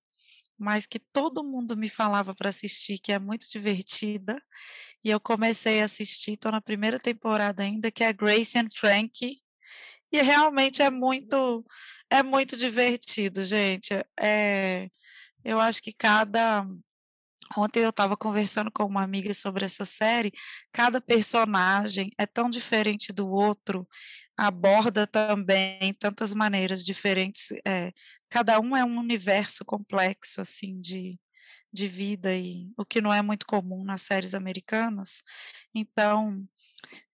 mas 0.58 0.86
que 0.86 0.98
todo 0.98 1.44
mundo 1.44 1.76
me 1.76 1.88
falava 1.88 2.34
para 2.34 2.48
assistir, 2.48 2.98
que 2.98 3.12
é 3.12 3.18
muito 3.18 3.46
divertida 3.50 4.40
e 5.04 5.10
eu 5.10 5.20
comecei 5.20 5.80
a 5.80 5.84
assistir, 5.84 6.32
estou 6.32 6.50
na 6.50 6.60
primeira 6.60 6.98
temporada 6.98 7.62
ainda, 7.62 7.90
que 7.90 8.02
é 8.02 8.12
Grace 8.12 8.58
and 8.58 8.68
Frankie, 8.74 9.40
e 10.12 10.22
realmente 10.22 10.82
é 10.82 10.90
muito 10.90 11.64
é 12.10 12.22
muito 12.22 12.56
divertido, 12.56 13.42
gente. 13.44 13.92
É, 14.18 14.88
eu 15.46 15.60
acho 15.60 15.82
que 15.82 15.92
cada 15.92 16.66
Ontem 17.56 17.80
eu 17.84 17.90
estava 17.90 18.16
conversando 18.16 18.70
com 18.72 18.84
uma 18.84 19.02
amiga 19.02 19.32
sobre 19.32 19.64
essa 19.64 19.84
série. 19.84 20.32
Cada 20.72 21.00
personagem 21.00 22.10
é 22.18 22.26
tão 22.26 22.50
diferente 22.50 23.12
do 23.12 23.28
outro, 23.28 23.86
aborda 24.36 25.06
também 25.06 25.94
tantas 25.94 26.34
maneiras 26.34 26.84
diferentes. 26.84 27.52
É, 27.64 27.92
cada 28.28 28.58
um 28.58 28.76
é 28.76 28.84
um 28.84 28.98
universo 28.98 29.64
complexo, 29.64 30.40
assim, 30.40 30.80
de, 30.80 31.20
de 31.72 31.86
vida 31.86 32.34
e 32.34 32.68
o 32.76 32.84
que 32.84 33.00
não 33.00 33.14
é 33.14 33.22
muito 33.22 33.46
comum 33.46 33.84
nas 33.84 34.02
séries 34.02 34.34
americanas. 34.34 35.22
Então, 35.74 36.44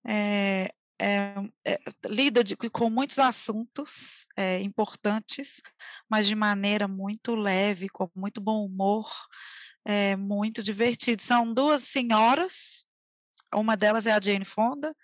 é, 0.05 0.69
é, 0.99 1.33
é, 1.65 1.79
lida 2.05 2.43
de, 2.43 2.55
com 2.55 2.89
muitos 2.89 3.19
assuntos 3.19 4.27
é, 4.35 4.59
importantes, 4.61 5.61
mas 6.09 6.27
de 6.27 6.35
maneira 6.35 6.87
muito 6.87 7.35
leve, 7.35 7.89
com 7.89 8.09
muito 8.15 8.41
bom 8.41 8.65
humor, 8.65 9.09
é, 9.85 10.15
muito 10.15 10.63
divertido. 10.63 11.21
São 11.21 11.53
duas 11.53 11.83
senhoras, 11.83 12.85
uma 13.53 13.77
delas 13.77 14.07
é 14.07 14.11
a 14.11 14.19
Jane 14.19 14.45
Fonda, 14.45 14.95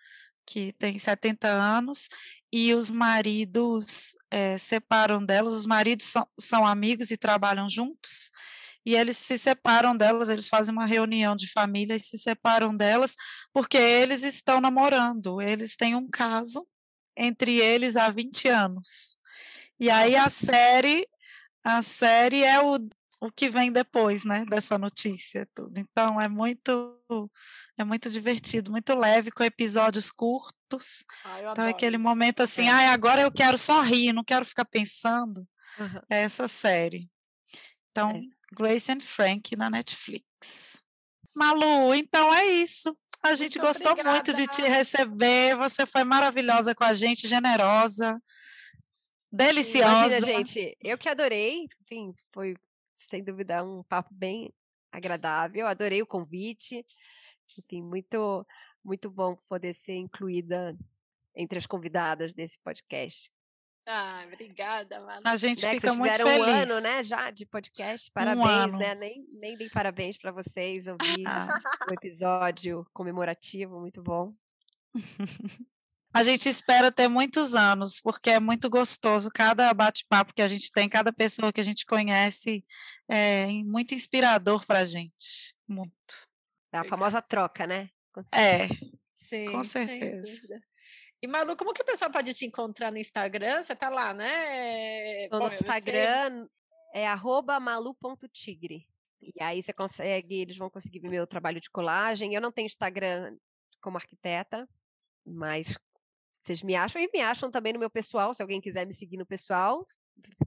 que 0.45 0.73
tem 0.73 0.97
70 0.99 1.47
anos, 1.47 2.09
e 2.51 2.73
os 2.73 2.89
maridos 2.89 4.15
é, 4.29 4.57
separam 4.57 5.25
delas, 5.25 5.53
os 5.53 5.65
maridos 5.65 6.05
são, 6.05 6.27
são 6.39 6.67
amigos 6.67 7.11
e 7.11 7.17
trabalham 7.17 7.69
juntos, 7.69 8.31
e 8.85 8.95
eles 8.95 9.17
se 9.17 9.37
separam 9.37 9.95
delas, 9.95 10.29
eles 10.29 10.49
fazem 10.49 10.73
uma 10.73 10.85
reunião 10.85 11.35
de 11.35 11.49
família 11.51 11.95
e 11.95 11.99
se 11.99 12.17
separam 12.17 12.75
delas 12.75 13.15
porque 13.53 13.77
eles 13.77 14.23
estão 14.23 14.59
namorando, 14.59 15.41
eles 15.41 15.75
têm 15.75 15.95
um 15.95 16.09
caso 16.09 16.67
entre 17.15 17.59
eles 17.59 17.95
há 17.95 18.09
20 18.09 18.47
anos. 18.47 19.17
E 19.79 19.89
aí 19.89 20.15
a 20.15 20.29
série, 20.29 21.07
a 21.63 21.81
série 21.81 22.43
é 22.43 22.61
o, 22.61 22.75
o 23.21 23.31
que 23.31 23.47
vem 23.47 23.71
depois, 23.71 24.25
né, 24.25 24.45
dessa 24.49 24.77
notícia 24.77 25.47
tudo. 25.53 25.77
Então 25.77 26.19
é 26.19 26.27
muito 26.27 26.99
é 27.77 27.83
muito 27.83 28.09
divertido, 28.09 28.71
muito 28.71 28.93
leve 28.93 29.31
com 29.31 29.43
episódios 29.43 30.11
curtos. 30.11 31.05
Ah, 31.23 31.51
então 31.51 31.65
é 31.65 31.69
aquele 31.69 31.97
momento 31.97 32.41
assim, 32.41 32.67
ah, 32.67 32.91
agora 32.91 33.21
eu 33.21 33.31
quero 33.31 33.57
só 33.57 33.81
rir, 33.81 34.13
não 34.13 34.23
quero 34.23 34.45
ficar 34.45 34.65
pensando. 34.65 35.47
Uhum. 35.79 36.01
É 36.09 36.21
essa 36.21 36.47
série. 36.47 37.09
Então, 37.91 38.11
é. 38.11 38.21
Grace 38.53 38.91
and 38.91 39.01
Frank 39.01 39.55
na 39.55 39.69
Netflix. 39.69 40.81
Malu, 41.35 41.93
então 41.95 42.33
é 42.33 42.45
isso. 42.45 42.95
A 43.21 43.35
gente 43.35 43.57
muito 43.57 43.67
gostou 43.67 43.91
obrigada. 43.91 44.15
muito 44.15 44.33
de 44.33 44.45
te 44.47 44.61
receber. 44.61 45.55
Você 45.55 45.85
foi 45.85 46.03
maravilhosa 46.03 46.75
com 46.75 46.83
a 46.83 46.93
gente, 46.93 47.27
generosa, 47.27 48.21
deliciosa. 49.31 50.17
Imagina, 50.17 50.37
gente, 50.37 50.77
eu 50.81 50.97
que 50.97 51.09
adorei. 51.09 51.67
Enfim, 51.81 52.13
foi 52.31 52.55
sem 52.97 53.23
dúvida 53.23 53.63
um 53.63 53.81
papo 53.83 54.13
bem 54.13 54.53
agradável. 54.91 55.67
Adorei 55.67 56.01
o 56.01 56.07
convite. 56.07 56.85
Enfim, 57.57 57.81
muito 57.81 58.45
muito 58.83 59.09
bom 59.09 59.37
poder 59.47 59.75
ser 59.75 59.95
incluída 59.95 60.77
entre 61.35 61.57
as 61.57 61.65
convidadas 61.65 62.33
desse 62.33 62.59
podcast. 62.59 63.31
Ah, 63.85 64.23
obrigada, 64.27 64.99
Manu. 65.01 65.21
A 65.25 65.35
gente 65.35 65.63
né, 65.63 65.71
fica 65.71 65.93
muito 65.93 66.15
feliz. 66.15 66.39
um 66.39 66.43
ano, 66.43 66.79
né, 66.79 67.03
já 67.03 67.29
de 67.31 67.45
podcast. 67.45 68.09
Parabéns, 68.11 68.73
um 68.73 68.77
né? 68.77 68.95
Nem, 68.95 69.27
nem 69.33 69.57
dei 69.57 69.69
parabéns 69.69 70.17
para 70.17 70.31
vocês. 70.31 70.87
Ouvir 70.87 71.27
ah. 71.27 71.59
o 71.89 71.93
episódio 71.93 72.85
comemorativo, 72.93 73.79
muito 73.79 74.01
bom. 74.01 74.33
A 76.15 76.21
gente 76.21 76.47
espera 76.47 76.91
ter 76.91 77.07
muitos 77.07 77.55
anos, 77.55 77.99
porque 77.99 78.29
é 78.29 78.39
muito 78.39 78.69
gostoso 78.69 79.31
cada 79.33 79.73
bate-papo 79.73 80.31
que 80.31 80.43
a 80.43 80.47
gente 80.47 80.71
tem, 80.71 80.87
cada 80.87 81.11
pessoa 81.11 81.51
que 81.51 81.59
a 81.59 81.63
gente 81.63 81.87
conhece, 81.87 82.63
é 83.09 83.47
muito 83.63 83.95
inspirador 83.95 84.63
para 84.63 84.79
a 84.79 84.85
gente. 84.85 85.55
Muito. 85.67 86.29
É 86.71 86.77
a 86.77 86.83
famosa 86.83 87.19
troca, 87.19 87.65
né? 87.65 87.89
É, 88.31 88.67
Sim, 89.11 89.51
com 89.51 89.63
certeza. 89.63 90.61
E 91.23 91.27
Malu, 91.27 91.55
como 91.55 91.71
que 91.71 91.81
o 91.81 91.85
pessoal 91.85 92.11
pode 92.11 92.33
te 92.33 92.45
encontrar 92.45 92.91
no 92.91 92.97
Instagram? 92.97 93.63
Você 93.63 93.73
tá 93.73 93.87
lá, 93.87 94.13
né? 94.13 95.29
Bom, 95.29 95.47
no 95.47 95.53
Instagram 95.53 96.49
é 96.93 97.05
malu.tigre. 97.61 98.85
E 99.21 99.41
aí 99.41 99.63
você 99.63 99.71
consegue, 99.71 100.41
eles 100.41 100.57
vão 100.57 100.69
conseguir 100.69 100.99
ver 100.99 101.07
meu 101.07 101.25
trabalho 101.25 101.61
de 101.61 101.69
colagem. 101.69 102.35
Eu 102.35 102.41
não 102.41 102.51
tenho 102.51 102.65
Instagram 102.65 103.37
como 103.81 103.95
arquiteta, 103.95 104.67
mas 105.25 105.73
vocês 106.41 106.61
me 106.61 106.75
acham 106.75 107.01
e 107.01 107.09
me 107.13 107.21
acham 107.21 107.49
também 107.49 107.71
no 107.71 107.79
meu 107.79 107.89
pessoal. 107.89 108.33
Se 108.33 108.41
alguém 108.41 108.59
quiser 108.59 108.85
me 108.85 108.93
seguir 108.93 109.15
no 109.15 109.25
pessoal, 109.25 109.87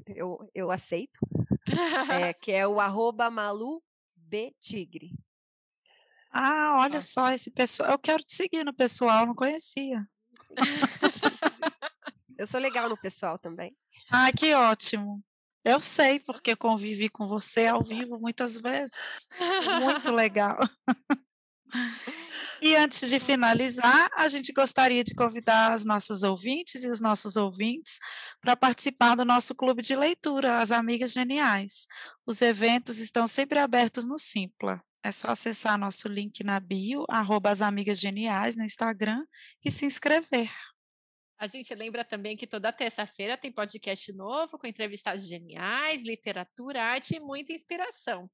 eu, 0.08 0.46
eu 0.54 0.70
aceito. 0.70 1.18
é, 2.20 2.34
que 2.36 2.52
é 2.52 2.68
o 2.68 2.78
arroba 2.80 3.30
malubtigre. 3.30 5.16
Ah, 6.30 6.80
olha 6.80 7.00
só 7.00 7.30
esse 7.30 7.50
pessoal. 7.50 7.92
Eu 7.92 7.98
quero 7.98 8.22
te 8.22 8.34
seguir 8.34 8.62
no 8.62 8.74
pessoal, 8.74 9.24
não 9.24 9.34
conhecia. 9.34 10.06
eu 12.38 12.46
sou 12.46 12.60
legal 12.60 12.88
no 12.88 12.96
pessoal 12.96 13.38
também. 13.38 13.76
Ah, 14.10 14.30
que 14.32 14.54
ótimo. 14.54 15.22
Eu 15.64 15.80
sei, 15.80 16.20
porque 16.20 16.54
convivi 16.54 17.08
com 17.08 17.26
você 17.26 17.66
ao 17.66 17.82
vivo 17.82 18.20
muitas 18.20 18.56
vezes. 18.56 18.96
Muito 19.82 20.12
legal. 20.12 20.58
E 22.62 22.74
antes 22.74 23.10
de 23.10 23.20
finalizar, 23.20 24.08
a 24.16 24.28
gente 24.28 24.52
gostaria 24.52 25.04
de 25.04 25.14
convidar 25.14 25.72
as 25.72 25.84
nossas 25.84 26.22
ouvintes 26.22 26.84
e 26.84 26.88
os 26.88 27.00
nossos 27.00 27.36
ouvintes 27.36 27.98
para 28.40 28.56
participar 28.56 29.14
do 29.14 29.24
nosso 29.24 29.54
clube 29.54 29.82
de 29.82 29.94
leitura, 29.94 30.60
As 30.60 30.70
Amigas 30.70 31.12
Geniais. 31.12 31.86
Os 32.24 32.40
eventos 32.40 32.98
estão 32.98 33.26
sempre 33.26 33.58
abertos 33.58 34.06
no 34.06 34.18
Simpla. 34.18 34.82
É 35.06 35.12
só 35.12 35.28
acessar 35.28 35.78
nosso 35.78 36.08
link 36.08 36.42
na 36.42 36.58
bio, 36.58 37.04
arroba 37.08 37.48
as 37.48 37.62
Amigas 37.62 38.00
Geniais 38.00 38.56
no 38.56 38.64
Instagram 38.64 39.24
e 39.64 39.70
se 39.70 39.86
inscrever. 39.86 40.50
A 41.38 41.46
gente 41.46 41.72
lembra 41.76 42.04
também 42.04 42.36
que 42.36 42.44
toda 42.44 42.72
terça-feira 42.72 43.38
tem 43.38 43.52
podcast 43.52 44.12
novo 44.12 44.58
com 44.58 44.66
entrevistados 44.66 45.28
geniais, 45.28 46.02
literatura, 46.02 46.82
arte 46.82 47.14
e 47.14 47.20
muita 47.20 47.52
inspiração. 47.52 48.28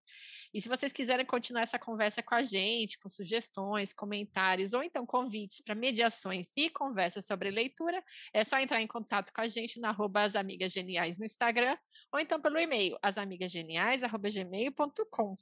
E 0.55 0.62
se 0.62 0.68
vocês 0.70 0.95
quiserem 0.95 1.27
continuar 1.27 1.61
essa 1.61 1.79
conversa 1.79 2.23
com 2.23 2.35
a 2.35 2.43
gente, 2.43 2.99
com 2.99 3.11
sugestões, 3.11 3.93
comentários 3.93 4.73
ou 4.73 4.83
então 4.83 5.05
convites 5.05 5.61
para 5.61 5.75
mediações 5.75 6.53
e 6.57 6.70
conversas 6.70 7.27
sobre 7.27 7.51
leitura, 7.51 8.03
é 8.33 8.43
só 8.45 8.59
entrar 8.59 8.81
em 8.81 8.87
contato 8.87 9.31
com 9.31 9.43
a 9.43 9.47
gente 9.47 9.79
na 9.79 9.91
arroba 9.91 10.23
As 10.23 10.37
Amigas 10.37 10.73
Geniais 10.73 11.18
no 11.18 11.27
Instagram 11.27 11.77
ou 12.11 12.18
então 12.18 12.41
pelo 12.41 12.59
e-mail 12.59 12.97
asamigasgeniais.gmail.com. 13.03 15.35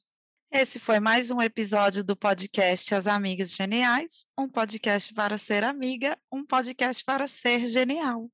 Esse 0.53 0.81
foi 0.81 0.99
mais 0.99 1.31
um 1.31 1.41
episódio 1.41 2.03
do 2.03 2.17
podcast 2.17 2.93
As 2.93 3.07
Amigas 3.07 3.55
Geniais, 3.55 4.27
um 4.37 4.49
podcast 4.49 5.15
para 5.15 5.39
ser 5.39 5.63
amiga, 5.63 6.19
um 6.31 6.45
podcast 6.45 7.05
para 7.05 7.29
ser 7.29 7.69
genial. 7.69 8.29